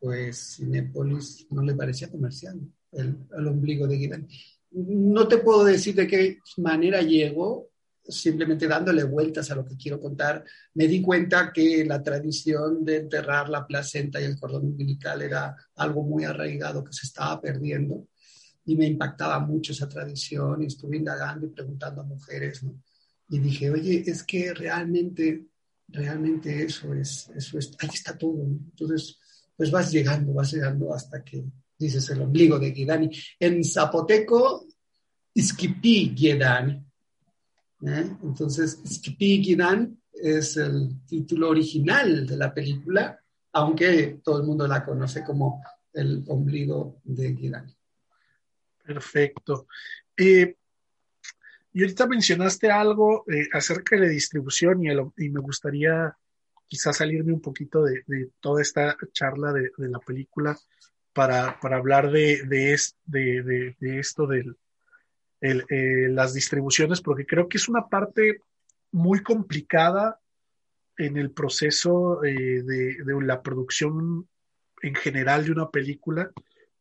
pues 0.00 0.56
Cinepolis 0.56 1.46
no 1.50 1.62
le 1.62 1.74
parecía 1.74 2.10
comercial, 2.10 2.60
el, 2.90 3.16
el 3.38 3.46
ombligo 3.46 3.86
de 3.86 3.96
Guidan. 3.96 4.28
No 4.72 5.28
te 5.28 5.38
puedo 5.38 5.62
decir 5.64 5.94
de 5.94 6.08
qué 6.08 6.38
manera 6.56 7.00
llegó, 7.00 7.70
simplemente 8.06 8.68
dándole 8.68 9.04
vueltas 9.04 9.50
a 9.50 9.54
lo 9.54 9.64
que 9.64 9.76
quiero 9.76 10.00
contar, 10.00 10.44
me 10.74 10.86
di 10.86 11.00
cuenta 11.00 11.52
que 11.52 11.84
la 11.84 12.02
tradición 12.02 12.84
de 12.84 12.98
enterrar 12.98 13.48
la 13.48 13.66
placenta 13.66 14.20
y 14.20 14.24
el 14.24 14.38
cordón 14.38 14.66
umbilical 14.66 15.22
era 15.22 15.56
algo 15.76 16.02
muy 16.02 16.24
arraigado 16.24 16.84
que 16.84 16.92
se 16.92 17.06
estaba 17.06 17.40
perdiendo 17.40 18.08
y 18.66 18.76
me 18.76 18.86
impactaba 18.86 19.38
mucho 19.40 19.72
esa 19.72 19.88
tradición 19.88 20.62
y 20.62 20.66
estuve 20.66 20.96
indagando 20.96 21.46
y 21.46 21.50
preguntando 21.50 22.02
a 22.02 22.04
mujeres, 22.04 22.62
¿no? 22.62 22.80
Y 23.28 23.38
dije, 23.38 23.70
oye, 23.70 24.04
es 24.06 24.22
que 24.22 24.52
realmente, 24.52 25.46
realmente 25.88 26.62
eso 26.62 26.92
es, 26.94 27.30
eso 27.34 27.58
es, 27.58 27.72
ahí 27.78 27.88
está 27.92 28.16
todo, 28.16 28.42
Entonces, 28.42 29.18
pues 29.56 29.70
vas 29.70 29.90
llegando, 29.90 30.34
vas 30.34 30.52
llegando 30.52 30.92
hasta 30.92 31.22
que 31.22 31.44
dices 31.78 32.08
el 32.10 32.22
ombligo 32.22 32.58
de 32.58 32.70
Guidani. 32.70 33.10
En 33.38 33.64
zapoteco, 33.64 34.66
Isquipi 35.32 36.14
Guidani 36.14 36.84
¿eh? 37.86 38.16
Entonces, 38.22 38.80
Gidan 39.16 39.98
es 40.12 40.56
el 40.56 41.04
título 41.06 41.50
original 41.50 42.26
de 42.26 42.36
la 42.36 42.52
película, 42.52 43.20
aunque 43.52 44.20
todo 44.22 44.40
el 44.40 44.46
mundo 44.46 44.66
la 44.66 44.84
conoce 44.84 45.24
como 45.24 45.62
el 45.92 46.24
ombligo 46.28 47.00
de 47.04 47.34
Gidan. 47.34 47.74
Perfecto. 48.84 49.66
y 50.16 50.54
ahorita 51.80 52.06
mencionaste 52.06 52.70
algo 52.70 53.24
eh, 53.28 53.48
acerca 53.52 53.96
de 53.96 54.02
la 54.02 54.08
distribución 54.08 54.84
y, 54.84 55.30
me 55.30 55.40
gustaría 55.40 56.16
quizás 56.66 56.98
salirme 56.98 57.32
un 57.32 57.40
poquito 57.40 57.82
de, 57.84 58.04
toda 58.40 58.62
esta 58.62 58.96
charla 59.12 59.52
de, 59.52 59.70
la 59.78 59.98
película 60.00 60.56
para, 61.12 61.58
hablar 61.62 62.10
de, 62.10 62.72
esto 63.80 64.26
del, 64.26 64.56
eh, 65.44 66.08
las 66.08 66.32
distribuciones, 66.32 67.02
porque 67.02 67.26
creo 67.26 67.50
que 67.50 67.58
es 67.58 67.68
una 67.68 67.86
parte 67.86 68.40
muy 68.92 69.22
complicada 69.22 70.18
en 70.96 71.18
el 71.18 71.32
proceso 71.32 72.24
eh, 72.24 72.62
de, 72.62 72.96
la 73.20 73.42
producción 73.42 74.26
en 74.80 74.94
general 74.94 75.44
de 75.44 75.52
una 75.52 75.68
película. 75.68 76.30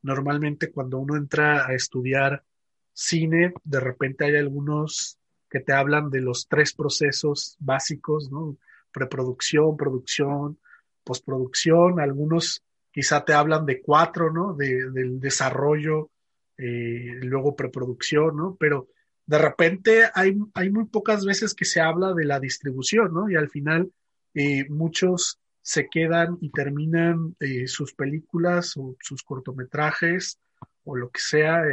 Normalmente 0.01 0.71
cuando 0.71 0.97
uno 0.99 1.17
entra 1.17 1.67
a 1.67 1.73
estudiar 1.73 2.45
cine, 2.93 3.53
de 3.65 3.79
repente 3.81 4.23
hay 4.23 4.37
algunos 4.37 5.19
que 5.49 5.59
te 5.59 5.73
hablan 5.73 6.09
de 6.09 6.21
los 6.21 6.47
tres 6.47 6.73
procesos 6.73 7.57
básicos, 7.59 8.31
¿no? 8.31 8.55
Preproducción, 8.93 9.75
producción, 9.75 10.57
postproducción. 11.03 11.99
Algunos 11.99 12.63
quizá 12.93 13.25
te 13.25 13.33
hablan 13.33 13.65
de 13.65 13.81
cuatro, 13.81 14.31
¿no? 14.31 14.53
del 14.53 15.19
desarrollo 15.19 16.11
eh, 16.57 17.19
luego 17.21 17.55
preproducción, 17.55 18.37
¿no? 18.37 18.55
Pero 18.59 18.87
de 19.25 19.37
repente 19.37 20.03
hay, 20.13 20.37
hay 20.53 20.69
muy 20.69 20.85
pocas 20.85 21.25
veces 21.25 21.53
que 21.55 21.65
se 21.65 21.81
habla 21.81 22.13
de 22.13 22.25
la 22.25 22.39
distribución, 22.39 23.13
¿no? 23.13 23.29
Y 23.29 23.35
al 23.35 23.49
final 23.49 23.91
eh, 24.33 24.65
muchos 24.69 25.39
se 25.61 25.87
quedan 25.89 26.37
y 26.41 26.51
terminan 26.51 27.35
eh, 27.39 27.67
sus 27.67 27.93
películas 27.93 28.75
o 28.77 28.95
sus 28.99 29.23
cortometrajes 29.23 30.39
o 30.83 30.95
lo 30.95 31.09
que 31.09 31.21
sea 31.21 31.63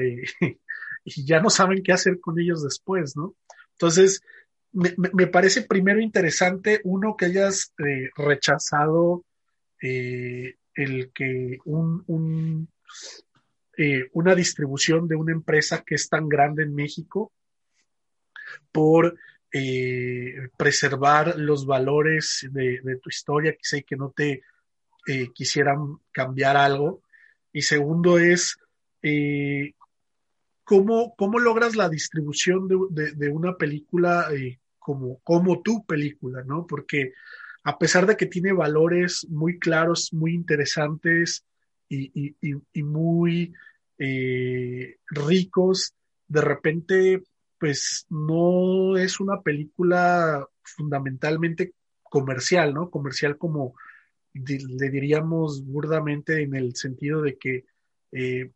y 1.05 1.25
ya 1.27 1.41
no 1.41 1.51
saben 1.51 1.83
qué 1.83 1.93
hacer 1.93 2.21
con 2.21 2.39
ellos 2.39 2.63
después, 2.63 3.17
¿no? 3.17 3.35
Entonces, 3.73 4.23
me, 4.73 4.95
me 4.97 5.27
parece 5.27 5.63
primero 5.63 6.01
interesante, 6.01 6.81
uno, 6.85 7.17
que 7.17 7.27
hayas 7.27 7.75
rechazado 8.17 9.25
el 9.81 11.11
que 11.13 11.59
un, 11.65 12.05
un 12.07 12.69
eh, 13.83 14.11
una 14.13 14.35
distribución 14.35 15.09
de 15.09 15.17
una 15.17 15.33
empresa 15.33 15.83
que 15.87 15.95
es 15.95 16.11
tan 16.11 16.29
grande 16.29 16.65
en 16.65 16.75
México 16.75 17.33
por 18.71 19.17
eh, 19.51 20.51
preservar 20.55 21.39
los 21.39 21.65
valores 21.65 22.47
de, 22.51 22.99
tu 23.03 23.09
historia, 23.09 23.57
quizá 23.57 23.79
y 23.79 23.85
que 23.85 23.97
no 23.97 24.11
te 24.15 24.43
eh, 25.07 25.29
quisieran 25.33 25.97
cambiar 26.13 26.59
algo. 26.59 27.01
Y 27.55 27.63
segundo 27.63 28.19
es, 28.19 28.59
¿cómo, 30.63 31.15
¿cómo, 31.17 31.39
logras 31.39 31.75
la 31.75 31.89
distribución 31.89 32.69
de, 32.69 33.31
una 33.31 33.57
película 33.57 34.29
como, 34.79 35.21
como 35.21 35.63
tu 35.63 35.87
película, 35.87 36.45
¿no? 36.45 36.67
Porque 36.67 37.15
a 37.65 37.79
pesar 37.79 38.05
de 38.05 38.19
que 38.19 38.27
tiene 38.27 38.53
valores 38.53 39.27
muy 39.31 39.59
claros, 39.59 40.13
muy 40.13 40.35
interesantes 40.35 41.47
y, 41.89 42.37
y 42.75 42.83
muy 42.83 43.55
eh, 44.01 44.97
ricos, 45.09 45.95
de 46.27 46.41
repente, 46.41 47.23
pues 47.59 48.07
no 48.09 48.97
es 48.97 49.21
una 49.21 49.43
película 49.43 50.47
fundamentalmente 50.63 51.75
comercial, 52.03 52.73
¿no? 52.73 52.91
Comercial 52.91 53.37
como 53.37 53.75
le 54.33 54.91
diríamos 54.91 55.65
burdamente 55.65 56.43
en 56.43 56.55
el 56.55 56.75
sentido 56.77 57.21
de 57.21 57.37
que 57.37 57.67
eh, 58.13 58.51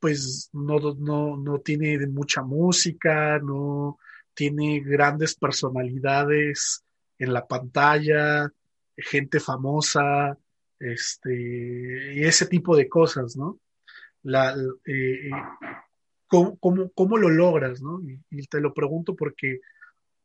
pues 0.00 0.48
no, 0.54 0.78
no, 0.94 1.36
no 1.36 1.58
tiene 1.60 2.06
mucha 2.06 2.42
música, 2.42 3.38
no 3.40 3.98
tiene 4.32 4.80
grandes 4.80 5.34
personalidades 5.34 6.82
en 7.18 7.32
la 7.34 7.46
pantalla, 7.46 8.50
gente 8.96 9.38
famosa, 9.38 10.38
este, 10.78 12.14
y 12.14 12.24
ese 12.24 12.46
tipo 12.46 12.76
de 12.76 12.88
cosas, 12.88 13.36
¿no? 13.36 13.58
La, 14.22 14.54
eh, 14.86 15.30
¿cómo, 16.26 16.58
cómo, 16.58 17.16
lo 17.16 17.28
logras? 17.30 17.80
¿no? 17.80 18.00
Y, 18.30 18.46
te 18.46 18.60
lo 18.60 18.74
pregunto 18.74 19.14
porque 19.14 19.60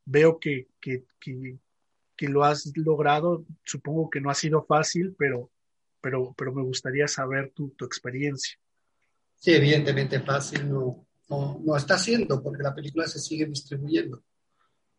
veo 0.06 0.40
que, 0.40 0.68
que, 0.80 1.06
que, 1.20 2.28
lo 2.28 2.44
has 2.44 2.72
logrado. 2.76 3.46
Supongo 3.64 4.10
que 4.10 4.22
no 4.22 4.30
ha 4.30 4.36
sido 4.36 4.64
fácil, 4.64 5.16
pero, 5.18 5.52
pero, 6.02 6.34
pero 6.38 6.54
me 6.54 6.64
gustaría 6.64 7.08
saber 7.08 7.52
tu, 7.52 7.70
tu 7.72 7.86
experiencia. 7.86 8.58
Sí, 9.36 9.52
evidentemente 9.52 10.22
fácil 10.22 10.70
no, 10.70 11.06
no, 11.30 11.62
no, 11.64 11.76
está 11.76 11.98
siendo, 11.98 12.42
porque 12.42 12.64
la 12.64 12.74
película 12.74 13.08
se 13.08 13.20
sigue 13.20 13.46
distribuyendo. 13.46 14.24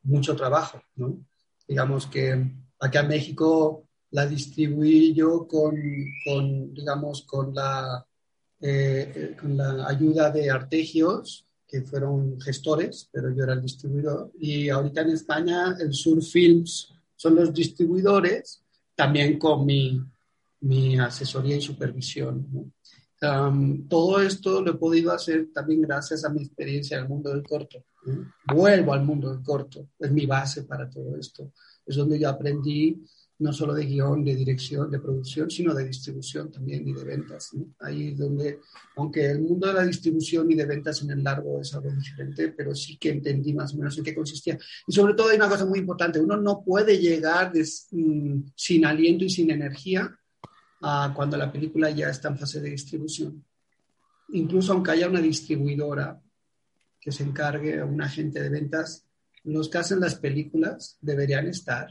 Mucho 0.02 0.36
trabajo, 0.36 0.82
¿no? 0.96 1.18
Digamos 1.66 2.06
que 2.06 2.44
acá 2.78 3.00
en 3.00 3.08
México 3.08 3.88
la 4.10 4.26
distribuí 4.26 5.14
yo 5.14 5.46
con, 5.48 5.74
con 6.24 6.74
digamos, 6.74 7.22
con 7.22 7.54
la 7.54 8.06
eh, 8.60 9.36
con 9.40 9.56
la 9.56 9.86
ayuda 9.86 10.30
de 10.30 10.50
Artegios, 10.50 11.46
que 11.66 11.82
fueron 11.82 12.40
gestores, 12.40 13.08
pero 13.12 13.34
yo 13.34 13.44
era 13.44 13.54
el 13.54 13.62
distribuidor. 13.62 14.30
Y 14.38 14.68
ahorita 14.68 15.02
en 15.02 15.10
España, 15.10 15.76
el 15.80 15.92
Sur 15.92 16.22
Films 16.22 16.92
son 17.16 17.34
los 17.34 17.52
distribuidores, 17.52 18.62
también 18.94 19.38
con 19.38 19.66
mi, 19.66 20.00
mi 20.60 20.98
asesoría 20.98 21.56
y 21.56 21.60
supervisión. 21.60 22.72
todo 23.88 24.20
esto 24.20 24.62
lo 24.62 24.72
he 24.72 24.74
podido 24.74 25.12
hacer 25.12 25.48
también 25.52 25.82
gracias 25.82 26.24
a 26.24 26.28
mi 26.28 26.42
experiencia 26.42 26.96
en 26.96 27.04
el 27.04 27.08
mundo 27.08 27.30
del 27.30 27.42
corto. 27.42 27.84
Vuelvo 28.46 28.92
al 28.92 29.04
mundo 29.04 29.30
del 29.32 29.42
corto, 29.42 29.88
es 29.98 30.10
mi 30.10 30.26
base 30.26 30.64
para 30.64 30.88
todo 30.88 31.16
esto. 31.16 31.52
Es 31.86 31.96
donde 31.96 32.18
yo 32.18 32.28
aprendí 32.28 33.02
no 33.38 33.52
solo 33.52 33.74
de 33.74 33.84
guion, 33.84 34.24
de 34.24 34.36
dirección, 34.36 34.90
de 34.90 35.00
producción, 35.00 35.50
sino 35.50 35.74
de 35.74 35.84
distribución 35.86 36.52
también 36.52 36.86
y 36.86 36.92
de 36.92 37.04
ventas. 37.04 37.50
Ahí 37.80 38.08
es 38.08 38.18
donde, 38.18 38.60
aunque 38.96 39.26
el 39.30 39.40
mundo 39.40 39.66
de 39.66 39.74
la 39.74 39.84
distribución 39.84 40.50
y 40.50 40.54
de 40.54 40.66
ventas 40.66 41.02
en 41.02 41.10
el 41.10 41.24
largo 41.24 41.60
es 41.60 41.74
algo 41.74 41.90
diferente, 41.90 42.48
pero 42.50 42.74
sí 42.74 42.96
que 42.96 43.10
entendí 43.10 43.52
más 43.52 43.74
o 43.74 43.78
menos 43.78 43.98
en 43.98 44.04
qué 44.04 44.14
consistía. 44.14 44.58
Y 44.86 44.92
sobre 44.92 45.14
todo 45.14 45.30
hay 45.30 45.36
una 45.36 45.48
cosa 45.48 45.66
muy 45.66 45.80
importante, 45.80 46.20
uno 46.20 46.36
no 46.36 46.62
puede 46.64 46.98
llegar 46.98 47.52
mm, 47.90 48.42
sin 48.54 48.86
aliento 48.86 49.24
y 49.24 49.30
sin 49.30 49.50
energía 49.50 50.16
a 50.80 51.12
cuando 51.14 51.36
la 51.36 51.50
película 51.50 51.90
ya 51.90 52.10
está 52.10 52.28
en 52.28 52.38
fase 52.38 52.60
de 52.60 52.70
distribución. 52.70 53.44
Incluso 54.28 54.72
aunque 54.72 54.92
haya 54.92 55.08
una 55.08 55.20
distribuidora 55.20 56.20
que 57.00 57.10
se 57.10 57.24
encargue, 57.24 57.82
un 57.82 58.00
agente 58.00 58.40
de 58.40 58.48
ventas, 58.48 59.06
los 59.42 59.68
que 59.68 59.78
hacen 59.78 60.00
las 60.00 60.14
películas 60.14 60.98
deberían 61.00 61.46
estar 61.48 61.88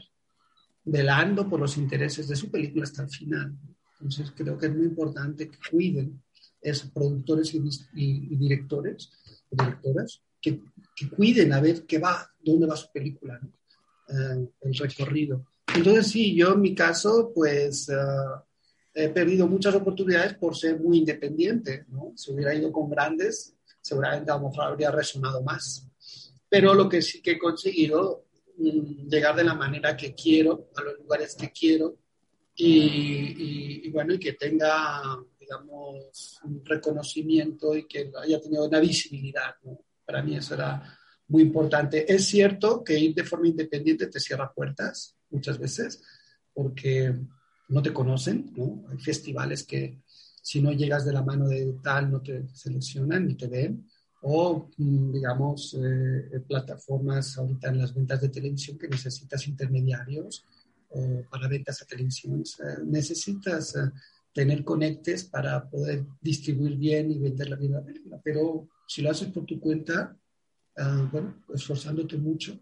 velando 0.84 1.48
por 1.48 1.60
los 1.60 1.76
intereses 1.76 2.28
de 2.28 2.36
su 2.36 2.50
película 2.50 2.84
hasta 2.84 3.02
el 3.02 3.10
final. 3.10 3.56
Entonces 3.94 4.32
creo 4.36 4.58
que 4.58 4.66
es 4.66 4.74
muy 4.74 4.86
importante 4.86 5.50
que 5.50 5.58
cuiden 5.70 6.22
esos 6.60 6.90
productores 6.90 7.54
y, 7.54 8.36
directores, 8.36 9.10
directoras, 9.50 10.22
que, 10.40 10.60
cuiden 11.16 11.52
a 11.52 11.60
ver 11.60 11.84
qué 11.84 11.98
va, 11.98 12.30
dónde 12.42 12.66
va 12.66 12.76
su 12.76 12.90
película, 12.92 13.40
eh, 14.08 14.48
el 14.62 14.74
recorrido. 14.74 15.46
Entonces 15.74 16.08
sí, 16.08 16.34
yo 16.34 16.52
en 16.52 16.60
mi 16.60 16.74
caso, 16.74 17.32
pues 17.34 17.88
eh, 17.88 17.94
he 18.94 19.08
perdido 19.08 19.46
muchas 19.46 19.74
oportunidades 19.74 20.34
por 20.34 20.56
ser 20.56 20.80
muy 20.80 20.98
independiente, 20.98 21.84
¿no? 21.88 22.12
Si 22.16 22.32
hubiera 22.32 22.54
ido 22.54 22.70
con 22.70 22.88
grandes, 22.88 23.54
seguramente 23.80 24.30
a 24.30 24.36
lo 24.36 24.48
mejor 24.48 24.64
habría 24.64 24.90
resonado 24.90 25.42
más. 25.42 25.86
Pero 26.48 26.74
lo 26.74 26.88
que 26.88 27.02
sí 27.02 27.20
que 27.20 27.32
he 27.32 27.38
conseguido 27.38 28.23
llegar 28.56 29.36
de 29.36 29.44
la 29.44 29.54
manera 29.54 29.96
que 29.96 30.14
quiero, 30.14 30.70
a 30.76 30.82
los 30.82 30.98
lugares 30.98 31.34
que 31.34 31.50
quiero 31.50 31.98
y, 32.56 33.88
bueno, 33.90 34.14
y 34.14 34.18
que 34.18 34.34
tenga, 34.34 35.02
digamos, 35.38 36.40
un 36.44 36.64
reconocimiento 36.64 37.76
y 37.76 37.86
que 37.86 38.12
haya 38.22 38.40
tenido 38.40 38.66
una 38.66 38.80
visibilidad. 38.80 39.54
Para 40.04 40.22
mí 40.22 40.36
eso 40.36 40.54
era 40.54 40.98
muy 41.28 41.42
importante. 41.42 42.12
Es 42.12 42.26
cierto 42.26 42.84
que 42.84 42.98
ir 42.98 43.14
de 43.14 43.24
forma 43.24 43.48
independiente 43.48 44.06
te 44.06 44.20
cierra 44.20 44.52
puertas 44.52 45.16
muchas 45.30 45.58
veces 45.58 46.02
porque 46.52 47.14
no 47.68 47.82
te 47.82 47.92
conocen, 47.92 48.52
¿no? 48.56 48.84
Hay 48.88 48.98
festivales 48.98 49.64
que 49.64 50.02
si 50.42 50.60
no 50.60 50.70
llegas 50.72 51.04
de 51.04 51.12
la 51.12 51.22
mano 51.22 51.48
de 51.48 51.74
tal 51.82 52.10
no 52.10 52.20
te 52.20 52.46
seleccionan 52.48 53.26
ni 53.26 53.34
te 53.34 53.48
ven 53.48 53.88
o, 54.26 54.70
mm, 54.78 55.12
digamos, 55.12 55.76
eh, 55.78 56.40
plataformas 56.48 57.36
ahorita 57.36 57.68
en 57.68 57.78
las 57.78 57.94
ventas 57.94 58.22
de 58.22 58.30
televisión 58.30 58.78
que 58.78 58.88
necesitas 58.88 59.46
intermediarios 59.46 60.44
para 61.28 61.48
ventas 61.48 61.82
a 61.82 61.86
televisión. 61.86 62.42
necesitas 62.86 63.74
eh, 63.76 63.90
tener 64.32 64.64
conectes 64.64 65.24
para 65.24 65.68
poder 65.68 66.04
distribuir 66.20 66.76
bien 66.76 67.10
y 67.10 67.18
vender 67.18 67.48
la 67.48 67.56
vida. 67.56 67.84
Pero 68.22 68.68
si 68.86 69.02
lo 69.02 69.10
haces 69.10 69.28
por 69.28 69.44
tu 69.44 69.60
cuenta, 69.60 70.16
ah, 70.76 71.08
bueno, 71.10 71.44
esforzándote 71.52 72.16
mucho, 72.16 72.58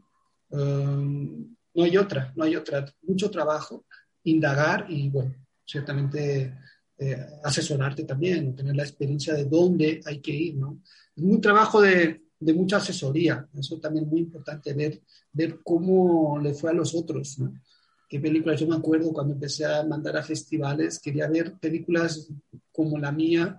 um, 0.51 1.55
no 1.75 1.85
hay 1.85 1.97
otra, 1.97 2.33
no 2.37 2.45
hay 2.45 2.57
otra. 2.57 2.85
Mucho 3.03 3.31
trabajo, 3.31 3.85
indagar 4.25 4.87
y, 4.89 5.09
bueno, 5.09 5.35
ciertamente 5.65 6.55
eh, 6.99 7.17
asesorarte 7.43 8.05
también, 8.05 8.55
tener 8.55 8.77
la 8.77 8.85
experiencia 8.85 9.35
de 9.35 9.45
dónde 9.45 10.01
hay 10.05 10.21
que 10.21 10.33
ir, 10.33 10.57
¿no? 10.57 10.81
Es 11.17 11.23
un 11.23 11.41
trabajo 11.41 11.81
de, 11.81 12.23
de 12.39 12.55
mucha 12.55 12.79
asesoría, 12.79 13.49
eso 13.57 13.79
también 13.79 14.05
es 14.05 14.11
muy 14.11 14.21
importante, 14.21 14.73
ver, 14.73 15.01
ver 15.33 15.61
cómo 15.63 16.39
le 16.41 16.55
fue 16.55 16.71
a 16.71 16.75
los 16.75 16.95
otros, 16.95 17.39
qué 18.09 18.21
películas, 18.21 18.61
yo 18.61 18.67
me 18.67 18.77
acuerdo 18.77 19.13
cuando 19.13 19.35
empecé 19.35 19.65
a 19.65 19.85
mandar 19.85 20.17
a 20.17 20.23
festivales, 20.23 21.01
quería 21.01 21.29
ver 21.29 21.55
películas 21.59 22.29
como 22.73 22.99
la 22.99 23.13
mía, 23.13 23.59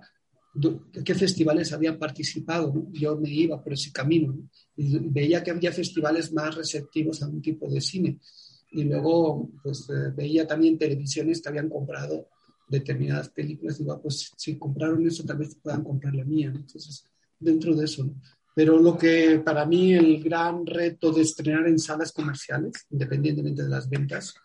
qué 1.04 1.16
festivales 1.16 1.74
habían 1.74 1.98
participado, 1.98 2.88
yo 2.92 3.18
me 3.18 3.30
iba 3.30 3.64
por 3.64 3.74
ese 3.74 3.92
camino 3.92 4.34
¿no? 4.34 4.50
y 4.76 5.00
veía 5.00 5.44
que 5.44 5.52
había 5.52 5.72
festivales 5.72 6.32
más 6.32 6.56
receptivos 6.56 7.24
a 7.24 7.28
un 7.28 7.42
tipo 7.42 7.68
de 7.70 7.82
cine. 7.82 8.20
Y 8.72 8.84
luego 8.84 9.50
pues 9.64 9.88
eh, 9.90 10.12
veía 10.16 10.48
también 10.48 10.78
televisiones 10.78 11.42
que 11.42 11.50
habían 11.50 11.70
comprado 11.70 12.28
determinadas 12.74 13.30
películas, 13.30 13.78
digo, 13.78 13.93
ah, 13.93 14.01
pues 14.01 14.32
si 14.36 14.57
compraron 14.57 15.05
eso, 15.07 15.24
tal 15.24 15.38
vez 15.38 15.55
puedan 15.55 15.84
comprar 15.84 16.13
la 16.15 16.26
mía. 16.26 16.51
Entonces, 16.53 17.05
dentro 17.39 17.76
de 17.76 17.86
eso. 17.86 18.09
Pero 18.55 18.80
lo 18.80 18.97
que 18.97 19.41
para 19.43 19.65
mí 19.65 19.93
el 19.93 20.21
gran 20.24 20.65
reto 20.65 21.11
de 21.11 21.21
estrenar 21.21 21.67
en 21.67 21.80
salas 21.80 22.11
comerciales, 22.11 22.74
independientemente 22.91 23.63
de 23.63 23.69
las 23.69 23.89
ventas, 23.89 24.36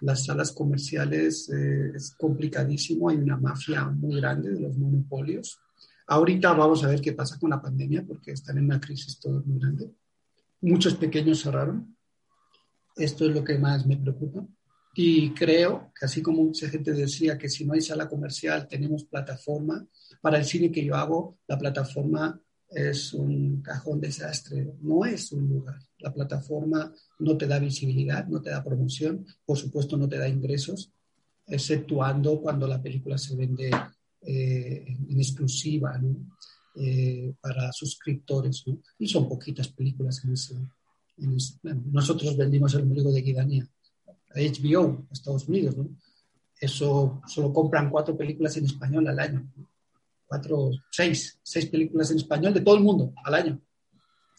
las 0.00 0.24
salas 0.24 0.52
comerciales 0.52 1.50
eh, 1.50 1.92
es 1.94 2.14
complicadísimo, 2.16 3.08
hay 3.08 3.16
una 3.16 3.36
mafia 3.36 3.84
muy 3.86 4.20
grande 4.20 4.50
de 4.50 4.60
los 4.60 4.76
monopolios. 4.76 5.58
Ahorita 6.06 6.52
vamos 6.52 6.84
a 6.84 6.88
ver 6.88 7.00
qué 7.00 7.12
pasa 7.12 7.38
con 7.38 7.50
la 7.50 7.60
pandemia, 7.60 8.04
porque 8.06 8.32
están 8.32 8.58
en 8.58 8.64
una 8.64 8.80
crisis 8.80 9.18
todo 9.18 9.42
muy 9.44 9.58
grande. 9.58 9.90
Muchos 10.60 10.94
pequeños 10.94 11.42
cerraron. 11.42 11.96
Esto 12.96 13.26
es 13.26 13.34
lo 13.34 13.44
que 13.44 13.58
más 13.58 13.86
me 13.86 13.96
preocupa. 13.96 14.46
Y 15.00 15.32
creo 15.32 15.92
que 15.96 16.06
así 16.06 16.20
como 16.20 16.42
mucha 16.42 16.68
gente 16.68 16.92
decía 16.92 17.38
que 17.38 17.48
si 17.48 17.64
no 17.64 17.74
hay 17.74 17.80
sala 17.80 18.08
comercial 18.08 18.66
tenemos 18.66 19.04
plataforma, 19.04 19.86
para 20.20 20.38
el 20.38 20.44
cine 20.44 20.72
que 20.72 20.84
yo 20.84 20.96
hago, 20.96 21.38
la 21.46 21.56
plataforma 21.56 22.42
es 22.68 23.14
un 23.14 23.62
cajón 23.62 24.00
desastre, 24.00 24.74
no 24.80 25.04
es 25.04 25.30
un 25.30 25.48
lugar. 25.48 25.78
La 26.00 26.12
plataforma 26.12 26.92
no 27.20 27.36
te 27.36 27.46
da 27.46 27.60
visibilidad, 27.60 28.26
no 28.26 28.42
te 28.42 28.50
da 28.50 28.64
promoción, 28.64 29.24
por 29.46 29.56
supuesto 29.56 29.96
no 29.96 30.08
te 30.08 30.18
da 30.18 30.28
ingresos, 30.28 30.90
exceptuando 31.46 32.40
cuando 32.40 32.66
la 32.66 32.82
película 32.82 33.16
se 33.18 33.36
vende 33.36 33.70
eh, 34.22 34.84
en 34.84 35.16
exclusiva 35.16 35.96
eh, 36.74 37.34
para 37.40 37.70
suscriptores. 37.70 38.64
Y 38.98 39.06
son 39.06 39.28
poquitas 39.28 39.68
películas 39.68 40.24
en 40.24 40.32
ese. 40.32 40.56
nosotros 41.92 42.36
vendimos 42.36 42.74
el 42.74 42.82
ombligo 42.82 43.12
de 43.12 43.22
Guidanía 43.22 43.70
HBO, 44.34 45.06
Estados 45.10 45.48
Unidos, 45.48 45.76
¿no? 45.76 45.88
Eso 46.60 47.22
solo 47.26 47.52
compran 47.52 47.90
cuatro 47.90 48.16
películas 48.16 48.56
en 48.56 48.64
español 48.64 49.06
al 49.08 49.18
año. 49.18 49.52
Cuatro, 50.26 50.70
seis, 50.90 51.38
seis 51.42 51.66
películas 51.66 52.10
en 52.10 52.18
español 52.18 52.52
de 52.52 52.60
todo 52.60 52.76
el 52.76 52.82
mundo 52.82 53.12
al 53.24 53.34
año. 53.34 53.60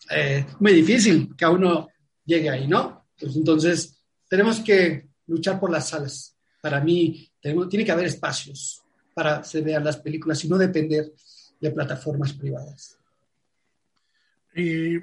Eh, 0.10 0.46
muy 0.60 0.74
difícil 0.74 1.36
que 1.36 1.46
a 1.46 1.50
uno 1.50 1.88
llegue 2.26 2.50
ahí, 2.50 2.68
¿no? 2.68 3.08
Pues 3.20 3.36
entonces, 3.36 3.98
tenemos 4.30 4.60
que 4.60 5.10
luchar 5.28 5.60
por 5.60 5.72
las 5.72 5.90
salas. 5.90 6.36
Para 6.62 6.82
mí, 6.82 7.30
tiene 7.42 7.86
que 7.86 7.92
haber 7.92 8.06
espacios 8.06 8.82
para 9.14 9.44
se 9.44 9.62
vean 9.62 9.84
las 9.84 9.98
películas 9.98 10.44
y 10.46 10.48
no 10.48 10.58
depender 10.58 11.12
de 11.60 11.72
plataformas 11.72 12.34
privadas. 12.34 12.98
Y 14.56 14.98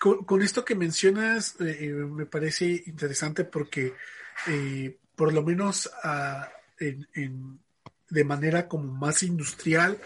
con, 0.00 0.40
esto 0.40 0.64
que 0.64 0.74
mencionas 0.74 1.56
eh, 1.60 1.76
eh, 1.78 1.88
me 1.92 2.24
parece 2.24 2.82
interesante 2.86 3.44
porque 3.44 3.92
eh, 4.46 4.96
por 5.14 5.34
lo 5.34 5.42
menos 5.42 5.90
ah, 6.02 6.48
de 6.78 8.24
manera 8.24 8.66
como 8.66 8.90
más 8.90 9.22
industrial, 9.22 9.98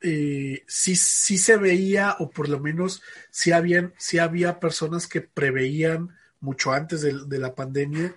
sí, 0.00 0.96
sí 0.96 1.38
se 1.38 1.56
veía, 1.56 2.16
o 2.18 2.28
por 2.28 2.48
lo 2.48 2.58
menos 2.58 3.00
sí, 3.30 3.52
habían, 3.52 3.94
sí 3.96 4.18
había 4.18 4.58
personas 4.58 5.06
que 5.06 5.20
preveían 5.20 6.08
mucho 6.40 6.72
antes 6.72 7.02
de, 7.02 7.38
la 7.38 7.54
pandemia 7.54 8.16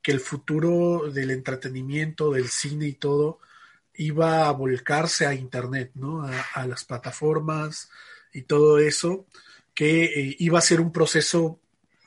que 0.00 0.12
el 0.12 0.20
futuro 0.20 1.12
del 1.12 1.30
entretenimiento, 1.30 2.32
del 2.32 2.48
cine 2.48 2.86
y 2.86 2.94
todo 2.94 3.40
iba 3.94 4.48
a 4.48 4.52
volcarse 4.52 5.26
a 5.26 5.34
Internet, 5.34 5.90
¿no? 5.94 6.22
a 6.22 6.66
las 6.66 6.86
plataformas 6.86 7.90
y 8.32 8.42
todo 8.42 8.78
eso 8.78 9.26
que 9.78 10.06
eh, 10.06 10.36
iba 10.40 10.58
a 10.58 10.62
ser 10.62 10.80
un 10.80 10.90
proceso 10.90 11.60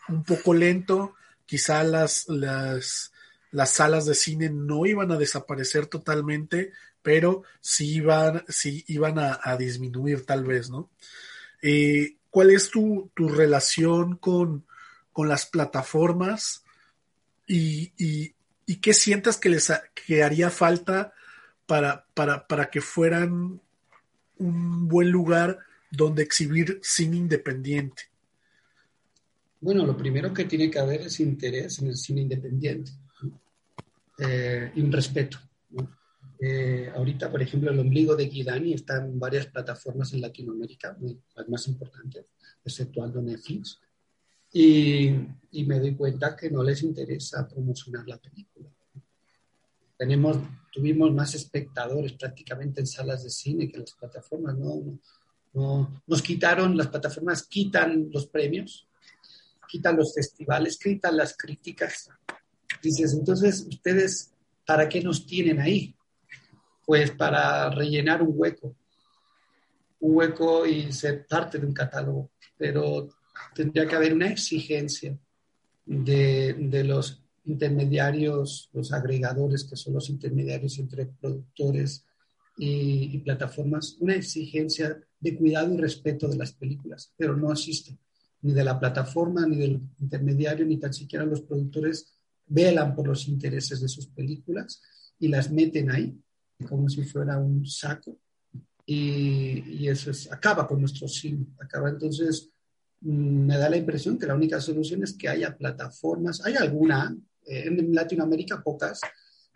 un 0.09 0.25
poco 0.25 0.53
lento, 0.53 1.15
quizá 1.45 1.85
las, 1.85 2.27
las, 2.27 3.13
las, 3.49 3.69
salas 3.69 4.05
de 4.05 4.13
cine 4.13 4.49
no 4.49 4.85
iban 4.85 5.09
a 5.13 5.17
desaparecer 5.17 5.85
totalmente, 5.85 6.73
pero 7.01 7.43
sí 7.61 7.95
iban, 7.95 8.43
sí 8.49 8.83
iban 8.89 9.19
a, 9.19 9.55
disminuir 9.55 10.25
tal 10.25 10.43
vez, 10.43 10.69
¿no? 10.69 10.89
Eh, 11.61 12.17
¿Cuál 12.29 12.51
es 12.51 12.71
tu, 12.71 13.09
relación 13.15 14.17
con, 14.17 14.65
las 15.15 15.45
plataformas 15.45 16.65
y, 17.47 18.33
qué 18.81 18.93
sientas 18.93 19.37
que 19.37 19.47
les 19.47 19.71
que 19.93 20.23
haría 20.23 20.49
falta 20.49 21.13
para, 21.67 22.05
para, 22.15 22.47
para 22.47 22.69
que 22.69 22.81
fueran 22.81 23.61
un 24.37 24.87
buen 24.89 25.09
lugar 25.09 25.70
donde 25.91 26.23
exhibir 26.23 26.79
cine 26.81 27.17
independiente? 27.17 28.03
Bueno, 29.59 29.85
lo 29.85 29.95
primero 29.95 30.33
que 30.33 30.45
tiene 30.45 30.71
que 30.71 30.79
haber 30.79 31.01
es 31.01 31.19
interés 31.19 31.79
en 31.79 31.89
el 31.89 31.95
cine 31.95 32.21
independiente 32.21 32.91
eh, 34.17 34.71
y 34.73 34.81
un 34.81 34.91
respeto. 34.91 35.37
Eh, 36.39 36.91
ahorita, 36.95 37.29
por 37.29 37.41
ejemplo, 37.41 37.69
el 37.69 37.77
ombligo 37.77 38.15
de 38.15 38.25
Guidani 38.25 38.73
está 38.73 38.97
en 38.97 39.19
varias 39.19 39.45
plataformas 39.45 40.11
en 40.13 40.21
Latinoamérica, 40.21 40.97
las 41.35 41.47
más 41.47 41.67
importantes, 41.67 42.25
exceptuando 42.65 43.21
Netflix. 43.21 43.79
Y, 44.51 45.11
y, 45.51 45.65
me 45.65 45.79
doy 45.79 45.95
cuenta 45.95 46.35
que 46.35 46.49
no 46.49 46.63
les 46.63 46.81
interesa 46.81 47.47
promocionar 47.47 48.07
la 48.07 48.17
película. 48.17 48.69
Tenemos, 49.95 50.37
tuvimos 50.73 51.13
más 51.13 51.35
espectadores 51.35 52.13
prácticamente 52.13 52.81
en 52.81 52.87
salas 52.87 53.23
de 53.23 53.29
cine 53.29 53.69
que 53.69 53.75
en 53.75 53.81
las 53.81 53.93
plataformas. 53.93 54.57
No, 54.57 54.99
no, 55.53 56.01
nos 56.07 56.21
quitaron, 56.21 56.77
las 56.77 56.87
plataformas 56.87 57.43
quitan 57.43 58.09
los 58.11 58.27
premios, 58.27 58.87
quitan 59.67 59.97
los 59.97 60.13
festivales, 60.13 60.77
quitan 60.77 61.17
las 61.17 61.35
críticas. 61.35 62.09
Dices, 62.81 63.13
entonces, 63.13 63.65
¿ustedes 63.67 64.33
para 64.65 64.87
qué 64.87 65.01
nos 65.01 65.25
tienen 65.25 65.59
ahí? 65.59 65.95
Pues 66.85 67.11
para 67.11 67.69
rellenar 67.69 68.21
un 68.21 68.33
hueco, 68.33 68.75
un 69.99 70.15
hueco 70.15 70.65
y 70.65 70.91
ser 70.91 71.25
parte 71.27 71.59
de 71.59 71.65
un 71.65 71.73
catálogo, 71.73 72.31
pero 72.57 73.09
tendría 73.53 73.87
que 73.87 73.95
haber 73.95 74.13
una 74.13 74.29
exigencia 74.29 75.17
de, 75.85 76.53
de 76.53 76.83
los 76.83 77.21
intermediarios, 77.45 78.69
los 78.73 78.93
agregadores, 78.93 79.63
que 79.63 79.75
son 79.75 79.93
los 79.93 80.09
intermediarios 80.09 80.77
entre 80.79 81.05
productores 81.05 82.05
y, 82.57 83.17
plataformas, 83.19 83.97
una 83.99 84.15
exigencia 84.15 84.99
de 85.21 85.37
cuidado 85.37 85.73
y 85.73 85.77
respeto 85.77 86.27
de 86.27 86.35
las 86.35 86.51
películas, 86.51 87.13
pero 87.15 87.37
no 87.37 87.51
existe, 87.51 87.97
ni 88.41 88.53
de 88.53 88.63
la 88.63 88.79
plataforma, 88.79 89.45
ni 89.45 89.55
del 89.55 89.79
intermediario, 89.99 90.65
ni 90.65 90.77
tan 90.77 90.93
siquiera 90.93 91.25
los 91.25 91.41
productores 91.41 92.13
velan 92.47 92.95
por 92.95 93.07
los 93.07 93.27
intereses 93.27 93.79
de 93.79 93.87
sus 93.87 94.07
películas 94.07 94.81
y 95.19 95.27
las 95.27 95.51
meten 95.51 95.91
ahí 95.91 96.19
como 96.67 96.89
si 96.89 97.03
fuera 97.03 97.37
un 97.37 97.65
saco. 97.65 98.17
Y, 98.85 99.87
eso 99.87 100.11
es, 100.11 100.31
acaba 100.31 100.67
con 100.67 100.79
nuestro 100.79 101.07
cine, 101.07 101.45
acaba. 101.59 101.89
Entonces 101.89 102.49
mm, 103.01 103.45
me 103.45 103.57
da 103.57 103.69
la 103.69 103.77
impresión 103.77 104.17
que 104.17 104.27
la 104.27 104.35
única 104.35 104.59
solución 104.59 105.03
es 105.03 105.13
que 105.13 105.29
haya 105.29 105.55
plataformas, 105.55 106.43
hay 106.45 106.55
alguna, 106.55 107.15
eh, 107.45 107.63
en 107.67 107.93
Latinoamérica 107.93 108.61
pocas, 108.61 108.99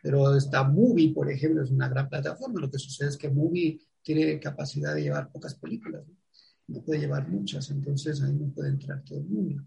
pero 0.01 0.35
está 0.35 0.63
Movie, 0.63 1.13
por 1.13 1.31
ejemplo, 1.31 1.63
es 1.63 1.71
una 1.71 1.89
gran 1.89 2.07
plataforma. 2.07 2.61
Lo 2.61 2.69
que 2.69 2.79
sucede 2.79 3.09
es 3.09 3.17
que 3.17 3.29
Movie 3.29 3.79
tiene 4.05 4.39
capacidad 4.39 4.93
de 4.93 5.01
llevar 5.01 5.31
pocas 5.31 5.55
películas, 5.55 6.03
no, 6.67 6.81
puede 6.83 6.99
llevar 6.99 7.27
muchas, 7.27 7.71
entonces 7.71 8.21
ahí 8.21 8.33
no 8.33 8.53
puede 8.53 8.69
entrar 8.69 9.03
todo 9.03 9.17
el 9.17 9.25
mundo. 9.25 9.63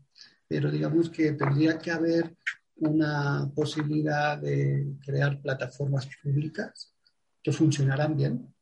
Pero 0.47 0.71
digamos 0.71 1.11
que 1.11 1.33
tendría 1.33 1.77
que 1.77 1.91
haber 1.91 2.37
una 2.77 3.51
posibilidad 3.53 4.39
de 4.39 4.95
crear 5.05 5.43
plataformas 5.43 6.09
públicas 6.23 6.95
que 7.43 7.51
funcionaran 7.53 8.17
bien 8.17 8.55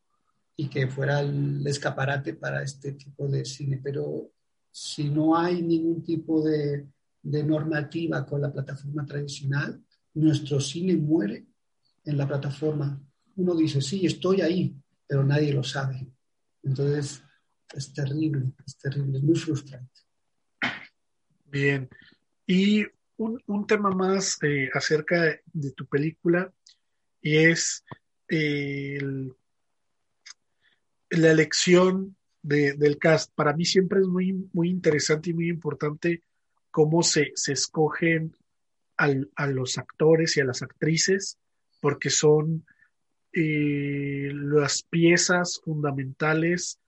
y 0.57 0.69
que 0.69 0.89
fuera 0.89 1.21
el 1.21 1.67
escaparate 1.67 2.33
para 2.33 2.63
este 2.63 2.93
tipo 2.93 3.29
de 3.29 3.45
cine. 3.45 3.79
Pero 3.83 4.31
si 4.71 5.11
no 5.11 5.37
hay 5.37 5.61
ningún 5.61 6.03
tipo 6.03 6.43
de, 6.43 6.87
de 7.23 7.45
normativa 7.45 8.25
con 8.25 8.41
la 8.41 8.51
plataforma 8.51 9.05
tradicional, 9.05 9.79
nuestro 10.15 10.59
cine 10.59 10.97
muere 10.97 11.47
en 12.07 12.17
la 12.17 12.27
plataforma. 12.27 12.99
Uno 13.37 13.55
dice, 13.55 13.83
sí, 13.83 14.07
estoy 14.07 14.41
ahí, 14.41 14.75
pero 15.07 15.25
nadie 15.25 15.53
lo 15.53 15.63
sabe. 15.63 16.07
Entonces, 16.63 17.23
es 17.75 17.93
terrible, 17.93 18.53
es 18.67 18.77
terrible, 18.79 19.19
es 19.19 19.25
muy 19.25 19.37
frustrante. 19.37 20.01
Bien. 21.45 21.89
Y 22.47 22.85
un, 23.17 23.43
un 23.47 23.67
tema 23.67 23.91
más 23.91 24.39
eh, 24.43 24.69
acerca 24.73 25.41
de 25.53 25.71
tu 25.73 25.87
película 25.87 26.53
y 27.21 27.37
es 27.37 27.85
eh, 28.29 28.99
el, 29.01 29.35
la 31.11 31.31
elección 31.31 32.17
de, 32.43 32.75
del 32.75 32.99
cast. 32.99 33.33
Para 33.35 33.53
mí 33.53 33.65
siempre 33.65 34.01
es 34.01 34.07
muy, 34.07 34.33
muy 34.53 34.69
interesante 34.69 35.31
y 35.31 35.35
muy 35.35 35.49
importante 35.49 36.23
cómo 36.71 37.03
se, 37.03 37.33
se 37.35 37.53
escogen 37.53 38.37
a 38.99 39.47
los 39.47 39.77
actores 39.77 40.37
y 40.37 40.41
a 40.41 40.45
las 40.45 40.63
actrices, 40.63 41.39
porque 41.81 42.09
son 42.09 42.65
eh, 43.39 44.31
las 44.33 44.83
piezas 44.83 45.61
fundamentales 45.63 46.81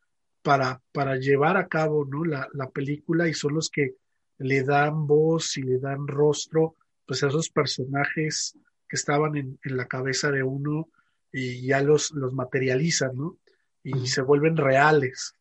para, 0.43 0.81
para 0.93 1.17
llevar 1.17 1.59
a 1.59 1.69
cabo 1.69 2.07
¿no? 2.07 2.25
la, 2.25 2.49
la 2.55 2.71
película 2.71 3.29
y 3.29 3.35
son 3.35 3.55
los 3.55 3.69
que 3.69 3.97
le 4.39 4.63
dan 4.63 5.07
voz 5.07 5.59
y 5.59 5.63
le 5.63 5.79
dan 5.79 6.07
rostro 6.07 6.77
pues 7.07 7.23
a 7.23 7.29
esos 7.29 7.51
personajes 7.51 8.57
que 8.89 8.97
estaban 8.97 9.37
en, 9.37 9.59
en 9.63 9.77
la 9.77 9.87
cabeza 9.87 10.31
de 10.31 10.43
uno 10.43 10.89
y 11.33 11.67
ya 11.67 11.83
los, 11.83 12.13
los 12.13 12.33
materializan, 12.33 13.15
¿no? 13.15 13.37
Y 13.83 14.07
se 14.07 14.23
vuelven 14.23 14.57
reales. 14.57 15.35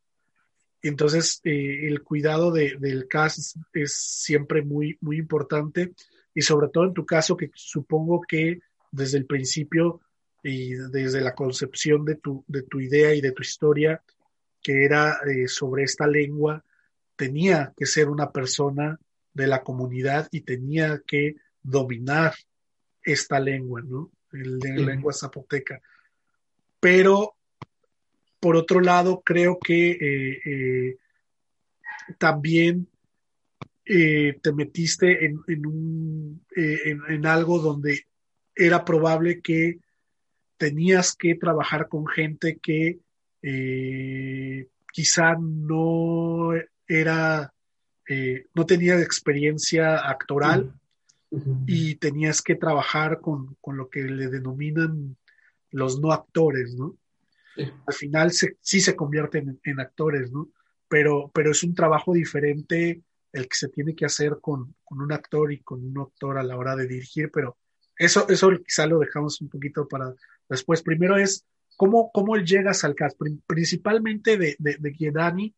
Entonces, 0.82 1.42
eh, 1.44 1.88
el 1.88 2.04
cuidado 2.04 2.52
de, 2.52 2.76
del 2.80 3.08
cast 3.08 3.58
es 3.74 3.94
siempre 3.94 4.62
muy, 4.62 4.98
muy 5.02 5.18
importante 5.18 5.94
y 6.34 6.42
sobre 6.42 6.68
todo 6.70 6.86
en 6.86 6.94
tu 6.94 7.06
caso, 7.06 7.36
que 7.36 7.50
supongo 7.56 8.22
que 8.28 8.60
desde 8.92 9.18
el 9.18 9.26
principio 9.26 10.02
y 10.48 10.76
desde 10.76 11.20
la 11.20 11.36
concepción 11.36 12.06
de 12.06 12.16
tu, 12.16 12.44
de 12.48 12.64
tu 12.64 12.80
idea 12.80 13.14
y 13.14 13.20
de 13.20 13.34
tu 13.34 13.42
historia, 13.42 14.02
que 14.62 14.86
era 14.86 15.20
eh, 15.28 15.48
sobre 15.48 15.84
esta 15.84 16.08
lengua, 16.08 16.64
tenía 17.18 17.74
que 17.76 17.86
ser 17.86 18.08
una 18.08 18.32
persona 18.32 18.98
de 19.34 19.48
la 19.48 19.62
comunidad 19.62 20.30
y 20.32 20.42
tenía 20.42 21.02
que 21.06 21.36
dominar 21.62 22.34
esta 23.04 23.42
lengua, 23.42 23.82
¿no? 23.82 24.10
El, 24.32 24.60
la 24.60 24.86
lengua 24.94 25.12
zapoteca. 25.12 25.82
Pero, 26.80 27.36
por 28.40 28.56
otro 28.56 28.80
lado, 28.80 29.22
creo 29.26 29.60
que 29.60 29.92
eh, 29.92 30.42
eh, 30.46 30.98
también 32.18 32.88
eh, 33.84 34.40
te 34.42 34.54
metiste 34.54 35.26
en, 35.26 35.42
en, 35.48 35.66
un, 35.66 36.46
en, 36.56 37.02
en, 37.10 37.26
algo 37.26 37.60
donde 37.60 38.06
era 38.56 38.86
probable 38.86 39.42
que 39.42 39.80
tenías 40.58 41.16
que 41.16 41.36
trabajar 41.36 41.88
con 41.88 42.08
gente 42.08 42.60
que 42.62 43.00
eh, 43.42 44.68
quizá 44.92 45.36
no 45.40 46.52
era, 46.88 47.54
eh, 48.08 48.48
no 48.54 48.66
tenía 48.66 49.00
experiencia 49.00 50.10
actoral 50.10 50.74
uh 51.30 51.40
-huh. 51.40 51.64
y 51.68 51.96
tenías 51.96 52.42
que 52.42 52.56
trabajar 52.56 53.22
con, 53.22 53.56
con, 53.62 53.78
lo 53.78 53.90
que 53.90 54.04
le 54.04 54.28
denominan 54.28 55.16
los 55.72 56.00
no 56.00 56.12
actores, 56.12 56.76
¿no? 56.76 56.98
Al 57.88 57.94
final 57.94 58.32
se, 58.32 58.56
sí 58.62 58.80
se 58.80 58.96
convierten 58.96 59.50
en, 59.50 59.60
en, 59.64 59.80
actores, 59.80 60.32
¿no? 60.32 60.50
Pero, 60.88 61.32
pero 61.34 61.52
es 61.52 61.64
un 61.64 61.74
trabajo 61.74 62.14
diferente 62.14 63.02
el 63.34 63.48
que 63.48 63.56
se 63.56 63.70
tiene 63.70 63.96
que 63.96 64.06
hacer 64.06 64.38
con, 64.40 64.76
con, 64.84 65.02
un 65.02 65.12
actor 65.12 65.52
y 65.52 65.60
con 65.62 65.84
un 65.84 66.00
actor 66.00 66.38
a 66.38 66.44
la 66.44 66.56
hora 66.56 66.76
de 66.76 66.88
dirigir, 66.88 67.32
pero 67.32 67.58
eso, 67.98 68.28
eso 68.30 68.52
quizá 68.64 68.86
lo 68.86 69.00
dejamos 69.00 69.42
un 69.42 69.50
poquito 69.50 69.88
para 69.88 70.14
después. 70.50 70.82
Primero 70.82 71.18
es 71.18 71.46
cómo, 71.76 72.12
cómo 72.12 72.36
llegas 72.38 72.84
al 72.84 72.96
cast, 72.96 73.18
principalmente 73.46 74.38
de, 74.38 74.56
de, 74.60 74.94
Giedani, 74.94 75.54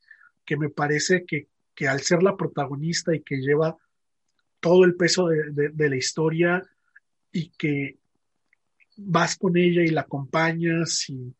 que 0.46 0.58
me 0.58 0.70
parece 0.70 1.26
que, 1.26 1.48
que, 1.74 1.88
al 1.88 2.02
ser 2.02 2.22
la 2.22 2.36
protagonista 2.36 3.16
y 3.16 3.22
que 3.22 3.38
lleva 3.38 3.78
todo 4.60 4.84
el 4.84 4.96
peso 4.96 5.28
de, 5.28 5.70
de, 5.72 5.90
la 5.90 5.96
historia 5.96 6.62
y 7.32 7.50
que 7.52 7.98
vas 8.98 9.38
con 9.38 9.56
ella 9.56 9.82
y 9.82 9.88
la 9.88 10.02
acompañas 10.02 11.10
y, 11.10 11.34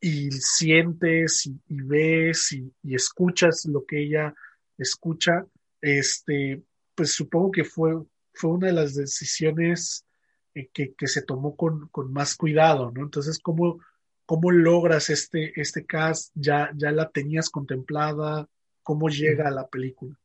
y 0.00 0.30
sientes 0.30 1.46
y, 1.46 1.60
y 1.66 1.82
ves 1.82 2.52
y, 2.52 2.72
y, 2.84 2.94
escuchas 2.94 3.66
lo 3.66 3.84
que 3.84 4.04
ella 4.04 4.32
escucha, 4.78 5.44
este, 5.80 6.62
pues 6.94 7.12
supongo 7.12 7.50
que 7.50 7.64
fue, 7.64 7.94
fue 8.32 8.50
una 8.50 8.68
de 8.68 8.72
las 8.74 8.94
decisiones 8.94 10.04
eh, 10.58 10.70
que, 10.72 10.94
que, 10.94 11.06
se 11.06 11.22
tomó 11.22 11.56
con, 11.56 11.88
con, 11.88 12.12
más 12.12 12.36
cuidado, 12.36 12.90
¿no? 12.90 13.02
Entonces, 13.02 13.38
¿cómo, 13.38 13.80
cómo 14.26 14.50
logras 14.50 15.10
este, 15.10 15.58
este 15.60 15.84
cast? 15.86 16.32
¿Ya, 16.34 16.70
¿Ya 16.76 16.90
la 16.90 17.08
tenías 17.10 17.50
contemplada? 17.50 18.48
¿Cómo 18.82 19.08
llega 19.08 19.48
a 19.48 19.52
la 19.52 19.66
película? 19.66 20.18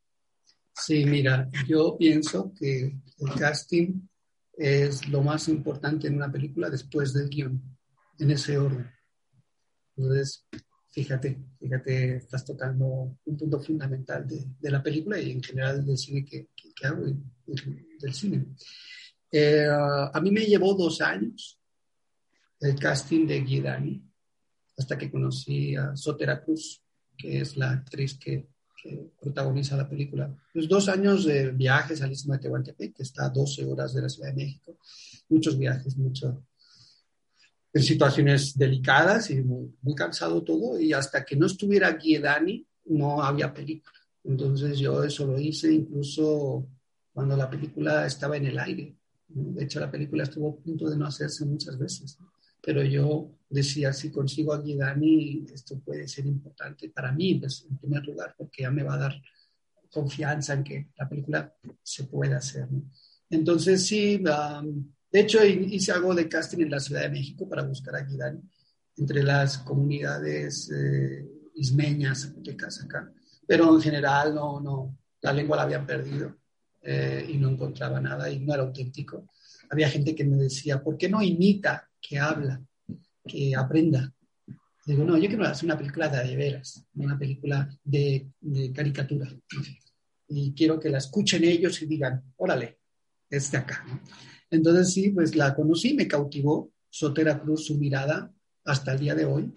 Sí, 0.76 1.06
mira, 1.06 1.50
yo 1.68 1.96
pienso 1.98 2.52
que 2.58 2.96
el 3.20 3.34
casting 3.38 4.02
es 4.54 5.08
lo 5.08 5.22
más 5.22 5.48
importante 5.48 6.08
en 6.08 6.16
una 6.16 6.32
película 6.32 6.70
después 6.70 7.14
del 7.14 7.30
guion, 7.30 7.62
en 8.20 8.32
ese 8.32 8.58
orden. 8.58 8.90
Entonces, 9.96 10.48
fíjate, 10.90 11.40
fíjate, 11.60 12.16
estás 12.16 12.44
tocando 12.46 12.86
un 13.24 13.38
punto 13.38 13.60
fundamental 13.60 14.28
de, 14.28 14.46
de 14.60 14.72
la 14.72 14.82
película 14.82 15.20
y 15.20 15.32
en 15.32 15.44
general 15.44 15.86
del 15.86 15.98
cine 15.98 16.26
que, 16.26 16.50
que, 16.56 16.74
que 16.74 16.88
hago, 16.88 17.04
del, 17.04 17.24
del 18.00 18.14
cine. 18.14 18.46
Eh, 19.36 19.68
a 19.68 20.22
mí 20.22 20.30
me 20.30 20.46
llevó 20.46 20.76
dos 20.76 21.02
años 21.02 21.60
el 22.60 22.76
casting 22.76 23.26
de 23.26 23.42
Guidani, 23.42 24.00
hasta 24.78 24.96
que 24.96 25.10
conocí 25.10 25.76
a 25.76 25.96
Sotera 25.96 26.40
Cruz, 26.44 26.84
que 27.18 27.42
es 27.42 27.58
la 27.58 27.72
actriz 27.72 28.18
que, 28.20 28.48
que 28.80 29.12
protagoniza 29.20 29.76
la 29.76 29.90
película. 29.90 30.32
Pues 30.54 30.68
dos 30.68 30.88
años 30.88 31.26
de 31.26 31.50
viajes 31.50 32.04
al 32.04 32.12
Istmo 32.12 32.34
de 32.34 32.40
Tehuantepec, 32.40 32.96
que 32.96 33.02
está 33.02 33.26
a 33.26 33.30
12 33.30 33.66
horas 33.66 33.96
de 33.96 34.04
la 34.04 34.10
Ciudad 34.10 34.30
de 34.30 34.36
México, 34.36 34.78
muchos 35.30 35.58
viajes, 35.58 35.98
mucho, 35.98 36.46
en 37.74 37.82
situaciones 37.82 38.56
delicadas 38.56 39.32
y 39.32 39.42
muy, 39.42 39.76
muy, 39.82 39.96
cansado 39.96 40.44
todo, 40.44 40.80
y 40.80 40.94
hasta 40.94 41.26
que 41.26 41.36
no 41.36 41.48
estuviera 41.48 41.98
Dani 42.22 42.66
no 42.86 43.24
había 43.24 43.52
película. 43.52 43.98
Entonces 44.24 44.78
yo 44.78 45.04
eso 45.04 45.26
lo 45.26 45.40
hice 45.40 45.74
incluso 45.74 46.68
cuando 47.12 47.36
la 47.36 47.50
película 47.50 48.06
estaba 48.06 48.38
en 48.38 48.46
el 48.46 48.60
aire. 48.60 48.96
De 49.36 49.64
hecho, 49.64 49.80
la 49.80 49.92
película 49.92 50.24
estuvo 50.24 50.50
a 50.50 50.64
punto 50.64 50.90
de 50.90 50.98
no 50.98 51.08
hacerse 51.08 51.46
muchas 51.46 51.78
veces. 51.78 52.18
Pero 52.62 52.84
yo 52.84 53.32
decía, 53.50 53.92
si 53.92 54.10
consigo 54.10 54.54
a 54.54 54.64
Dani 54.64 55.46
esto 55.54 55.80
puede 55.80 56.08
ser 56.08 56.26
importante 56.26 56.90
para 56.90 57.12
mí, 57.12 57.36
pues, 57.36 57.66
en 57.70 57.78
primer 57.78 58.06
lugar, 58.06 58.36
porque 58.38 58.64
ya 58.64 58.72
me 58.72 58.84
va 58.84 58.94
a 58.96 59.00
dar 59.00 59.22
confianza 59.92 60.54
en 60.54 60.64
que 60.64 60.88
la 60.98 61.08
película 61.10 61.54
se 61.82 62.06
pueda 62.06 62.38
hacer. 62.38 62.68
Entonces, 63.30 63.86
sí, 63.86 64.18
de 64.18 65.20
hecho, 65.20 65.44
hice 65.44 65.92
algo 65.92 66.16
de 66.16 66.30
casting 66.30 66.60
en 66.60 66.72
la 66.72 66.80
Ciudad 66.80 67.02
de 67.02 67.10
México 67.10 67.48
para 67.48 67.64
buscar 67.64 67.96
a 67.96 68.04
Guidani 68.04 68.42
entre 68.98 69.24
las 69.24 69.58
comunidades 69.60 70.72
eh, 70.72 71.28
ismeñas, 71.56 72.22
zapotecas 72.22 72.84
acá. 72.84 73.12
Pero 73.46 73.76
en 73.76 73.82
general, 73.82 74.34
no, 74.34 74.60
no, 74.60 74.98
la 75.22 75.34
lengua 75.34 75.58
la 75.58 75.64
habían 75.64 75.86
perdido 75.86 76.36
eh, 76.84 77.26
y 77.30 77.38
no 77.38 77.50
encontraba 77.50 78.02
nada 78.02 78.30
y 78.30 78.40
no 78.40 78.54
era 78.54 78.64
auténtico. 78.64 79.28
Había 79.70 79.90
gente 79.90 80.14
que 80.14 80.26
me 80.26 80.38
decía, 80.38 80.84
¿por 80.84 80.98
qué 80.98 81.10
no 81.10 81.22
imita 81.22 81.90
que 82.02 82.20
habla, 82.20 82.62
que 83.26 83.56
aprenda? 83.56 84.14
Digo, 84.86 85.06
no, 85.06 85.18
yo 85.18 85.30
quiero 85.30 85.46
hacer 85.46 85.66
una 85.66 85.78
película 85.78 86.10
de, 86.10 86.36
veras, 86.36 86.86
una 86.96 87.18
película 87.18 87.70
de, 87.84 88.28
de 88.42 88.74
caricatura. 88.74 89.30
Y 90.28 90.54
quiero 90.54 90.80
que 90.80 90.90
la 90.90 90.98
escuchen 90.98 91.44
ellos 91.44 91.82
y 91.82 91.86
digan, 91.86 92.22
órale, 92.36 92.80
es 93.30 93.50
de 93.52 93.58
acá. 93.58 93.86
Entonces 94.50 94.94
sí, 94.94 95.10
pues 95.10 95.36
la 95.36 95.56
conocí, 95.56 95.94
me 95.94 96.08
cautivó 96.08 96.72
Sotera 96.90 97.40
Cruz, 97.40 97.66
su 97.66 97.78
mirada 97.78 98.32
hasta 98.66 98.94
el 98.94 99.00
día 99.00 99.16
de 99.16 99.26
hoy. 99.26 99.52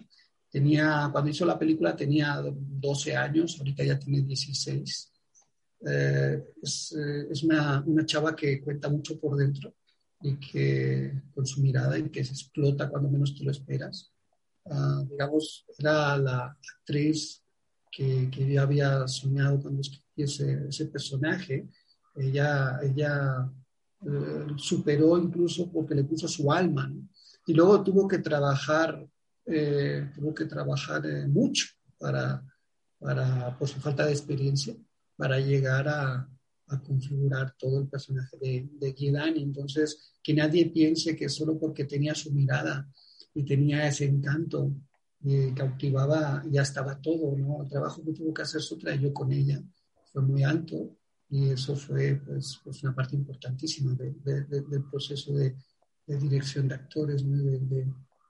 Tenía, 0.49 1.09
cuando 1.11 1.29
hizo 1.29 1.45
la 1.45 1.59
película 1.59 1.95
tenía 1.95 2.41
12 2.41 3.15
años, 3.15 3.57
ahorita 3.59 3.83
ya 3.83 3.99
tiene 3.99 4.21
16. 4.21 5.11
Eh, 5.85 6.43
es, 6.61 6.95
eh, 6.97 7.27
es 7.29 7.43
una, 7.43 7.83
una, 7.85 8.05
chava 8.05 8.35
que 8.35 8.61
cuenta 8.61 8.89
mucho 8.89 9.19
por 9.19 9.37
dentro 9.37 9.75
y 10.21 10.35
que 10.37 11.13
con 11.33 11.45
su 11.45 11.61
mirada 11.61 11.99
y 11.99 12.09
que 12.09 12.23
se 12.23 12.31
explota 12.31 12.89
cuando 12.89 13.09
menos 13.09 13.35
te 13.35 13.43
lo 13.43 13.51
esperas. 13.51 14.11
Uh, 14.63 15.05
digamos, 15.07 15.65
era 15.77 16.17
la 16.17 16.57
actriz 16.79 17.43
que, 17.91 18.29
que 18.29 18.51
yo 18.51 18.61
había 18.61 19.07
soñado 19.07 19.61
cuando 19.61 19.81
escribí 19.81 20.03
ese, 20.23 20.85
personaje. 20.87 21.69
Ella, 22.15 22.79
ella 22.81 23.49
eh, 24.05 24.47
superó 24.57 25.17
incluso 25.17 25.71
porque 25.71 25.95
le 25.95 26.03
puso 26.03 26.27
su 26.27 26.51
alma. 26.51 26.91
Y 27.45 27.53
luego 27.53 27.81
tuvo 27.83 28.07
que 28.07 28.17
trabajar, 28.17 29.07
tuvo 29.45 30.33
que 30.33 30.45
trabajar 30.45 31.03
mucho 31.29 31.67
para, 31.97 32.43
para, 32.99 33.57
por 33.57 33.69
su 33.69 33.79
falta 33.79 34.05
de 34.05 34.11
experiencia, 34.11 34.75
para 35.17 35.39
llegar 35.39 35.87
a, 35.87 36.29
configurar 36.85 37.55
todo 37.57 37.79
el 37.79 37.87
personaje 37.87 38.37
de, 38.41 38.69
de. 38.73 38.95
Entonces, 39.37 40.13
que 40.21 40.33
nadie 40.33 40.69
piense 40.69 41.15
que 41.15 41.29
solo 41.29 41.57
porque 41.57 41.85
tenía 41.85 42.13
su 42.13 42.31
mirada 42.33 42.89
y 43.33 43.43
tenía 43.45 43.87
ese 43.87 44.03
encanto 44.05 44.73
que 45.21 45.53
cautivaba, 45.55 46.43
ya 46.49 46.61
estaba 46.61 46.99
todo, 46.99 47.35
¿no? 47.37 47.63
El 47.63 47.69
trabajo 47.69 48.03
que 48.03 48.13
tuvo 48.13 48.33
que 48.33 48.41
hacer 48.41 48.61
Sutra 48.61 48.95
yo 48.95 49.13
con 49.13 49.31
ella 49.31 49.61
fue 50.11 50.21
muy 50.21 50.43
alto 50.43 50.97
y 51.29 51.49
eso 51.49 51.75
fue 51.75 52.21
pues, 52.25 52.59
pues 52.63 52.83
una 52.83 52.95
parte 52.95 53.15
importantísima 53.15 53.93
de, 53.95 54.13
de, 54.23 54.43
del 54.43 54.83
proceso 54.89 55.33
de, 55.33 55.55
dirección 56.05 56.69
de 56.69 56.75
actores 56.75 57.25
de, 57.25 57.85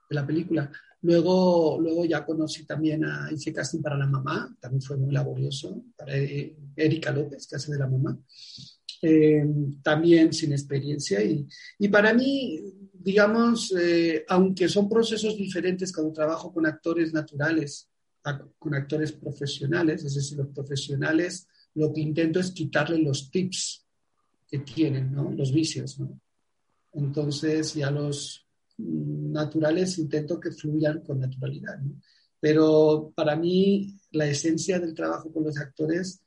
la 0.09 0.25
película. 0.25 0.71
Luego, 1.01 1.77
luego 1.79 2.05
ya 2.05 2.25
conocí 2.25 2.65
también 2.65 3.05
a, 3.05 3.29
hice 3.31 3.53
casting 3.53 3.81
para 3.81 3.97
la 3.97 4.07
mamá, 4.07 4.55
también 4.59 4.81
fue 4.81 4.97
muy 4.97 5.11
laborioso, 5.11 5.83
para 5.95 6.17
eh, 6.17 6.55
Erika 6.75 7.11
López, 7.11 7.47
que 7.47 7.55
hace 7.55 7.71
de 7.71 7.77
la 7.77 7.87
mamá, 7.87 8.17
eh, 9.01 9.45
también 9.83 10.33
sin 10.33 10.51
experiencia. 10.53 11.23
Y, 11.23 11.47
y 11.79 11.87
para 11.89 12.13
mí, 12.13 12.61
digamos, 12.93 13.73
eh, 13.79 14.25
aunque 14.27 14.67
son 14.67 14.89
procesos 14.89 15.37
diferentes 15.37 15.93
cuando 15.93 16.13
trabajo 16.13 16.51
con 16.51 16.65
actores 16.65 17.13
naturales, 17.13 17.89
con 18.59 18.73
actores 18.73 19.13
profesionales, 19.13 20.03
es 20.03 20.15
decir, 20.15 20.37
los 20.37 20.49
profesionales 20.49 21.47
lo 21.77 21.93
que 21.93 22.01
intento 22.01 22.39
es 22.39 22.51
quitarle 22.51 22.97
los 22.97 23.29
tips 23.29 23.85
que 24.47 24.59
tienen, 24.59 25.11
¿no? 25.11 25.31
los 25.31 25.53
vicios. 25.53 25.99
¿no? 25.99 26.19
Entonces, 26.93 27.75
y 27.75 27.83
a 27.83 27.91
los 27.91 28.46
naturales 28.77 29.97
intento 29.97 30.39
que 30.39 30.51
fluyan 30.51 31.01
con 31.01 31.19
naturalidad. 31.19 31.79
Pero 32.39 33.11
para 33.15 33.35
mí, 33.35 33.97
la 34.11 34.27
esencia 34.27 34.79
del 34.79 34.93
trabajo 34.93 35.31
con 35.31 35.43
los 35.43 35.57
actores 35.57 36.21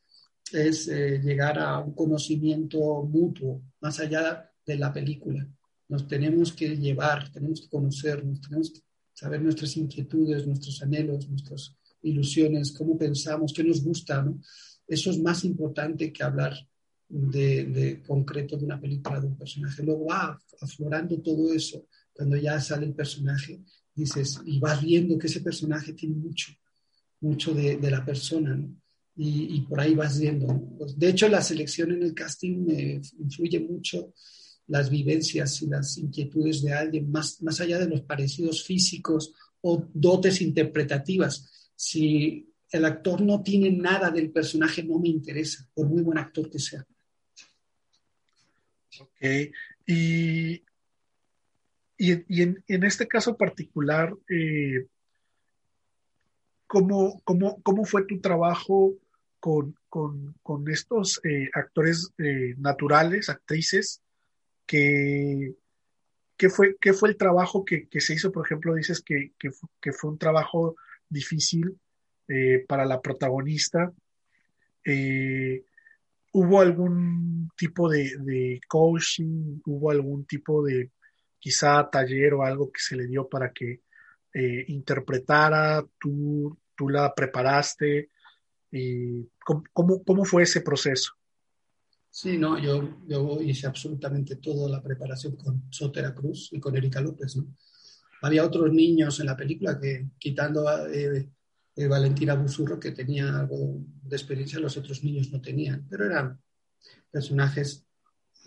es 0.52 0.88
eh, 0.88 1.20
llegar 1.22 1.58
a 1.58 1.78
un 1.78 1.94
conocimiento 1.94 3.04
mutuo, 3.04 3.62
más 3.80 4.00
allá 4.00 4.50
de 4.66 4.76
la 4.76 4.92
película. 4.92 5.46
Nos 5.88 6.06
tenemos 6.08 6.52
que 6.52 6.76
llevar, 6.76 7.30
tenemos 7.32 7.62
que 7.62 7.68
conocernos, 7.68 8.40
tenemos 8.40 8.70
que 8.70 8.80
saber 9.12 9.42
nuestras 9.42 9.76
inquietudes, 9.76 10.46
nuestros 10.46 10.82
anhelos, 10.82 11.28
nuestras 11.28 11.76
ilusiones, 12.02 12.72
cómo 12.72 12.96
pensamos, 12.96 13.52
qué 13.52 13.62
nos 13.62 13.82
gusta. 13.82 14.24
Eso 14.86 15.10
es 15.10 15.20
más 15.20 15.44
importante 15.44 16.12
que 16.12 16.22
hablar 16.22 16.54
de, 17.08 18.02
concreto 18.06 18.56
de 18.56 18.64
una 18.64 18.80
película, 18.80 19.20
de 19.20 19.26
un 19.26 19.36
personaje. 19.36 19.82
Luego 19.82 20.06
va 20.06 20.38
aflorando 20.60 21.20
todo 21.20 21.52
eso. 21.52 21.86
Cuando 22.12 22.36
ya 22.36 22.60
sale 22.60 22.86
el 22.86 22.94
personaje, 22.94 23.60
dices, 23.94 24.40
y 24.44 24.58
vas 24.58 24.82
viendo 24.82 25.18
que 25.18 25.26
ese 25.26 25.40
personaje 25.40 25.92
tiene 25.92 26.16
mucho, 26.16 26.52
mucho 27.20 27.54
de, 27.54 27.78
la 27.90 28.04
persona, 28.04 28.58
y, 29.16 29.60
por 29.62 29.80
ahí 29.80 29.94
vas 29.94 30.18
viendo. 30.18 30.46
Pues, 30.78 30.98
de 30.98 31.08
hecho, 31.10 31.28
la 31.28 31.42
selección 31.42 31.92
en 31.92 32.02
el 32.02 32.14
casting 32.14 32.70
eh, 32.70 33.00
influye 33.18 33.60
mucho 33.60 34.14
las 34.68 34.88
vivencias 34.88 35.60
y 35.62 35.66
las 35.66 35.98
inquietudes 35.98 36.62
de 36.62 36.72
alguien, 36.72 37.10
más, 37.10 37.42
más 37.42 37.60
allá 37.60 37.78
de 37.78 37.88
los 37.88 38.02
parecidos 38.02 38.64
físicos 38.64 39.34
o 39.60 39.84
dotes 39.92 40.40
interpretativas. 40.40 41.70
Si 41.74 42.48
el 42.70 42.84
actor 42.84 43.20
no 43.20 43.42
tiene 43.42 43.70
nada 43.70 44.10
del 44.10 44.30
personaje, 44.30 44.82
no 44.82 44.98
me 44.98 45.08
interesa, 45.08 45.68
por 45.74 45.88
muy 45.88 46.02
buen 46.02 46.18
actor 46.18 46.48
que 46.48 46.58
sea. 46.58 46.86
Ok, 49.00 49.52
y, 49.86 50.62
y, 52.00 52.42
en, 52.42 52.84
este 52.84 53.06
caso 53.06 53.36
particular, 53.36 54.14
eh, 54.28 54.86
¿cómo, 56.66 57.22
fue 57.84 58.06
tu 58.06 58.20
trabajo 58.20 58.94
con, 59.38 59.74
estos 60.68 61.20
eh, 61.24 61.50
actores 61.52 62.12
eh, 62.18 62.54
naturales, 62.58 63.28
actrices, 63.28 64.02
que, 64.66 65.54
¿qué 66.36 66.48
fue, 66.48 66.76
qué 66.80 66.92
fue 66.92 67.10
el 67.10 67.16
trabajo 67.16 67.64
que, 67.64 67.88
se 68.00 68.14
hizo? 68.14 68.32
Por 68.32 68.46
ejemplo, 68.46 68.74
dices 68.74 69.02
que, 69.02 69.32
que 69.38 69.92
fue 69.92 70.10
un 70.10 70.18
trabajo 70.18 70.76
difícil 71.08 71.78
eh, 72.32 72.64
para 72.68 72.84
la 72.84 73.02
protagonista. 73.02 73.92
Eh, 74.84 75.64
¿Hubo 76.32 76.60
algún 76.60 77.50
tipo 77.56 77.88
de, 77.90 78.60
coaching? 78.68 79.60
¿Hubo 79.66 79.90
algún 79.90 80.24
tipo 80.26 80.64
de 80.64 80.92
quizá 81.40 81.88
taller 81.90 82.34
o 82.34 82.44
algo 82.44 82.70
que 82.70 82.80
se 82.80 82.96
le 82.96 83.06
dio 83.06 83.28
para 83.28 83.52
que 83.52 83.82
eh, 84.32 84.64
interpretara? 84.68 85.84
¿Tú, 85.98 86.56
¿Tú 86.76 86.88
la 86.88 87.12
preparaste? 87.14 88.10
Y 88.70 89.26
¿cómo, 89.72 90.04
cómo, 90.04 90.24
fue 90.24 90.44
ese 90.44 90.60
proceso? 90.60 91.12
Sí, 92.08 92.38
no, 92.38 92.58
yo, 92.58 92.98
yo 93.06 93.40
hice 93.40 93.66
absolutamente 93.66 94.36
toda 94.36 94.68
la 94.68 94.82
preparación 94.82 95.36
con 95.36 95.64
Sotera 95.70 96.14
Cruz 96.14 96.50
y 96.52 96.60
con 96.60 96.76
Erika 96.76 97.00
López. 97.00 97.36
Había 98.22 98.44
otros 98.44 98.72
niños 98.72 99.18
en 99.20 99.26
la 99.26 99.36
película 99.36 99.80
que, 99.80 100.10
quitando 100.18 100.66
eh, 100.88 101.28
Valentina 101.88 102.34
Busurro, 102.34 102.78
que 102.78 102.92
tenía 102.92 103.40
algo 103.40 103.78
de 104.02 104.16
experiencia, 104.16 104.60
los 104.60 104.76
otros 104.76 105.02
niños 105.02 105.30
no 105.30 105.40
tenían, 105.40 105.86
pero 105.88 106.04
eran 106.04 106.40
personajes, 107.10 107.86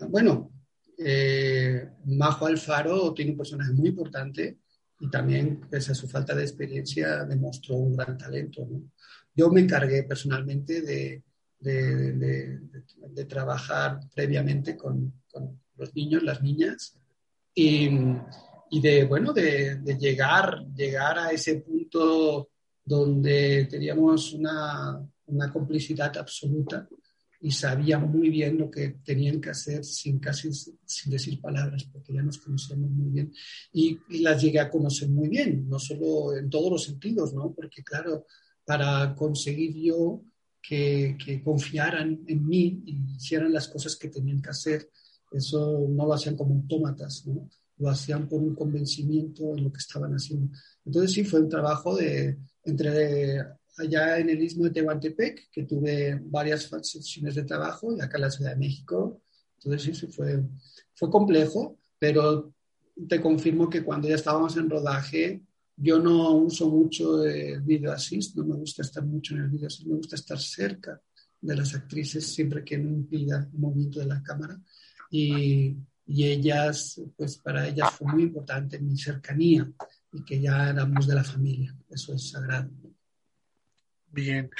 bueno, 0.08 0.53
eh, 0.98 1.88
Majo 2.06 2.46
Alfaro 2.46 3.12
tiene 3.14 3.32
un 3.32 3.38
personaje 3.38 3.72
muy 3.72 3.88
importante 3.88 4.58
y 5.00 5.10
también, 5.10 5.60
pese 5.68 5.92
a 5.92 5.94
su 5.94 6.08
falta 6.08 6.34
de 6.34 6.42
experiencia, 6.42 7.24
demostró 7.24 7.76
un 7.76 7.96
gran 7.96 8.16
talento. 8.16 8.66
Yo 9.34 9.50
me 9.50 9.60
encargué 9.60 10.04
personalmente 10.04 10.82
de, 10.82 11.22
trabajar 13.28 14.00
previamente 14.14 14.76
con, 14.76 15.22
con, 15.30 15.60
los 15.76 15.94
niños, 15.94 16.22
las 16.22 16.40
niñas, 16.40 16.96
y, 17.52 17.90
y 18.70 18.80
de, 18.80 19.04
bueno, 19.04 19.32
de, 19.32 19.80
llegar, 19.98 20.64
llegar 20.74 21.18
a 21.18 21.30
ese 21.32 21.56
punto 21.56 22.50
donde 22.84 23.66
teníamos 23.68 24.32
una, 24.32 25.04
una 25.26 25.52
complicidad 25.52 26.16
absoluta 26.16 26.88
y 27.44 27.50
sabían 27.50 28.10
muy 28.10 28.30
bien 28.30 28.56
lo 28.56 28.70
que 28.70 29.00
tenían 29.04 29.38
que 29.38 29.50
hacer 29.50 29.84
sin 29.84 30.18
casi 30.18 30.50
sin 30.50 31.12
decir 31.12 31.42
palabras, 31.42 31.84
porque 31.92 32.14
ya 32.14 32.22
nos 32.22 32.38
conocíamos 32.38 32.90
muy 32.90 33.10
bien 33.10 33.34
y, 33.70 33.98
las 34.22 34.40
llegué 34.40 34.60
a 34.60 34.70
conocer 34.70 35.10
muy 35.10 35.28
bien, 35.28 35.68
no 35.68 35.78
solo 35.78 36.34
en 36.34 36.48
todos 36.48 36.72
los 36.72 36.84
sentidos, 36.84 37.34
¿no? 37.34 37.52
Porque 37.52 37.84
claro, 37.84 38.24
para 38.64 39.14
conseguir 39.14 39.74
yo 39.74 40.22
que, 40.62 41.18
que 41.22 41.42
confiaran 41.42 42.24
en 42.26 42.46
mí 42.46 42.82
y 42.86 43.14
hicieran 43.16 43.52
las 43.52 43.68
cosas 43.68 43.94
que 43.96 44.08
tenían 44.08 44.40
que 44.40 44.48
hacer, 44.48 44.88
eso 45.30 45.86
no 45.86 46.06
lo 46.06 46.14
hacían 46.14 46.36
como 46.36 46.54
autómatas, 46.54 47.26
¿no? 47.26 47.50
Lo 47.76 47.90
hacían 47.90 48.26
por 48.26 48.40
un 48.40 48.54
convencimiento 48.54 49.54
en 49.54 49.64
lo 49.64 49.70
que 49.70 49.80
estaban 49.80 50.12
haciendo. 50.14 50.48
Entonces 50.82 51.12
sí, 51.12 51.24
fue 51.24 51.40
un 51.42 51.50
trabajo 51.50 51.94
de, 51.94 52.38
entre 52.62 53.40
allá 53.78 54.18
en 54.18 54.30
el 54.30 54.42
istmo 54.42 54.64
de 54.64 54.70
Tehuantepec, 54.70 55.50
que 55.50 55.64
tuve 55.64 56.20
varias 56.24 56.70
sesiones 56.82 57.34
de 57.34 57.44
trabajo, 57.44 57.94
y 57.96 58.00
acá 58.00 58.16
en 58.16 58.22
la 58.22 58.30
Ciudad 58.30 58.50
de 58.52 58.58
México. 58.58 59.22
Entonces 59.58 59.98
sí, 59.98 60.06
fue, 60.06 60.42
fue 60.94 61.10
complejo, 61.10 61.78
pero 61.98 62.54
te 63.08 63.20
confirmo 63.20 63.68
que 63.68 63.82
cuando 63.82 64.08
ya 64.08 64.14
estábamos 64.14 64.56
en 64.56 64.70
rodaje, 64.70 65.42
yo 65.76 65.98
no 65.98 66.32
uso 66.32 66.70
mucho 66.70 67.24
el 67.24 67.62
video 67.62 67.92
assist, 67.92 68.36
no 68.36 68.44
me 68.44 68.54
gusta 68.56 68.82
estar 68.82 69.04
mucho 69.04 69.34
en 69.34 69.42
el 69.42 69.48
video 69.48 69.66
assist, 69.66 69.86
me 69.88 69.96
gusta 69.96 70.16
estar 70.16 70.38
cerca 70.38 71.00
de 71.40 71.56
las 71.56 71.74
actrices 71.74 72.26
siempre 72.26 72.64
que 72.64 72.78
no 72.78 72.90
impida 72.90 73.48
el 73.52 73.58
movimiento 73.58 74.00
de 74.00 74.06
la 74.06 74.22
cámara. 74.22 74.60
Y, 75.10 75.76
y 76.06 76.24
ellas, 76.24 77.00
pues 77.16 77.38
para 77.38 77.66
ellas 77.66 77.90
fue 77.92 78.12
muy 78.12 78.22
importante 78.22 78.78
mi 78.78 78.96
cercanía 78.96 79.70
y 80.12 80.24
que 80.24 80.40
ya 80.40 80.70
éramos 80.70 81.06
de 81.06 81.14
la 81.14 81.24
familia. 81.24 81.76
Eso 81.90 82.14
es 82.14 82.30
sagrado. 82.30 82.70
Bien. 84.14 84.50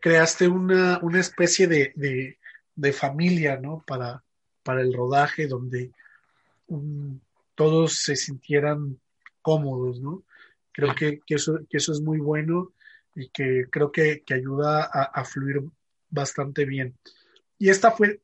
creaste 0.00 0.46
una, 0.46 1.00
una 1.02 1.20
especie 1.20 1.66
de, 1.66 2.36
de, 2.74 2.92
familia, 2.92 3.56
¿no? 3.56 3.82
Para, 3.86 4.22
para 4.62 4.82
el 4.82 4.94
rodaje, 4.94 5.48
donde 5.48 5.90
todos 7.54 7.98
se 8.02 8.14
sintieran 8.14 8.98
cómodos, 9.42 10.00
¿no? 10.00 10.22
Creo 10.72 10.94
que, 10.94 11.20
que, 11.26 11.34
eso, 11.34 11.58
que 11.68 11.78
eso 11.78 11.90
es 11.92 12.00
muy 12.00 12.18
bueno 12.18 12.72
y 13.16 13.28
que 13.30 13.64
creo 13.68 13.90
que, 13.90 14.22
que 14.24 14.34
ayuda 14.34 14.84
a, 14.84 15.02
a, 15.02 15.24
fluir 15.24 15.60
bastante 16.08 16.64
bien. 16.64 16.96
Y 17.58 17.70
esta 17.70 17.90
fue, 17.90 18.20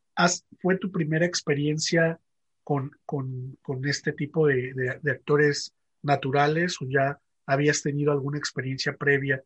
fue 0.61 0.79
tu 0.79 0.93
primera 0.93 1.27
experiencia 1.27 2.21
con, 2.63 2.93
con, 3.05 3.59
con 3.61 3.85
este 3.89 4.13
tipo 4.13 4.47
de, 4.47 4.73
de, 5.03 5.11
actores 5.11 5.75
naturales 6.03 6.81
o 6.81 6.87
ya 6.89 7.19
habías 7.45 7.83
tenido 7.83 8.13
alguna 8.13 8.39
experiencia 8.39 8.97
previa 8.97 9.43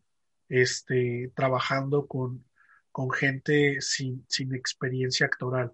este, 0.48 1.32
trabajando 1.34 2.06
con, 2.06 2.44
con 2.90 3.10
gente 3.10 3.80
sin, 3.80 4.24
sin 4.28 4.54
experiencia 4.54 5.26
actoral. 5.26 5.72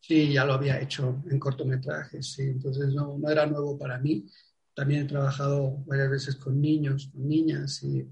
Sí, 0.00 0.32
ya 0.32 0.44
lo 0.44 0.54
había 0.54 0.80
hecho 0.80 1.22
en 1.30 1.38
cortometrajes, 1.38 2.32
sí, 2.32 2.42
entonces 2.42 2.92
no, 2.92 3.16
no 3.18 3.30
era 3.30 3.46
nuevo 3.46 3.78
para 3.78 3.98
mí. 3.98 4.26
También 4.74 5.02
he 5.02 5.08
trabajado 5.08 5.76
varias 5.86 6.10
veces 6.10 6.36
con 6.36 6.60
niños, 6.60 7.10
con 7.12 7.28
niñas 7.28 7.82
y, 7.82 8.08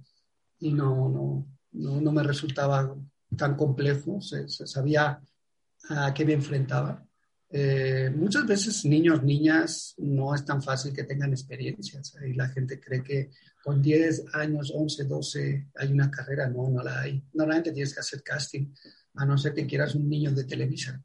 y 0.61 0.73
no, 0.73 1.09
no, 1.09 1.47
no, 1.73 2.01
no, 2.01 2.13
me 2.13 2.23
resultaba 2.23 2.95
tan 3.37 3.57
complejo, 3.57 4.21
se, 4.21 4.49
sabía 4.49 5.21
a 5.89 6.15
qué 6.15 6.25
me 6.25 6.35
enfrentaba. 6.35 7.05
Eh, 7.53 8.13
muchas 8.15 8.47
veces 8.47 8.85
niños, 8.85 9.25
niñas, 9.25 9.95
no 9.99 10.33
es 10.35 10.45
tan 10.45 10.63
fácil 10.63 10.93
que 10.93 11.03
tengan 11.03 11.33
experiencias 11.33 12.15
y 12.25 12.35
la 12.35 12.49
gente 12.49 12.81
cree 12.81 13.03
que 13.03 13.31
con 13.63 13.83
10 13.83 14.27
años, 14.35 14.73
11, 14.75 15.05
12 15.05 15.69
hay 15.75 15.93
una 15.93 16.11
carrera, 16.11 16.49
no, 16.49 16.71
no 16.71 16.83
la 16.83 17.01
hay. 17.01 17.23
Normalmente 17.35 17.73
tienes 17.73 17.93
que 17.93 18.01
hacer 18.01 18.23
casting, 18.23 18.73
a 19.15 19.27
no 19.27 19.37
ser 19.37 19.53
que 19.53 19.67
quieras 19.67 19.97
un 19.97 20.09
niño 20.09 20.31
de 20.33 20.45
televisión, 20.45 21.03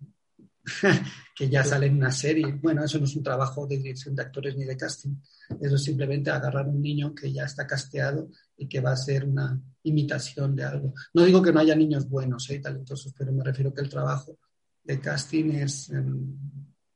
que 1.36 1.50
ya 1.50 1.64
sale 1.64 1.88
en 1.88 1.98
una 1.98 2.12
serie. 2.12 2.60
Bueno, 2.62 2.84
eso 2.84 3.00
no 3.00 3.06
es 3.06 3.16
un 3.16 3.24
trabajo 3.24 3.66
de 3.66 3.78
dirección 3.78 4.16
de 4.16 4.22
actores 4.22 4.56
ni 4.56 4.66
de 4.66 4.78
casting, 4.78 5.16
eso 5.60 5.76
es 5.76 5.84
simplemente 5.84 6.30
agarrar 6.30 6.68
un 6.68 6.80
niño 6.80 7.16
que 7.16 7.34
ya 7.34 7.46
está 7.46 7.66
casteado 7.66 8.30
y 8.56 8.68
que 8.68 8.82
va 8.82 8.92
a 8.92 8.98
ser 8.98 9.26
una 9.26 9.60
imitación 9.82 10.56
de 10.56 10.64
algo. 10.64 10.94
No 11.14 11.24
digo 11.26 11.42
que 11.42 11.52
no 11.52 11.60
haya 11.60 11.76
niños 11.76 12.08
buenos 12.08 12.50
y 12.52 12.54
¿eh? 12.54 12.60
talentosos, 12.60 13.14
pero 13.18 13.34
me 13.34 13.44
refiero 13.44 13.74
que 13.74 13.82
el 13.82 13.90
trabajo 13.90 14.38
de 14.86 15.00
casting 15.00 15.52
es 15.56 15.90
em, 15.90 16.38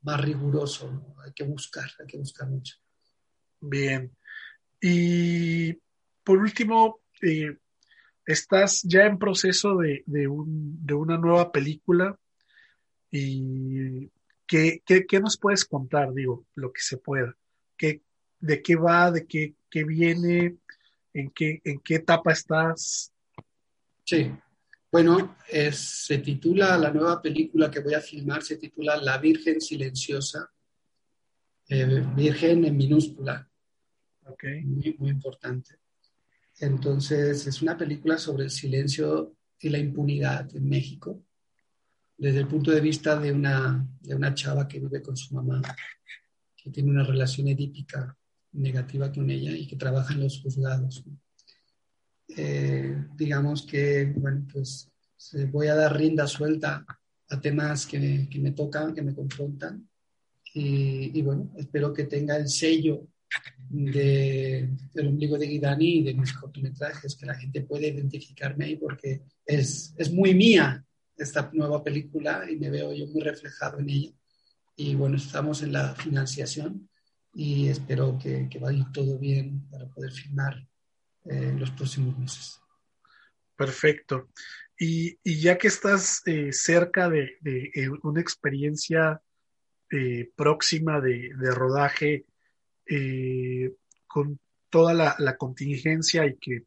más 0.02 0.22
riguroso, 0.22 1.16
hay 1.24 1.34
que 1.34 1.44
buscar, 1.44 1.90
hay 2.00 2.08
que 2.08 2.18
buscar 2.18 2.48
mucho. 2.48 2.76
Bien. 3.60 4.16
Y 4.80 5.74
por 6.24 6.38
último, 6.38 7.02
eh, 7.22 7.58
estás 8.26 8.84
ya 8.84 9.06
en 9.06 9.18
proceso 9.18 9.76
de, 9.78 10.04
de, 10.06 10.28
un, 10.28 10.86
de, 10.86 10.94
una 10.94 11.18
nueva 11.18 11.52
película 11.52 12.18
y 13.12 14.08
¿qué, 14.46 14.82
¿qué, 14.86 15.06
qué, 15.06 15.20
nos 15.20 15.38
puedes 15.38 15.66
contar? 15.66 16.14
Digo, 16.14 16.46
lo 16.56 16.72
que 16.72 16.82
se 16.82 16.98
pueda. 16.98 17.36
¿Qué, 17.76 18.04
¿De 18.40 18.62
qué 18.62 18.76
va? 18.76 19.12
¿De 19.12 19.26
qué, 19.26 19.56
qué 19.70 19.84
viene? 19.84 20.58
¿En 21.14 21.32
qué, 21.32 21.60
¿En 21.64 21.80
qué 21.80 21.96
etapa 21.96 22.32
estás? 22.32 23.12
Sí, 24.06 24.32
bueno, 24.92 25.38
se 25.72 26.18
titula, 26.20 26.78
la 26.78 26.92
nueva 26.92 27.22
película 27.22 27.70
que 27.70 27.80
voy 27.80 27.94
a 27.94 28.02
filmar 28.02 28.42
se 28.42 28.58
titula 28.58 28.98
La 28.98 29.18
Virgen 29.18 29.62
Silenciosa, 29.62 30.50
eh, 31.68 32.04
Virgen 32.16 32.66
en 32.66 32.78
minúscula. 32.78 33.48
Okay. 34.26 34.64
Muy, 34.64 34.96
muy 34.98 35.10
importante. 35.10 35.76
Entonces, 36.60 37.48
es 37.48 37.62
una 37.62 37.78
película 37.78 38.18
sobre 38.18 38.44
el 38.44 38.52
silencio 38.52 39.36
y 39.60 39.70
la 39.70 39.78
impunidad 39.78 40.56
en 40.56 40.68
México, 40.68 41.24
desde 42.18 42.40
el 42.40 42.48
punto 42.48 42.72
de 42.72 42.82
vista 42.82 43.20
de 43.20 43.32
una, 43.32 43.88
de 44.02 44.16
una 44.16 44.34
chava 44.34 44.68
que 44.68 44.80
vive 44.80 45.02
con 45.02 45.16
su 45.16 45.34
mamá, 45.36 45.62
que 46.56 46.70
tiene 46.70 46.92
una 46.92 47.04
relación 47.04 47.48
edípica 47.48 48.18
negativa 48.52 49.12
con 49.12 49.30
ella 49.30 49.52
y 49.52 49.68
que 49.68 49.76
trabaja 49.76 50.14
en 50.14 50.22
los 50.22 50.42
juzgados. 50.42 51.04
Eh, 52.36 53.06
digamos 53.16 53.66
que, 53.66 54.06
bueno, 54.16 54.46
pues 54.52 54.92
voy 55.52 55.68
a 55.68 55.76
dar 55.76 55.96
rienda 55.96 56.28
suelta 56.28 56.86
a 57.30 57.42
temas 57.42 57.86
que 57.86 58.00
me, 58.00 58.30
que 58.30 58.40
me 58.40 58.52
tocan, 58.52 58.94
que 58.94 59.02
me 59.02 59.14
confrontan. 59.14 59.88
Y, 60.54 61.22
bueno, 61.22 61.52
espero 61.58 61.94
que 61.94 62.06
tenga 62.06 62.36
el 62.36 62.50
sello 62.50 63.08
de, 63.70 64.68
del 64.94 65.08
ombligo 65.08 65.38
de 65.38 65.46
Guidani 65.46 66.00
y 66.00 66.04
de 66.04 66.16
mis 66.16 66.34
cortometrajes, 66.34 67.16
que 67.16 67.28
la 67.28 67.36
gente 67.36 67.62
puede 67.62 67.90
identificarme 67.90 68.66
ahí 68.66 68.76
porque 68.76 69.22
es, 69.46 69.94
es 69.96 70.12
muy 70.12 70.34
mía 70.34 70.84
esta 71.16 71.50
nueva 71.54 71.84
película 71.84 72.50
y 72.50 72.56
me 72.56 72.72
veo 72.72 72.94
yo 72.94 73.06
muy 73.08 73.22
reflejado 73.22 73.80
en 73.80 73.90
ella. 73.90 74.12
Y 74.76 74.96
bueno, 74.96 75.18
estamos 75.18 75.62
en 75.62 75.74
la 75.74 75.94
financiación 75.94 76.90
y 77.34 77.68
espero 77.68 78.18
que, 78.18 78.48
que 78.50 78.58
vaya 78.58 78.90
todo 78.92 79.20
bien 79.20 79.68
para 79.70 79.88
poder 79.88 80.12
filmar 80.12 80.69
en 81.30 81.60
los 81.60 81.72
próximos 81.72 82.18
meses. 82.18 82.60
Perfecto. 83.56 84.30
Y, 84.78 85.20
y 85.24 85.42
ya 85.42 85.58
que 85.58 85.68
estás 85.68 86.22
eh, 86.26 86.52
cerca 86.54 87.10
de, 87.10 87.38
de, 87.42 87.72
eh, 87.76 87.90
una 88.04 88.22
experiencia 88.22 89.22
eh, 89.92 90.32
próxima 90.36 91.02
de, 91.02 91.32
de 91.38 91.52
rodaje 91.52 92.26
eh, 92.86 93.74
con 94.08 94.40
toda 94.70 94.94
la, 94.94 95.16
la, 95.20 95.36
contingencia 95.36 96.26
y 96.26 96.38
que 96.38 96.64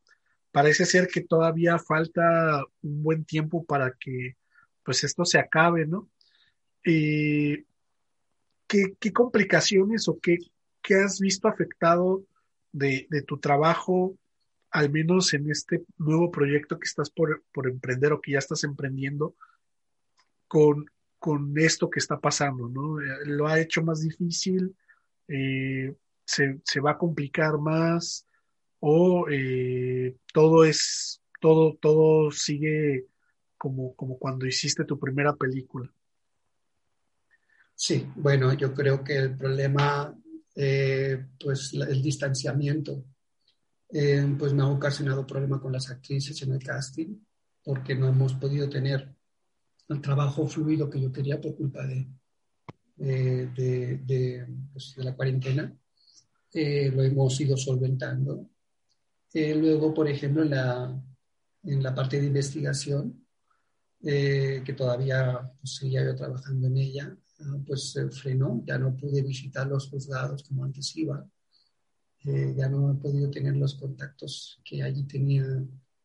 parece 0.51 0.85
ser 0.85 1.09
que 1.09 1.23
todavía 1.23 1.79
falta 1.79 2.63
un 2.83 3.03
buen 3.03 3.25
tiempo 3.25 3.65
para 3.65 3.93
que 3.99 4.37
pues 4.83 5.05
esto 5.05 5.25
se 5.25 5.39
acabe, 5.39 5.87
¿no? 5.87 6.11
¿qué, 6.83 7.65
¿qué, 8.67 9.13
complicaciones 9.13 10.09
o 10.09 10.19
qué, 10.21 10.39
qué 10.83 10.97
has 10.97 11.21
visto 11.21 11.47
afectado 11.47 12.25
de, 12.73 13.07
de 13.09 13.23
tu 13.23 13.39
trabajo 13.39 14.19
al 14.73 14.91
menos 14.91 15.35
en 15.35 15.51
este 15.51 15.85
nuevo 15.99 16.31
proyecto 16.31 16.79
que 16.79 16.87
estás 16.87 17.11
por, 17.11 17.43
emprender 17.65 18.13
o 18.13 18.21
que 18.21 18.33
ya 18.33 18.39
estás 18.39 18.65
emprendiendo, 18.65 19.37
con, 20.49 20.87
con 21.19 21.57
esto 21.59 21.91
que 21.91 22.01
está 22.01 22.19
pasando, 22.19 22.69
¿no? 22.69 23.01
Eh, 23.01 23.27
lo 23.27 23.47
ha 23.47 23.61
hecho 23.61 23.83
más 23.83 24.01
difícil, 24.01 24.75
eh, 25.29 25.95
se, 26.25 26.81
va 26.81 26.93
a 26.93 26.99
complicar 26.99 27.59
más 27.59 28.27
o 28.81 29.27
eh, 29.31 30.17
todo 30.33 30.65
es, 30.65 31.23
todo, 31.41 31.77
todo 31.81 32.31
sigue 32.31 33.07
como, 33.59 33.95
como 33.95 34.19
cuando 34.19 34.47
hiciste 34.47 34.85
tu 34.85 34.99
primera 34.99 35.37
película. 35.37 35.93
Sí, 37.75 38.07
bueno, 38.17 38.55
yo 38.55 38.73
creo 38.73 39.05
que 39.05 39.17
el 39.17 39.37
problema, 39.37 40.17
pues 40.55 41.73
el 41.75 42.03
distanciamiento 42.03 43.05
eh, 43.93 44.35
pues 44.39 44.53
me 44.53 44.63
ha 44.63 44.69
ocasionado 44.69 45.27
problema 45.27 45.61
con 45.61 45.73
las 45.73 45.91
actrices 45.91 46.41
en 46.43 46.53
el 46.53 46.63
casting, 46.63 47.17
porque 47.63 47.95
no 47.95 48.09
hemos 48.09 48.35
podido 48.35 48.69
tener 48.69 49.15
el 49.89 50.01
trabajo 50.01 50.47
fluido 50.49 50.91
que 50.91 51.01
yo 51.01 51.13
quería 51.13 51.41
por 51.41 51.55
culpa 51.55 51.87
de, 51.87 52.09
de, 52.97 54.47
pues, 54.73 54.95
la 54.97 55.15
cuarentena. 55.15 55.77
Eh, 56.53 56.91
lo 56.91 57.03
hemos 57.03 57.41
ido 57.41 57.57
solventando. 57.57 58.49
Eh, 59.33 59.55
luego, 59.55 59.95
por 59.95 60.09
ejemplo, 60.09 60.43
en 60.43 60.51
la, 60.51 61.03
en 61.65 61.83
la 61.83 61.95
parte 61.95 62.21
de 62.21 62.27
investigación, 62.27 63.27
eh, 64.05 64.63
que 64.65 64.73
todavía 64.73 65.51
pues, 65.61 65.77
seguía 65.77 66.05
yo 66.05 66.15
trabajando 66.17 66.67
en 66.67 66.77
ella, 66.77 67.17
ah, 67.41 67.57
pues 67.67 67.93
se 67.93 68.11
frenó, 68.11 68.63
ya 68.67 68.77
no 68.77 68.97
pude 68.97 69.23
visitar 69.23 69.67
los 69.67 69.89
juzgados 69.89 70.43
como 70.43 70.65
antes 70.65 70.97
iba, 70.97 71.25
eh, 72.25 72.55
ya 72.57 72.69
no 72.69 72.93
he 72.93 72.95
podido 72.95 73.31
tener 73.31 73.57
los 73.57 73.75
contactos 73.75 74.61
que 74.65 74.83
allí 74.83 75.05
tenía 75.05 75.45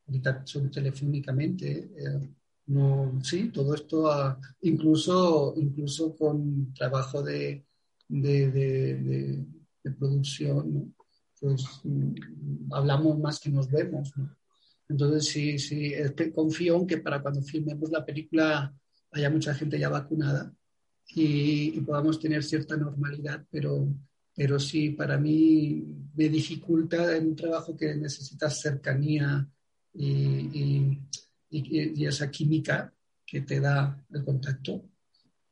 ahorita 0.08 0.46
solo 0.46 0.70
telefónicamente. 0.70 1.92
Eh, 1.96 2.30
no, 2.68 3.20
sí, 3.24 3.50
todo 3.50 3.76
esto, 3.76 4.12
ah, 4.12 4.40
incluso, 4.62 5.54
incluso 5.58 6.16
con 6.16 6.74
trabajo 6.74 7.22
de, 7.24 7.66
de, 8.08 8.52
de, 8.52 9.46
de 9.84 9.92
producción, 9.92 10.94
pues 11.40 11.64
mm, 11.84 12.74
hablamos 12.74 13.20
más 13.20 13.40
que 13.40 13.50
nos 13.50 13.70
vemos. 13.70 14.12
¿no? 14.18 14.36
Entonces, 14.90 15.26
sí, 15.26 15.60
sí, 15.60 15.94
confío 16.34 16.78
en 16.78 16.88
que 16.88 16.98
para 16.98 17.22
cuando 17.22 17.42
filmemos 17.42 17.92
la 17.92 18.06
película 18.06 18.74
haya 19.12 19.30
mucha 19.30 19.54
gente 19.54 19.80
ya 19.80 19.90
vacunada 19.90 20.54
y, 21.10 21.80
podamos 21.82 22.20
tener 22.20 22.44
cierta 22.44 22.76
normalidad, 22.78 23.46
pero, 23.50 23.88
pero 24.38 24.60
sí, 24.60 24.92
para 24.92 25.18
mí 25.18 25.84
me 26.14 26.30
dificulta 26.30 27.18
en 27.18 27.30
un 27.30 27.36
trabajo 27.36 27.76
que 27.76 27.96
necesita 27.96 28.52
cercanía 28.52 29.50
y, 29.96 31.02
y, 31.50 32.06
esa 32.06 32.30
química 32.30 32.94
que 33.26 33.42
te 33.42 33.60
da 33.60 34.06
el 34.12 34.24
contacto. 34.24 34.84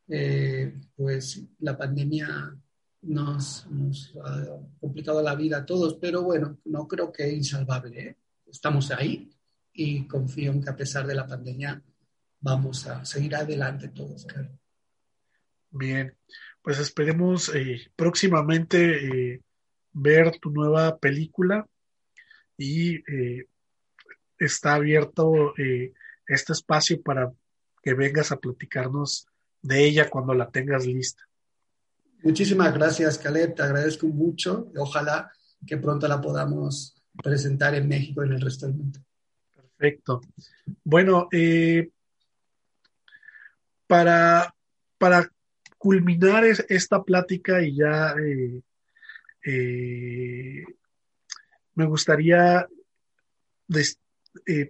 Eh, 0.07 0.71
pues 0.95 1.41
la 1.61 1.75
pandemia 1.75 2.55
nos, 3.01 3.65
nos, 3.71 4.13
ha 4.23 4.59
complicado 4.79 5.19
la 5.23 5.33
vida 5.33 5.57
a 5.57 5.65
todos, 5.65 5.95
pero 5.95 6.21
bueno, 6.21 6.59
no 6.65 6.87
creo 6.87 7.11
que 7.11 7.27
es 7.27 7.33
insalvable. 7.33 7.99
¿eh? 7.99 8.17
estamos 8.45 8.91
ahí 8.91 9.31
y 9.73 10.05
confío 10.05 10.51
en 10.51 10.61
que 10.61 10.69
a 10.69 10.75
pesar 10.75 11.07
de 11.07 11.15
la 11.15 11.25
pandemia 11.25 11.81
vamos 12.39 12.85
a 12.85 13.03
seguir 13.03 13.35
adelante 13.35 13.87
todos, 13.87 14.27
Bien, 15.71 16.15
pues 16.65 16.79
esperemos 16.79 17.53
eh, 17.53 17.91
próximamente 17.95 19.33
eh, 19.33 19.41
ver 19.93 20.39
tu 20.39 20.49
nueva 20.49 20.97
película 20.97 21.67
y 22.57 22.95
eh, 22.95 23.45
está 24.39 24.73
abierto 24.73 25.53
este 26.27 26.53
espacio 26.53 26.99
para 27.03 27.31
que 27.83 27.93
vengas 27.93 28.31
a 28.31 28.37
platicarnos 28.37 29.27
de 29.61 29.85
ella 29.85 30.09
cuando 30.09 30.33
la 30.33 30.49
tengas 30.49 30.87
lista. 30.87 31.23
Muchísimas 32.23 32.73
gracias, 32.73 33.19
Caleb, 33.19 33.53
te 33.53 33.61
agradezco 33.61 34.07
mucho. 34.07 34.71
Ojalá 34.75 35.31
que 35.67 35.77
pronto 35.77 36.07
la 36.07 36.19
podamos 36.19 36.99
presentar 37.23 37.75
en 37.75 37.87
México 37.87 38.23
y 38.23 38.27
en 38.27 38.33
el 38.33 38.41
resto 38.41 38.65
del 38.65 38.75
mundo. 38.75 38.99
Perfecto. 39.53 40.19
Bueno, 40.83 41.29
para, 43.87 44.55
para 44.97 45.29
culminar 45.85 46.43
esta 46.45 47.03
plática 47.03 47.61
y 47.61 47.75
ya 47.75 48.15
eh, 48.19 48.59
eh, 49.45 50.63
me 51.75 51.85
gustaría 51.85 52.67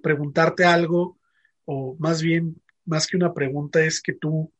preguntarte 0.03 0.66
algo, 0.66 1.18
o 1.63 1.95
más 1.99 2.22
bien, 2.22 2.61
más 2.84 3.07
que 3.07 3.16
una 3.16 3.34
pregunta, 3.34 3.82
es 3.82 4.01
que 4.01 4.11
tú 4.11 4.51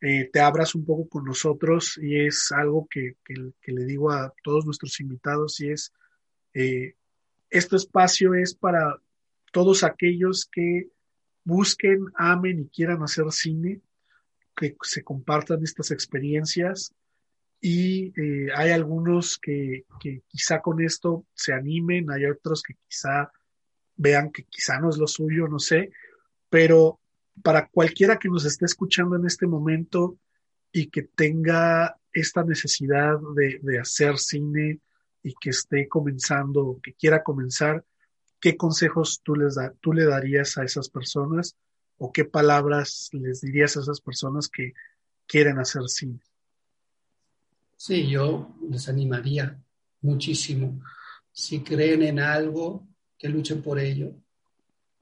te 0.00 0.40
abras 0.40 0.74
un 0.74 0.84
poco 0.84 1.08
con 1.08 1.24
nosotros 1.24 1.96
y 2.02 2.26
es 2.26 2.50
algo 2.50 2.88
que, 2.90 3.14
que 3.24 3.72
le 3.72 3.84
digo 3.84 4.10
a 4.10 4.34
todos 4.42 4.66
nuestros 4.66 4.98
invitados 4.98 5.60
y 5.60 5.70
es 5.70 5.92
este 7.48 7.76
espacio 7.76 8.34
es 8.34 8.56
para 8.56 9.00
todos 9.52 9.84
aquellos 9.84 10.48
que 10.50 10.88
busquen, 11.44 12.06
amen 12.16 12.58
y 12.58 12.68
quieran 12.68 13.04
hacer 13.04 13.30
cine, 13.30 13.82
que 14.56 14.76
se 14.82 15.02
compartan 15.02 15.62
estas 15.62 15.90
experiencias 15.90 16.94
y 17.60 18.12
eh, 18.20 18.48
hay 18.54 18.70
algunos 18.70 19.38
que, 19.38 19.84
quizá 20.26 20.60
con 20.60 20.82
esto 20.82 21.26
se 21.34 21.52
animen, 21.52 22.10
hay 22.10 22.26
otros 22.26 22.62
que 22.62 22.74
quizá 22.88 23.30
vean 23.96 24.32
que 24.32 24.44
quizá 24.44 24.80
no 24.80 24.90
es 24.90 24.98
lo 24.98 25.06
suyo, 25.06 25.46
no 25.48 25.58
sé, 25.58 25.90
pero 26.50 27.00
para 27.42 27.68
cualquiera 27.68 28.18
que 28.18 28.28
nos 28.28 28.44
esté 28.44 28.64
escuchando 28.64 29.16
en 29.16 29.26
este 29.26 29.46
momento 29.46 30.18
y 30.72 30.88
que 30.88 31.02
tenga 31.02 31.96
esta 32.12 32.44
necesidad 32.44 33.18
de, 33.34 33.60
de 33.62 33.78
hacer 33.78 34.18
cine, 34.18 34.80
y 35.22 35.34
que 35.34 35.50
esté 35.50 35.88
comenzando, 35.88 36.80
que 36.82 36.94
quiera 36.94 37.22
comenzar, 37.22 37.84
¿qué 38.40 38.56
consejos 38.56 39.20
tú, 39.22 39.36
les 39.36 39.54
da, 39.54 39.72
tú 39.80 39.92
le 39.92 40.04
darías 40.04 40.58
a 40.58 40.64
esas 40.64 40.88
personas 40.88 41.56
o 42.04 42.12
qué 42.12 42.24
palabras 42.24 43.10
les 43.12 43.42
dirías 43.42 43.76
a 43.76 43.80
esas 43.80 44.00
personas 44.00 44.48
que 44.48 44.72
quieren 45.24 45.60
hacer 45.60 45.82
cine? 45.86 46.18
Sí, 47.76 48.08
yo 48.10 48.56
les 48.68 48.88
animaría 48.88 49.56
muchísimo. 50.00 50.82
Si 51.30 51.60
creen 51.60 52.02
en 52.02 52.18
algo, 52.18 52.88
que 53.16 53.28
luchen 53.28 53.62
por 53.62 53.78
ello 53.78 54.16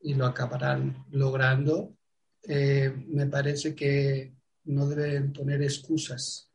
y 0.02 0.12
lo 0.12 0.26
acabarán 0.26 1.06
logrando. 1.12 1.96
Eh, 2.42 2.92
me 3.08 3.26
parece 3.26 3.74
que 3.74 4.34
no 4.64 4.86
deben 4.86 5.32
poner 5.32 5.62
excusas. 5.62 6.50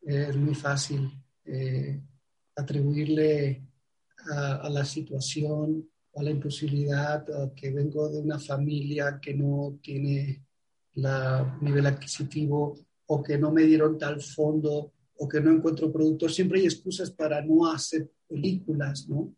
es 0.00 0.36
muy 0.36 0.54
fácil 0.54 1.10
eh, 1.44 2.00
atribuirle 2.54 3.64
a, 4.30 4.68
la 4.70 4.84
situación 4.84 5.90
a 6.16 6.22
la 6.22 6.30
imposibilidad 6.30 7.24
que 7.54 7.70
vengo 7.70 8.08
de 8.08 8.18
una 8.18 8.38
familia 8.38 9.20
que 9.20 9.34
no 9.34 9.78
tiene 9.82 10.42
la 10.94 11.58
nivel 11.60 11.86
adquisitivo 11.86 12.78
o 13.06 13.22
que 13.22 13.38
no 13.38 13.52
me 13.52 13.62
dieron 13.64 13.98
tal 13.98 14.20
fondo 14.20 14.92
o 15.18 15.28
que 15.28 15.40
no 15.40 15.52
encuentro 15.52 15.92
productos. 15.92 16.34
Siempre 16.34 16.60
hay 16.60 16.66
excusas 16.66 17.10
para 17.10 17.42
no 17.42 17.70
hacer 17.70 18.10
películas, 18.26 19.08
¿no? 19.08 19.34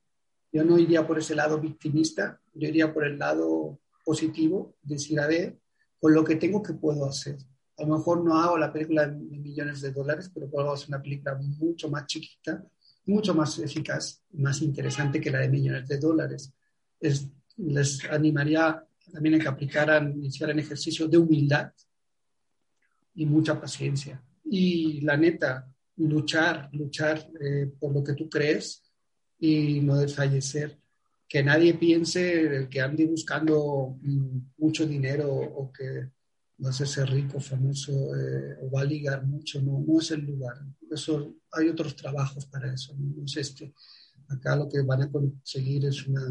Yo 0.52 0.64
no 0.64 0.78
iría 0.78 1.06
por 1.06 1.18
ese 1.18 1.34
lado 1.34 1.60
victimista, 1.60 2.40
yo 2.54 2.68
iría 2.68 2.92
por 2.92 3.04
el 3.04 3.18
lado 3.18 3.80
positivo, 4.04 4.76
decir, 4.82 5.20
a 5.20 5.26
ver, 5.26 5.58
con 6.00 6.14
lo 6.14 6.24
que 6.24 6.36
tengo, 6.36 6.62
¿qué 6.62 6.72
puedo 6.74 7.04
hacer? 7.04 7.36
A 7.76 7.82
lo 7.82 7.98
mejor 7.98 8.24
no 8.24 8.38
hago 8.38 8.56
la 8.56 8.72
película 8.72 9.06
de 9.06 9.16
millones 9.16 9.82
de 9.82 9.92
dólares, 9.92 10.30
pero 10.32 10.48
puedo 10.48 10.72
hacer 10.72 10.88
una 10.88 11.02
película 11.02 11.34
mucho 11.34 11.90
más 11.90 12.06
chiquita 12.06 12.64
mucho 13.08 13.34
más 13.34 13.58
eficaz, 13.58 14.22
más 14.32 14.60
interesante 14.60 15.20
que 15.20 15.30
la 15.30 15.40
de 15.40 15.48
millones 15.48 15.88
de 15.88 15.98
dólares. 15.98 16.52
Les 17.00 18.04
animaría 18.10 18.84
también 19.12 19.36
a 19.36 19.38
que 19.38 19.48
aplicaran, 19.48 20.22
hicieran 20.22 20.58
ejercicio 20.58 21.08
de 21.08 21.18
humildad 21.18 21.72
y 23.14 23.26
mucha 23.26 23.60
paciencia. 23.60 24.22
Y 24.44 25.00
la 25.00 25.16
neta, 25.16 25.70
luchar, 25.96 26.70
luchar 26.72 27.28
eh, 27.40 27.70
por 27.78 27.92
lo 27.92 28.04
que 28.04 28.14
tú 28.14 28.28
crees 28.28 28.84
y 29.38 29.80
no 29.80 29.96
desfallecer. 29.96 30.78
Que 31.28 31.42
nadie 31.42 31.74
piense 31.74 32.68
que 32.70 32.80
ande 32.80 33.06
buscando 33.06 33.98
mm, 34.00 34.38
mucho 34.58 34.86
dinero 34.86 35.28
o 35.30 35.70
que 35.72 36.10
va 36.62 36.68
a 36.68 36.70
hacerse 36.70 37.04
rico, 37.06 37.38
famoso 37.38 37.92
eh, 38.16 38.56
o 38.62 38.70
va 38.70 38.80
a 38.80 38.84
ligar 38.84 39.24
mucho, 39.26 39.60
no, 39.60 39.84
no 39.86 40.00
es 40.00 40.10
el 40.10 40.22
lugar. 40.22 40.56
Eso, 40.90 41.36
hay 41.52 41.68
otros 41.68 41.94
trabajos 41.94 42.46
para 42.46 42.72
eso, 42.72 42.94
no, 42.98 43.24
es 43.24 43.36
este. 43.36 43.74
Acá 44.28 44.56
lo 44.56 44.68
que 44.68 44.82
van 44.82 45.02
a 45.02 45.10
conseguir 45.10 45.86
es 45.86 46.06
una, 46.06 46.22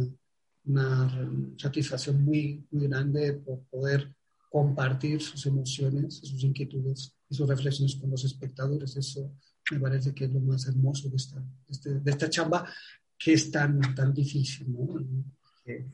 una 0.67 1.09
satisfacción 1.57 2.23
muy, 2.23 2.65
muy 2.71 2.87
grande 2.87 3.33
por 3.33 3.61
poder 3.63 4.13
compartir 4.49 5.21
sus 5.21 5.45
emociones, 5.45 6.15
sus 6.23 6.43
inquietudes 6.43 7.13
y 7.29 7.35
sus 7.35 7.47
reflexiones 7.47 7.95
con 7.95 8.09
los 8.09 8.23
espectadores. 8.23 8.95
Eso 8.95 9.33
me 9.71 9.79
parece 9.79 10.13
que 10.13 10.25
es 10.25 10.31
lo 10.31 10.39
más 10.39 10.67
hermoso 10.67 11.09
de 11.09 11.15
esta, 11.15 11.39
de 11.39 11.71
este, 11.71 12.01
esta 12.05 12.29
chamba 12.29 12.69
que 13.17 13.33
es 13.33 13.49
tan, 13.51 13.79
tan 13.95 14.13
difícil 14.13 14.71
¿no? 14.71 14.99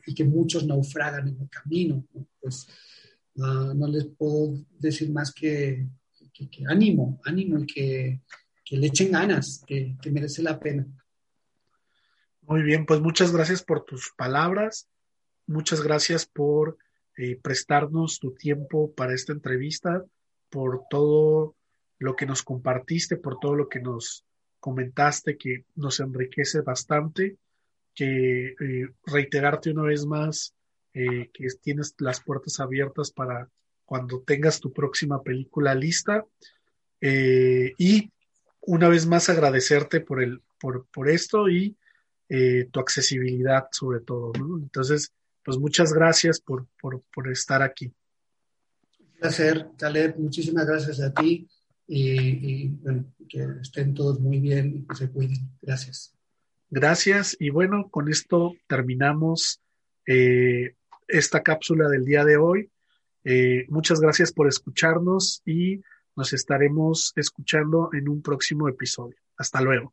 y, 0.06 0.14
que 0.14 0.24
muchos 0.24 0.66
naufragan 0.66 1.28
en 1.28 1.40
el 1.40 1.48
camino. 1.48 2.06
¿no? 2.12 2.26
Pues 2.40 2.66
no, 3.34 3.88
les 3.88 4.06
puedo 4.06 4.64
decir 4.78 5.10
más 5.10 5.32
que, 5.32 5.88
ánimo, 6.68 7.20
ánimo 7.24 7.58
y 7.60 7.66
que, 7.66 8.20
le 8.70 8.86
echen 8.86 9.12
ganas, 9.12 9.62
que, 9.66 9.96
merece 10.10 10.42
la 10.42 10.58
pena. 10.58 10.86
Muy 12.46 12.62
bien, 12.62 12.84
pues 12.84 13.00
muchas 13.00 13.32
gracias 13.32 13.62
por 13.62 13.84
tus 13.84 14.12
palabras, 14.18 14.86
muchas 15.46 15.80
gracias 15.82 16.26
por 16.26 16.76
eh, 17.16 17.38
prestarnos 17.40 18.18
tu 18.18 18.34
tiempo 18.34 18.92
para 18.92 19.14
esta 19.14 19.32
entrevista, 19.32 20.04
por 20.50 20.82
todo 20.90 21.56
lo 21.98 22.14
que 22.16 22.26
nos 22.26 22.42
compartiste, 22.42 23.16
por 23.16 23.38
todo 23.38 23.54
lo 23.54 23.70
que 23.70 23.80
nos 23.80 24.26
comentaste, 24.60 25.38
que 25.38 25.64
nos 25.74 26.00
enriquece 26.00 26.60
bastante, 26.60 27.38
que 27.94 28.48
eh, 28.48 28.88
reiterarte 29.06 29.70
una 29.70 29.84
vez 29.84 30.04
más 30.04 30.54
eh, 30.92 31.30
que 31.32 31.48
tienes 31.62 31.94
las 31.98 32.20
puertas 32.20 32.60
abiertas 32.60 33.10
para 33.10 33.48
cuando 33.86 34.20
tengas 34.20 34.60
tu 34.60 34.70
próxima 34.70 35.22
película 35.22 35.74
lista. 35.74 36.26
Y 37.00 38.10
una 38.62 38.88
vez 38.88 39.06
más 39.06 39.28
agradecerte 39.28 40.00
por, 40.00 40.22
el, 40.22 40.40
por, 40.58 40.86
por 40.86 41.10
esto 41.10 41.50
y 41.50 41.76
eh, 42.28 42.68
tu 42.70 42.80
accesibilidad 42.80 43.68
sobre 43.70 44.00
todo. 44.00 44.32
Entonces, 44.58 45.12
pues 45.44 45.58
muchas 45.58 45.92
gracias 45.92 46.40
por, 46.40 46.66
por, 46.80 47.02
por 47.14 47.30
estar 47.30 47.62
aquí. 47.62 47.92
placer, 49.18 49.68
Caleb. 49.78 50.16
Muchísimas 50.18 50.66
gracias 50.66 51.00
a 51.00 51.12
ti 51.12 51.48
y, 51.86 52.68
bueno, 52.68 53.04
que 53.28 53.46
estén 53.60 53.94
todos 53.94 54.20
muy 54.20 54.40
bien 54.40 54.74
y 54.76 54.86
que 54.86 54.96
se 54.96 55.10
cuiden. 55.10 55.50
Gracias. 55.60 56.14
Gracias 56.70 57.36
y 57.38 57.50
bueno, 57.50 57.88
con 57.90 58.08
esto 58.08 58.54
terminamos 58.66 59.60
eh, 60.06 60.74
esta 61.06 61.42
cápsula 61.42 61.88
del 61.88 62.04
día 62.04 62.24
de 62.24 62.36
hoy. 62.36 62.70
Eh, 63.22 63.66
muchas 63.68 64.00
gracias 64.00 64.32
por 64.32 64.48
escucharnos 64.48 65.42
y 65.44 65.82
nos 66.16 66.32
estaremos 66.32 67.12
escuchando 67.16 67.90
en 67.92 68.08
un 68.08 68.22
próximo 68.22 68.68
episodio. 68.68 69.16
Hasta 69.36 69.60
luego. 69.60 69.92